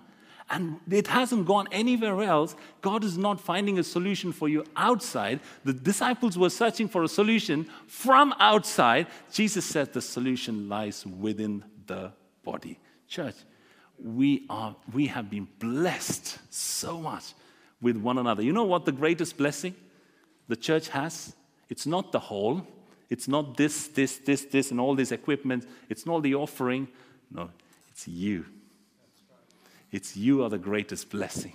And 0.50 0.80
it 0.90 1.06
hasn't 1.06 1.46
gone 1.46 1.68
anywhere 1.70 2.22
else. 2.22 2.56
God 2.82 3.04
is 3.04 3.16
not 3.16 3.40
finding 3.40 3.78
a 3.78 3.84
solution 3.84 4.32
for 4.32 4.48
you 4.48 4.64
outside. 4.76 5.38
The 5.64 5.72
disciples 5.72 6.36
were 6.36 6.50
searching 6.50 6.88
for 6.88 7.04
a 7.04 7.08
solution 7.08 7.68
from 7.86 8.34
outside. 8.40 9.06
Jesus 9.32 9.64
said 9.64 9.92
the 9.92 10.02
solution 10.02 10.68
lies 10.68 11.06
within 11.06 11.64
the 11.86 12.12
body. 12.42 12.80
Church, 13.06 13.36
we, 14.02 14.44
are, 14.50 14.74
we 14.92 15.06
have 15.06 15.30
been 15.30 15.46
blessed 15.60 16.38
so 16.52 17.00
much 17.00 17.34
with 17.80 17.96
one 17.96 18.18
another. 18.18 18.42
You 18.42 18.52
know 18.52 18.64
what 18.64 18.84
the 18.84 18.92
greatest 18.92 19.36
blessing 19.36 19.74
the 20.48 20.56
church 20.56 20.88
has? 20.88 21.34
It's 21.68 21.86
not 21.86 22.10
the 22.10 22.18
whole, 22.18 22.66
it's 23.08 23.28
not 23.28 23.56
this, 23.56 23.88
this, 23.88 24.18
this, 24.18 24.44
this, 24.46 24.70
and 24.72 24.80
all 24.80 24.94
this 24.94 25.12
equipment, 25.12 25.66
it's 25.88 26.06
not 26.06 26.22
the 26.22 26.34
offering. 26.34 26.88
No, 27.30 27.50
it's 27.92 28.08
you. 28.08 28.46
It's 29.90 30.16
you 30.16 30.44
are 30.44 30.48
the 30.48 30.58
greatest 30.58 31.10
blessing. 31.10 31.52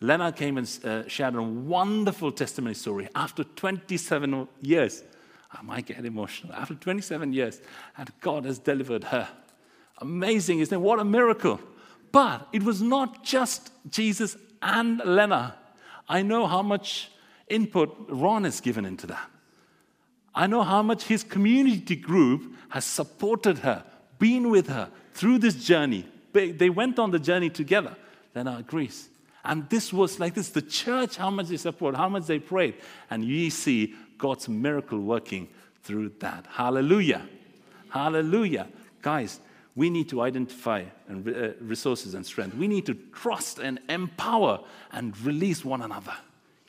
Lena 0.00 0.32
came 0.32 0.56
and 0.56 0.78
uh, 0.84 1.06
shared 1.08 1.34
a 1.34 1.42
wonderful 1.42 2.32
testimony 2.32 2.74
story 2.74 3.08
after 3.14 3.44
27 3.44 4.48
years. 4.62 5.02
I 5.52 5.62
might 5.62 5.86
get 5.86 6.04
emotional. 6.04 6.54
After 6.54 6.74
27 6.74 7.32
years, 7.32 7.60
and 7.96 8.10
God 8.20 8.44
has 8.44 8.58
delivered 8.58 9.04
her. 9.04 9.28
Amazing, 9.98 10.60
isn't 10.60 10.74
it? 10.74 10.80
What 10.80 11.00
a 11.00 11.04
miracle. 11.04 11.60
But 12.12 12.48
it 12.52 12.62
was 12.62 12.80
not 12.80 13.24
just 13.24 13.70
Jesus 13.90 14.36
and 14.62 15.00
Lena. 15.04 15.56
I 16.08 16.22
know 16.22 16.46
how 16.46 16.62
much 16.62 17.10
input 17.48 17.94
Ron 18.08 18.44
has 18.44 18.60
given 18.60 18.84
into 18.84 19.06
that. 19.08 19.30
I 20.34 20.46
know 20.46 20.62
how 20.62 20.82
much 20.82 21.04
his 21.04 21.22
community 21.22 21.96
group 21.96 22.54
has 22.70 22.84
supported 22.84 23.58
her, 23.58 23.84
been 24.18 24.48
with 24.48 24.68
her 24.68 24.90
through 25.12 25.38
this 25.38 25.56
journey. 25.56 26.06
They 26.32 26.70
went 26.70 26.98
on 26.98 27.10
the 27.10 27.18
journey 27.18 27.50
together. 27.50 27.96
Lena 28.34 28.56
agrees. 28.58 29.08
And 29.44 29.68
this 29.70 29.92
was 29.92 30.20
like 30.20 30.34
this 30.34 30.50
the 30.50 30.62
church, 30.62 31.16
how 31.16 31.30
much 31.30 31.48
they 31.48 31.56
support, 31.56 31.96
how 31.96 32.08
much 32.08 32.26
they 32.26 32.38
prayed. 32.38 32.74
And 33.10 33.24
you 33.24 33.50
see 33.50 33.94
God's 34.18 34.48
miracle 34.48 35.00
working 35.00 35.48
through 35.82 36.12
that. 36.20 36.46
Hallelujah. 36.50 37.26
Hallelujah. 37.88 38.68
Guys, 39.02 39.40
we 39.74 39.88
need 39.88 40.08
to 40.10 40.20
identify 40.20 40.84
uh, 41.08 41.14
resources 41.60 42.14
and 42.14 42.24
strength. 42.26 42.54
We 42.54 42.68
need 42.68 42.86
to 42.86 42.94
trust 42.94 43.58
and 43.58 43.80
empower 43.88 44.60
and 44.92 45.18
release 45.22 45.64
one 45.64 45.80
another. 45.80 46.14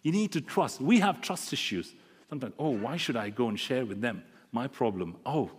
You 0.02 0.12
need 0.12 0.32
to 0.32 0.42
trust. 0.42 0.80
We 0.80 1.00
have 1.00 1.22
trust 1.22 1.52
issues. 1.52 1.94
Sometimes, 2.30 2.54
oh, 2.58 2.70
why 2.70 2.98
should 2.98 3.18
I 3.18 3.30
go 3.30 3.50
and 3.50 3.60
share 3.60 3.86
with 3.86 4.02
them 4.02 4.24
my 4.52 4.68
problem? 4.68 5.18
Oh, 5.26 5.52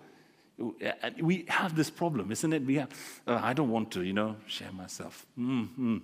we 1.20 1.44
have 1.48 1.74
this 1.74 1.90
problem, 1.90 2.30
isn't 2.30 2.52
it? 2.52 2.64
We 2.64 2.76
have, 2.76 2.90
uh, 3.26 3.40
I 3.42 3.52
don't 3.52 3.70
want 3.70 3.90
to, 3.92 4.02
you 4.02 4.12
know, 4.12 4.36
share 4.46 4.72
myself. 4.72 5.26
Mm-hmm. 5.38 5.98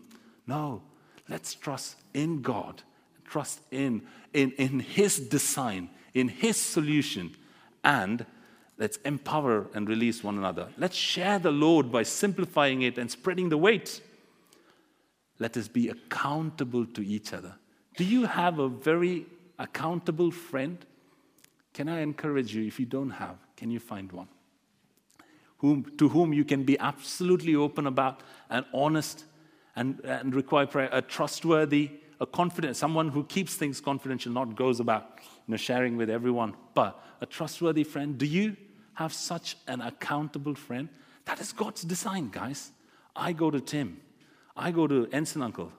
No, 0.46 0.82
let's 1.28 1.54
trust 1.54 1.96
in 2.14 2.42
God, 2.42 2.82
trust 3.24 3.60
in, 3.70 4.02
in, 4.32 4.52
in 4.52 4.80
His 4.80 5.18
design, 5.18 5.90
in 6.14 6.28
His 6.28 6.56
solution, 6.56 7.34
and 7.84 8.26
Let's 8.78 8.96
empower 8.98 9.66
and 9.74 9.88
release 9.88 10.22
one 10.22 10.38
another. 10.38 10.68
Let's 10.78 10.96
share 10.96 11.40
the 11.40 11.50
load 11.50 11.90
by 11.90 12.04
simplifying 12.04 12.82
it 12.82 12.96
and 12.96 13.10
spreading 13.10 13.48
the 13.48 13.58
weight. 13.58 14.00
Let 15.40 15.56
us 15.56 15.66
be 15.66 15.88
accountable 15.88 16.86
to 16.86 17.04
each 17.04 17.32
other. 17.32 17.56
Do 17.96 18.04
you 18.04 18.26
have 18.26 18.60
a 18.60 18.68
very 18.68 19.26
accountable 19.58 20.30
friend? 20.30 20.78
Can 21.74 21.88
I 21.88 22.00
encourage 22.00 22.54
you, 22.54 22.64
if 22.66 22.78
you 22.78 22.86
don't 22.86 23.10
have, 23.10 23.36
can 23.56 23.70
you 23.72 23.80
find 23.80 24.10
one? 24.12 24.28
Whom, 25.58 25.84
to 25.98 26.08
whom 26.08 26.32
you 26.32 26.44
can 26.44 26.64
be 26.64 26.78
absolutely 26.78 27.54
open 27.54 27.86
about 27.86 28.20
and 28.48 28.64
honest 28.72 29.24
and, 29.74 30.00
and 30.04 30.34
require 30.34 30.66
prayer, 30.66 30.88
a 30.92 31.02
trustworthy, 31.02 31.90
a 32.20 32.26
confident, 32.26 32.76
someone 32.76 33.08
who 33.08 33.24
keeps 33.24 33.54
things 33.54 33.80
confidential, 33.80 34.32
not 34.32 34.56
goes 34.56 34.80
about 34.80 35.18
you 35.46 35.52
know, 35.52 35.56
sharing 35.56 35.96
with 35.96 36.10
everyone, 36.10 36.54
but 36.74 37.02
a 37.20 37.26
trustworthy 37.26 37.84
friend. 37.84 38.18
Do 38.18 38.26
you? 38.26 38.56
have 38.98 39.12
such 39.12 39.56
an 39.68 39.80
accountable 39.80 40.56
friend. 40.56 40.88
That 41.24 41.40
is 41.40 41.52
God's 41.52 41.82
design, 41.82 42.30
guys. 42.32 42.72
I 43.14 43.32
go 43.32 43.48
to 43.48 43.60
Tim. 43.60 44.00
I 44.56 44.72
go 44.72 44.88
to 44.88 45.08
Ensign 45.12 45.40
Uncle. 45.40 45.70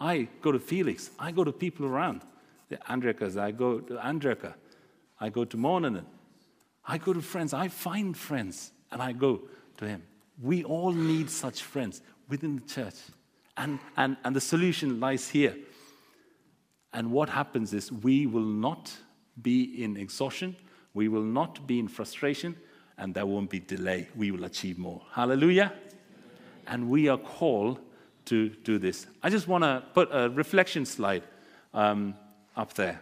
I 0.00 0.26
go 0.42 0.50
to 0.50 0.58
Felix. 0.58 1.10
I 1.16 1.30
go 1.30 1.44
to 1.44 1.52
people 1.52 1.86
around. 1.86 2.22
The 2.70 2.78
Andrekas, 2.90 3.36
I 3.36 3.52
go 3.52 3.78
to 3.78 3.94
Andreka. 3.94 4.54
I 5.20 5.28
go 5.28 5.44
to 5.44 5.56
Monanen. 5.56 6.04
I 6.84 6.98
go 6.98 7.12
to 7.12 7.22
friends. 7.22 7.54
I 7.54 7.68
find 7.68 8.16
friends 8.16 8.72
and 8.94 9.02
I 9.02 9.12
go 9.12 9.42
to 9.76 9.86
him. 9.86 10.02
We 10.40 10.64
all 10.64 10.92
need 10.92 11.28
such 11.28 11.62
friends 11.62 12.00
within 12.28 12.56
the 12.56 12.62
church. 12.62 12.94
And, 13.56 13.78
and, 13.96 14.16
and 14.24 14.34
the 14.34 14.40
solution 14.40 15.00
lies 15.00 15.28
here. 15.28 15.54
And 16.92 17.10
what 17.10 17.28
happens 17.28 17.74
is 17.74 17.92
we 17.92 18.26
will 18.26 18.40
not 18.40 18.92
be 19.42 19.82
in 19.82 19.96
exhaustion, 19.96 20.56
we 20.94 21.08
will 21.08 21.22
not 21.22 21.66
be 21.66 21.80
in 21.80 21.88
frustration, 21.88 22.56
and 22.96 23.12
there 23.12 23.26
won't 23.26 23.50
be 23.50 23.58
delay. 23.58 24.08
We 24.14 24.30
will 24.30 24.44
achieve 24.44 24.78
more. 24.78 25.02
Hallelujah. 25.10 25.72
And 26.68 26.88
we 26.88 27.08
are 27.08 27.18
called 27.18 27.80
to 28.26 28.48
do 28.48 28.78
this. 28.78 29.06
I 29.22 29.28
just 29.28 29.48
want 29.48 29.64
to 29.64 29.82
put 29.92 30.08
a 30.12 30.30
reflection 30.30 30.86
slide 30.86 31.24
um, 31.74 32.14
up 32.56 32.74
there, 32.74 33.00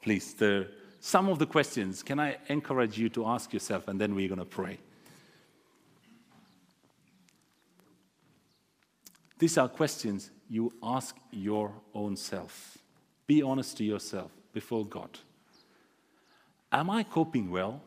please. 0.00 0.34
The, 0.34 0.68
some 1.00 1.28
of 1.28 1.40
the 1.40 1.46
questions, 1.46 2.04
can 2.04 2.20
I 2.20 2.36
encourage 2.46 2.96
you 2.96 3.08
to 3.10 3.26
ask 3.26 3.52
yourself, 3.52 3.88
and 3.88 4.00
then 4.00 4.14
we're 4.14 4.28
going 4.28 4.38
to 4.38 4.44
pray. 4.44 4.78
These 9.42 9.58
are 9.58 9.68
questions 9.68 10.30
you 10.48 10.72
ask 10.80 11.16
your 11.32 11.72
own 11.92 12.16
self. 12.16 12.78
Be 13.26 13.42
honest 13.42 13.76
to 13.78 13.82
yourself 13.82 14.30
before 14.52 14.86
God. 14.86 15.18
Am 16.70 16.88
I 16.88 17.02
coping 17.02 17.50
well? 17.50 17.80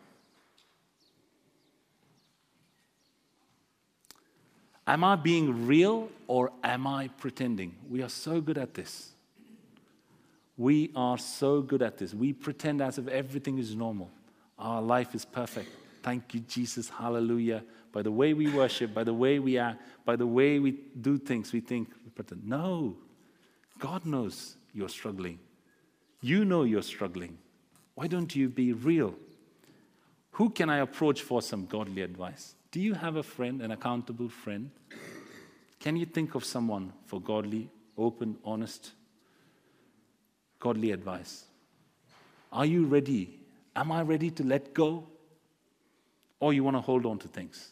Am 4.86 5.06
I 5.06 5.16
being 5.16 5.66
real 5.66 6.10
or 6.28 6.52
am 6.62 6.86
I 6.88 7.08
pretending? 7.08 7.74
We 7.90 8.04
are 8.04 8.10
so 8.10 8.42
good 8.42 8.58
at 8.58 8.74
this. 8.74 9.12
We 10.58 10.92
are 10.94 11.18
so 11.18 11.62
good 11.62 11.82
at 11.82 11.98
this. 11.98 12.14
We 12.14 12.34
pretend 12.34 12.82
as 12.82 12.98
if 12.98 13.08
everything 13.08 13.60
is 13.60 13.74
normal. 13.74 14.12
Our 14.60 14.82
life 14.82 15.16
is 15.16 15.24
perfect. 15.24 15.70
Thank 16.04 16.34
you, 16.34 16.42
Jesus. 16.42 16.90
Hallelujah. 16.90 17.64
By 17.96 18.02
the 18.02 18.12
way 18.12 18.34
we 18.34 18.52
worship, 18.52 18.94
by 18.94 19.06
the 19.06 19.14
way 19.14 19.40
we 19.40 19.58
act, 19.58 19.82
by 20.04 20.18
the 20.18 20.28
way 20.28 20.60
we 20.60 20.72
do 21.00 21.18
things, 21.18 21.54
we 21.54 21.62
think. 21.62 21.88
No. 22.44 22.98
God 23.80 24.06
knows 24.06 24.58
you're 24.74 24.90
struggling. 24.90 25.40
You 26.20 26.44
know 26.44 26.64
you're 26.64 26.82
struggling. 26.82 27.38
Why 27.94 28.08
don't 28.08 28.36
you 28.36 28.50
be 28.50 28.74
real? 28.74 29.16
Who 30.32 30.50
can 30.50 30.70
I 30.70 30.80
approach 30.80 31.22
for 31.22 31.42
some 31.42 31.68
godly 31.68 32.02
advice? 32.02 32.56
Do 32.72 32.82
you 32.82 32.96
have 32.96 33.16
a 33.16 33.24
friend, 33.24 33.62
an 33.62 33.72
accountable 33.72 34.28
friend? 34.28 34.72
Can 35.80 35.96
you 35.96 36.06
think 36.06 36.36
of 36.36 36.44
someone 36.44 36.92
for 37.06 37.22
godly, 37.22 37.70
open, 37.98 38.36
honest, 38.44 38.92
godly 40.60 40.92
advice? 40.92 41.46
Are 42.52 42.66
you 42.66 42.88
ready? 42.88 43.40
Am 43.74 43.90
I 43.90 44.02
ready 44.02 44.32
to 44.32 44.44
let 44.44 44.74
go? 44.74 45.08
Or 46.42 46.52
you 46.52 46.66
want 46.66 46.76
to 46.76 46.82
hold 46.82 47.06
on 47.06 47.20
to 47.20 47.30
things? 47.30 47.70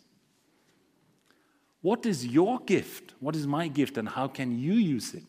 What 1.84 2.06
is 2.06 2.26
your 2.26 2.60
gift? 2.62 3.14
What 3.20 3.36
is 3.36 3.46
my 3.46 3.68
gift, 3.68 3.98
and 3.98 4.08
how 4.08 4.30
can 4.30 4.58
you 4.58 4.74
use 4.74 5.14
it 5.14 5.24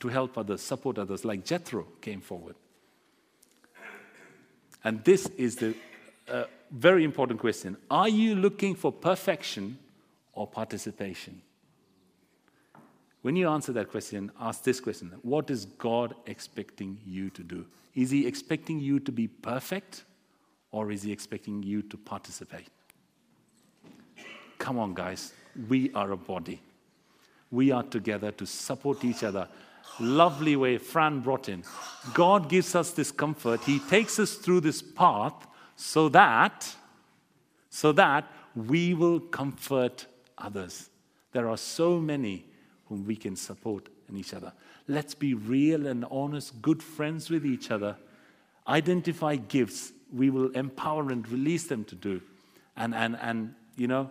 to 0.00 0.08
help 0.08 0.36
others, 0.36 0.60
support 0.60 0.98
others, 0.98 1.24
like 1.24 1.44
Jethro 1.44 1.86
came 2.00 2.20
forward? 2.20 2.56
And 4.82 5.04
this 5.04 5.26
is 5.38 5.56
the 5.56 5.74
uh, 6.28 6.44
very 6.72 7.04
important 7.04 7.38
question. 7.38 7.76
Are 7.90 8.08
you 8.08 8.34
looking 8.34 8.74
for 8.74 8.90
perfection 8.90 9.78
or 10.32 10.48
participation? 10.48 11.42
When 13.22 13.36
you 13.36 13.48
answer 13.48 13.72
that 13.72 13.88
question, 13.88 14.32
ask 14.40 14.64
this 14.64 14.80
question 14.80 15.12
What 15.22 15.48
is 15.48 15.64
God 15.64 16.16
expecting 16.26 16.98
you 17.06 17.30
to 17.30 17.42
do? 17.44 17.66
Is 17.94 18.10
He 18.10 18.26
expecting 18.26 18.80
you 18.80 18.98
to 18.98 19.12
be 19.12 19.28
perfect 19.28 20.02
or 20.72 20.90
is 20.90 21.04
He 21.04 21.12
expecting 21.12 21.62
you 21.62 21.82
to 21.82 21.96
participate? 21.96 22.68
Come 24.58 24.76
on, 24.76 24.92
guys. 24.92 25.34
We 25.68 25.92
are 25.94 26.12
a 26.12 26.16
body. 26.16 26.60
We 27.50 27.70
are 27.72 27.82
together 27.82 28.30
to 28.32 28.46
support 28.46 29.04
each 29.04 29.24
other. 29.24 29.48
Lovely 29.98 30.56
way 30.56 30.78
Fran 30.78 31.20
brought 31.20 31.48
in. 31.48 31.64
God 32.14 32.48
gives 32.48 32.74
us 32.74 32.92
this 32.92 33.10
comfort. 33.10 33.62
He 33.64 33.80
takes 33.80 34.18
us 34.18 34.34
through 34.34 34.60
this 34.60 34.82
path 34.82 35.46
so 35.76 36.08
that 36.10 36.76
so 37.70 37.92
that 37.92 38.26
we 38.54 38.94
will 38.94 39.20
comfort 39.20 40.06
others. 40.36 40.90
There 41.32 41.48
are 41.48 41.56
so 41.56 42.00
many 42.00 42.44
whom 42.88 43.06
we 43.06 43.14
can 43.14 43.36
support 43.36 43.88
in 44.08 44.16
each 44.16 44.34
other. 44.34 44.52
Let's 44.88 45.14
be 45.14 45.34
real 45.34 45.86
and 45.86 46.04
honest, 46.10 46.60
good 46.60 46.82
friends 46.82 47.30
with 47.30 47.46
each 47.46 47.70
other. 47.70 47.96
Identify 48.66 49.36
gifts 49.36 49.92
we 50.12 50.30
will 50.30 50.50
empower 50.50 51.10
and 51.10 51.28
release 51.28 51.66
them 51.66 51.84
to 51.84 51.94
do. 51.94 52.20
And, 52.76 52.94
and, 52.94 53.16
and 53.20 53.54
you 53.76 53.86
know, 53.86 54.10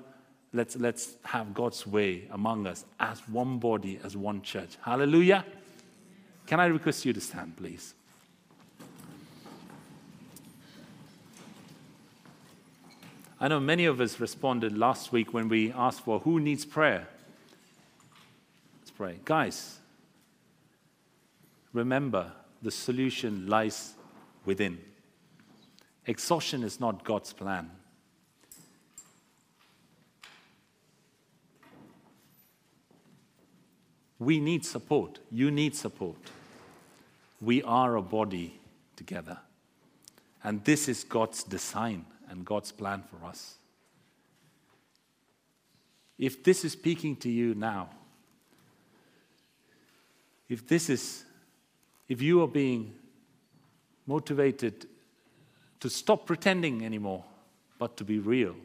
let's, 0.54 0.76
let's 0.76 1.16
have 1.26 1.54
God's 1.54 1.86
way 1.86 2.28
among 2.32 2.68
us 2.68 2.86
as 3.00 3.20
one 3.28 3.60
body, 3.60 4.00
as 4.04 4.18
one 4.18 4.42
church. 4.42 4.78
Hallelujah. 4.82 5.46
Can 6.48 6.60
I 6.60 6.66
request 6.66 7.06
you 7.06 7.14
to 7.14 7.22
stand, 7.22 7.58
please? 7.58 7.94
I 13.42 13.48
know 13.48 13.60
many 13.60 13.86
of 13.86 14.02
us 14.02 14.20
responded 14.20 14.78
last 14.78 15.14
week 15.14 15.34
when 15.34 15.48
we 15.48 15.72
asked 15.72 16.02
for 16.02 16.20
who 16.20 16.40
needs 16.42 16.66
prayer. 16.66 17.08
Let's 18.82 18.92
pray. 18.92 19.20
Guys, 19.24 19.80
remember 21.72 22.34
the 22.62 22.72
solution 22.72 23.48
lies 23.48 23.94
within. 24.44 24.80
Exhaustion 26.06 26.64
is 26.64 26.82
not 26.82 27.06
God's 27.06 27.32
plan. 27.32 27.70
We 34.20 34.40
need 34.40 34.66
support. 34.66 35.20
You 35.32 35.50
need 35.50 35.76
support. 35.76 36.18
We 37.42 37.64
are 37.64 37.96
a 37.96 38.02
body 38.02 38.60
together. 38.98 39.38
And 40.44 40.64
this 40.66 40.90
is 40.90 41.04
God's 41.06 41.44
design 41.44 42.06
and 42.30 42.46
God's 42.46 42.72
plan 42.72 43.04
for 43.10 43.26
us. 43.26 43.56
If 46.18 46.44
this 46.44 46.66
is 46.66 46.74
speaking 46.74 47.16
to 47.18 47.30
you 47.30 47.56
now, 47.56 47.90
if 50.50 50.68
this 50.68 50.90
is, 50.90 51.24
if 52.10 52.22
you 52.22 52.42
are 52.42 52.48
being 52.48 52.94
motivated 54.06 54.86
to 55.80 55.90
stop 55.90 56.26
pretending 56.26 56.84
anymore, 56.84 57.24
but 57.78 57.96
to 57.96 58.04
be 58.04 58.20
real 58.20 58.56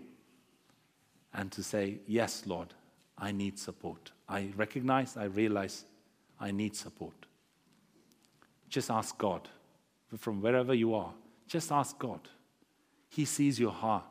and 1.32 1.52
to 1.52 1.62
say, 1.62 1.98
Yes, 2.08 2.42
Lord, 2.46 2.74
I 3.16 3.30
need 3.30 3.58
support. 3.58 4.10
I 4.28 4.50
recognize, 4.56 5.16
I 5.16 5.24
realize 5.24 5.84
I 6.40 6.50
need 6.50 6.76
support. 6.76 7.14
Just 8.68 8.90
ask 8.90 9.16
God 9.18 9.48
from 10.18 10.40
wherever 10.40 10.74
you 10.74 10.94
are. 10.94 11.12
Just 11.46 11.70
ask 11.70 11.98
God. 11.98 12.20
He 13.08 13.24
sees 13.24 13.60
your 13.60 13.70
heart. 13.70 14.04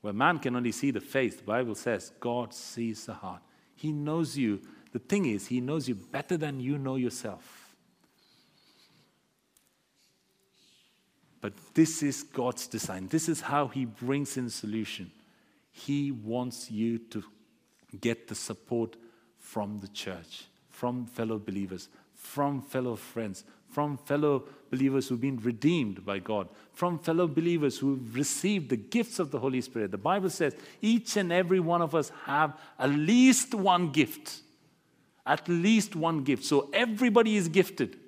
Where 0.00 0.12
man 0.12 0.38
can 0.38 0.56
only 0.56 0.72
see 0.72 0.90
the 0.90 1.00
face, 1.00 1.36
the 1.36 1.42
Bible 1.42 1.74
says 1.74 2.12
God 2.20 2.54
sees 2.54 3.06
the 3.06 3.14
heart. 3.14 3.42
He 3.74 3.92
knows 3.92 4.36
you. 4.36 4.60
The 4.92 4.98
thing 4.98 5.26
is, 5.26 5.46
He 5.46 5.60
knows 5.60 5.88
you 5.88 5.94
better 5.94 6.36
than 6.36 6.60
you 6.60 6.78
know 6.78 6.96
yourself. 6.96 7.74
But 11.40 11.52
this 11.74 12.02
is 12.02 12.22
God's 12.22 12.66
design. 12.66 13.08
This 13.08 13.28
is 13.28 13.40
how 13.40 13.68
He 13.68 13.84
brings 13.84 14.36
in 14.36 14.48
solution. 14.48 15.10
He 15.70 16.10
wants 16.10 16.70
you 16.70 16.98
to 17.10 17.22
get 18.00 18.28
the 18.28 18.34
support 18.34 18.96
from 19.38 19.80
the 19.80 19.88
church, 19.88 20.44
from 20.70 21.06
fellow 21.06 21.38
believers, 21.38 21.88
from 22.14 22.60
fellow 22.60 22.96
friends, 22.96 23.44
from 23.68 23.96
fellow 23.98 24.44
believers 24.70 25.08
who've 25.08 25.20
been 25.20 25.38
redeemed 25.38 26.04
by 26.04 26.18
God, 26.18 26.48
from 26.72 26.98
fellow 26.98 27.26
believers 27.26 27.78
who've 27.78 28.14
received 28.14 28.70
the 28.70 28.76
gifts 28.76 29.18
of 29.18 29.30
the 29.30 29.38
Holy 29.38 29.60
Spirit. 29.60 29.90
The 29.90 29.98
Bible 29.98 30.30
says 30.30 30.56
each 30.80 31.16
and 31.16 31.32
every 31.32 31.60
one 31.60 31.82
of 31.82 31.94
us 31.94 32.10
have 32.24 32.58
at 32.78 32.90
least 32.90 33.54
one 33.54 33.90
gift. 33.90 34.40
At 35.24 35.48
least 35.48 35.96
one 35.96 36.22
gift. 36.22 36.44
So 36.44 36.70
everybody 36.72 37.36
is 37.36 37.48
gifted. 37.48 37.98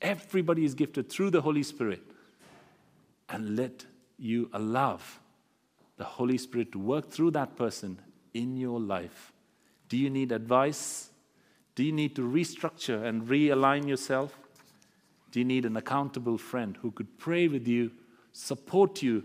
Everybody 0.00 0.64
is 0.64 0.74
gifted 0.74 1.10
through 1.10 1.30
the 1.30 1.40
Holy 1.40 1.62
Spirit. 1.62 2.02
And 3.28 3.56
let 3.56 3.84
you 4.18 4.48
allow 4.52 5.00
the 5.96 6.04
Holy 6.04 6.38
Spirit 6.38 6.72
to 6.72 6.78
work 6.78 7.10
through 7.10 7.32
that 7.32 7.56
person 7.56 7.98
in 8.36 8.56
your 8.56 8.80
life. 8.80 9.32
Do 9.88 9.96
you 9.96 10.10
need 10.10 10.32
advice? 10.32 11.10
Do 11.74 11.82
you 11.82 11.92
need 11.92 12.16
to 12.16 12.22
restructure 12.22 13.04
and 13.04 13.22
realign 13.22 13.88
yourself? 13.88 14.38
Do 15.30 15.40
you 15.40 15.44
need 15.44 15.64
an 15.64 15.76
accountable 15.76 16.38
friend 16.38 16.78
who 16.80 16.90
could 16.90 17.18
pray 17.18 17.48
with 17.48 17.66
you, 17.66 17.90
support 18.32 19.02
you, 19.02 19.24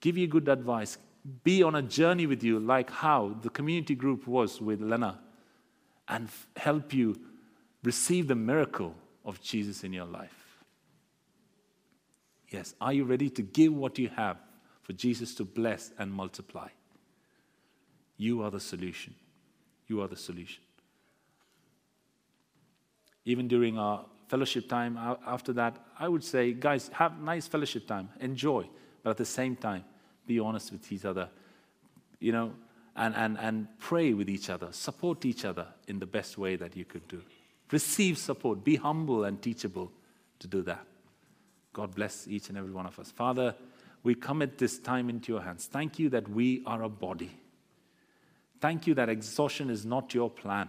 give 0.00 0.16
you 0.16 0.26
good 0.26 0.48
advice, 0.48 0.98
be 1.44 1.62
on 1.62 1.74
a 1.74 1.82
journey 1.82 2.26
with 2.26 2.42
you, 2.42 2.58
like 2.58 2.90
how 2.90 3.36
the 3.42 3.50
community 3.50 3.94
group 3.94 4.26
was 4.26 4.60
with 4.60 4.80
Lena, 4.80 5.18
and 6.08 6.28
f- 6.28 6.46
help 6.56 6.92
you 6.92 7.18
receive 7.82 8.28
the 8.28 8.34
miracle 8.34 8.94
of 9.24 9.40
Jesus 9.40 9.84
in 9.84 9.92
your 9.92 10.06
life? 10.06 10.64
Yes, 12.50 12.74
are 12.80 12.92
you 12.92 13.04
ready 13.04 13.30
to 13.30 13.42
give 13.42 13.72
what 13.72 13.98
you 13.98 14.08
have 14.08 14.36
for 14.82 14.92
Jesus 14.92 15.34
to 15.36 15.44
bless 15.44 15.92
and 15.98 16.12
multiply? 16.12 16.68
You 18.22 18.42
are 18.44 18.52
the 18.52 18.60
solution. 18.60 19.16
You 19.88 20.00
are 20.00 20.06
the 20.06 20.16
solution. 20.16 20.62
Even 23.24 23.48
during 23.48 23.76
our 23.78 24.04
fellowship 24.28 24.68
time 24.68 24.96
after 25.26 25.52
that, 25.54 25.76
I 25.98 26.08
would 26.08 26.22
say, 26.22 26.52
guys, 26.52 26.88
have 26.92 27.20
nice 27.20 27.48
fellowship 27.48 27.88
time, 27.88 28.10
enjoy, 28.20 28.68
but 29.02 29.10
at 29.10 29.16
the 29.16 29.24
same 29.24 29.56
time, 29.56 29.82
be 30.24 30.38
honest 30.38 30.70
with 30.70 30.92
each 30.92 31.04
other, 31.04 31.28
you 32.20 32.30
know, 32.30 32.52
and, 32.94 33.12
and, 33.16 33.38
and 33.40 33.66
pray 33.80 34.12
with 34.12 34.30
each 34.30 34.50
other, 34.50 34.68
support 34.70 35.24
each 35.24 35.44
other 35.44 35.66
in 35.88 35.98
the 35.98 36.06
best 36.06 36.38
way 36.38 36.54
that 36.54 36.76
you 36.76 36.84
could 36.84 37.06
do. 37.08 37.22
Receive 37.72 38.18
support, 38.18 38.62
be 38.62 38.76
humble 38.76 39.24
and 39.24 39.42
teachable 39.42 39.90
to 40.38 40.46
do 40.46 40.62
that. 40.62 40.86
God 41.72 41.92
bless 41.92 42.28
each 42.28 42.50
and 42.50 42.56
every 42.56 42.70
one 42.70 42.86
of 42.86 42.96
us. 43.00 43.10
Father, 43.10 43.56
we 44.04 44.14
commit 44.14 44.58
this 44.58 44.78
time 44.78 45.10
into 45.10 45.32
your 45.32 45.42
hands. 45.42 45.66
Thank 45.66 45.98
you 45.98 46.08
that 46.10 46.28
we 46.28 46.62
are 46.66 46.84
a 46.84 46.88
body. 46.88 47.41
Thank 48.62 48.86
you 48.86 48.94
that 48.94 49.08
exhaustion 49.08 49.70
is 49.70 49.84
not 49.84 50.14
your 50.14 50.30
plan. 50.30 50.68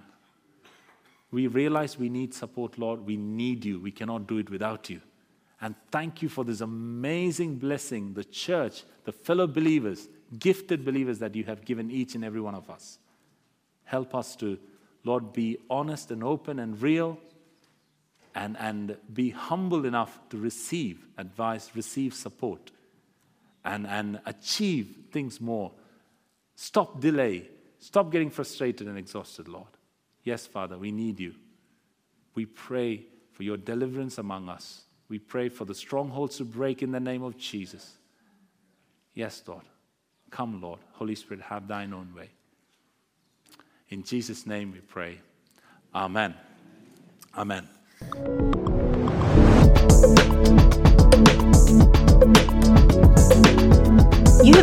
We 1.29 1.45
realize 1.45 1.95
we 1.95 2.09
need 2.09 2.33
support, 2.33 2.79
Lord. 2.79 3.05
We 3.05 3.17
need 3.17 3.63
you. 3.63 3.79
We 3.79 3.91
cannot 3.91 4.25
do 4.25 4.39
it 4.39 4.49
without 4.49 4.89
you. 4.89 4.99
And 5.61 5.75
thank 5.91 6.23
you 6.23 6.27
for 6.27 6.43
this 6.43 6.61
amazing 6.61 7.57
blessing, 7.57 8.15
the 8.15 8.23
church, 8.23 8.83
the 9.05 9.11
fellow 9.11 9.45
believers, 9.45 10.09
gifted 10.39 10.83
believers 10.83 11.19
that 11.19 11.35
you 11.35 11.43
have 11.43 11.65
given 11.65 11.91
each 11.91 12.15
and 12.15 12.25
every 12.25 12.41
one 12.41 12.55
of 12.55 12.67
us. 12.67 12.97
Help 13.83 14.15
us 14.15 14.35
to, 14.37 14.57
Lord, 15.03 15.31
be 15.31 15.59
honest 15.69 16.09
and 16.09 16.23
open 16.23 16.57
and 16.57 16.81
real 16.81 17.19
and, 18.33 18.57
and 18.57 18.97
be 19.13 19.29
humble 19.29 19.85
enough 19.85 20.19
to 20.29 20.37
receive 20.37 21.05
advice, 21.19 21.69
receive 21.75 22.15
support, 22.15 22.71
and, 23.63 23.85
and 23.85 24.19
achieve 24.25 24.95
things 25.11 25.39
more. 25.39 25.71
Stop 26.55 26.99
delay. 26.99 27.49
Stop 27.83 28.13
getting 28.13 28.29
frustrated 28.29 28.87
and 28.87 28.97
exhausted, 28.97 29.49
Lord. 29.49 29.67
Yes, 30.23 30.47
Father, 30.47 30.77
we 30.77 30.89
need 30.89 31.19
you. 31.19 31.33
We 32.33 32.45
pray 32.45 33.03
for 33.33 33.43
your 33.43 33.57
deliverance 33.57 34.17
among 34.17 34.47
us. 34.47 34.83
We 35.09 35.19
pray 35.19 35.49
for 35.49 35.65
the 35.65 35.75
strongholds 35.75 36.37
to 36.37 36.45
break 36.45 36.81
in 36.81 36.93
the 36.93 37.01
name 37.01 37.23
of 37.23 37.37
Jesus. 37.37 37.97
Yes, 39.13 39.43
Lord. 39.45 39.65
Come, 40.31 40.61
Lord. 40.61 40.79
Holy 40.93 41.15
Spirit, 41.15 41.43
have 41.43 41.67
thine 41.67 41.93
own 41.93 42.13
way. 42.15 42.29
In 43.89 44.03
Jesus' 44.03 44.47
name 44.47 44.71
we 44.71 44.79
pray. 44.79 45.19
Amen. 45.93 46.35
Amen. 47.35 47.67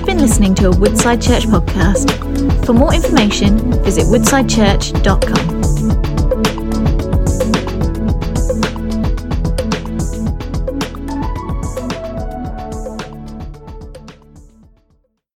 You 0.01 0.07
have 0.07 0.17
been 0.17 0.27
listening 0.27 0.55
to 0.55 0.69
a 0.69 0.71
Woodside 0.75 1.21
Church 1.21 1.45
podcast. 1.45 2.65
For 2.65 2.73
more 2.73 2.95
information, 2.95 3.59
visit 3.85 4.05
woodsidechurch.com. 4.07 5.60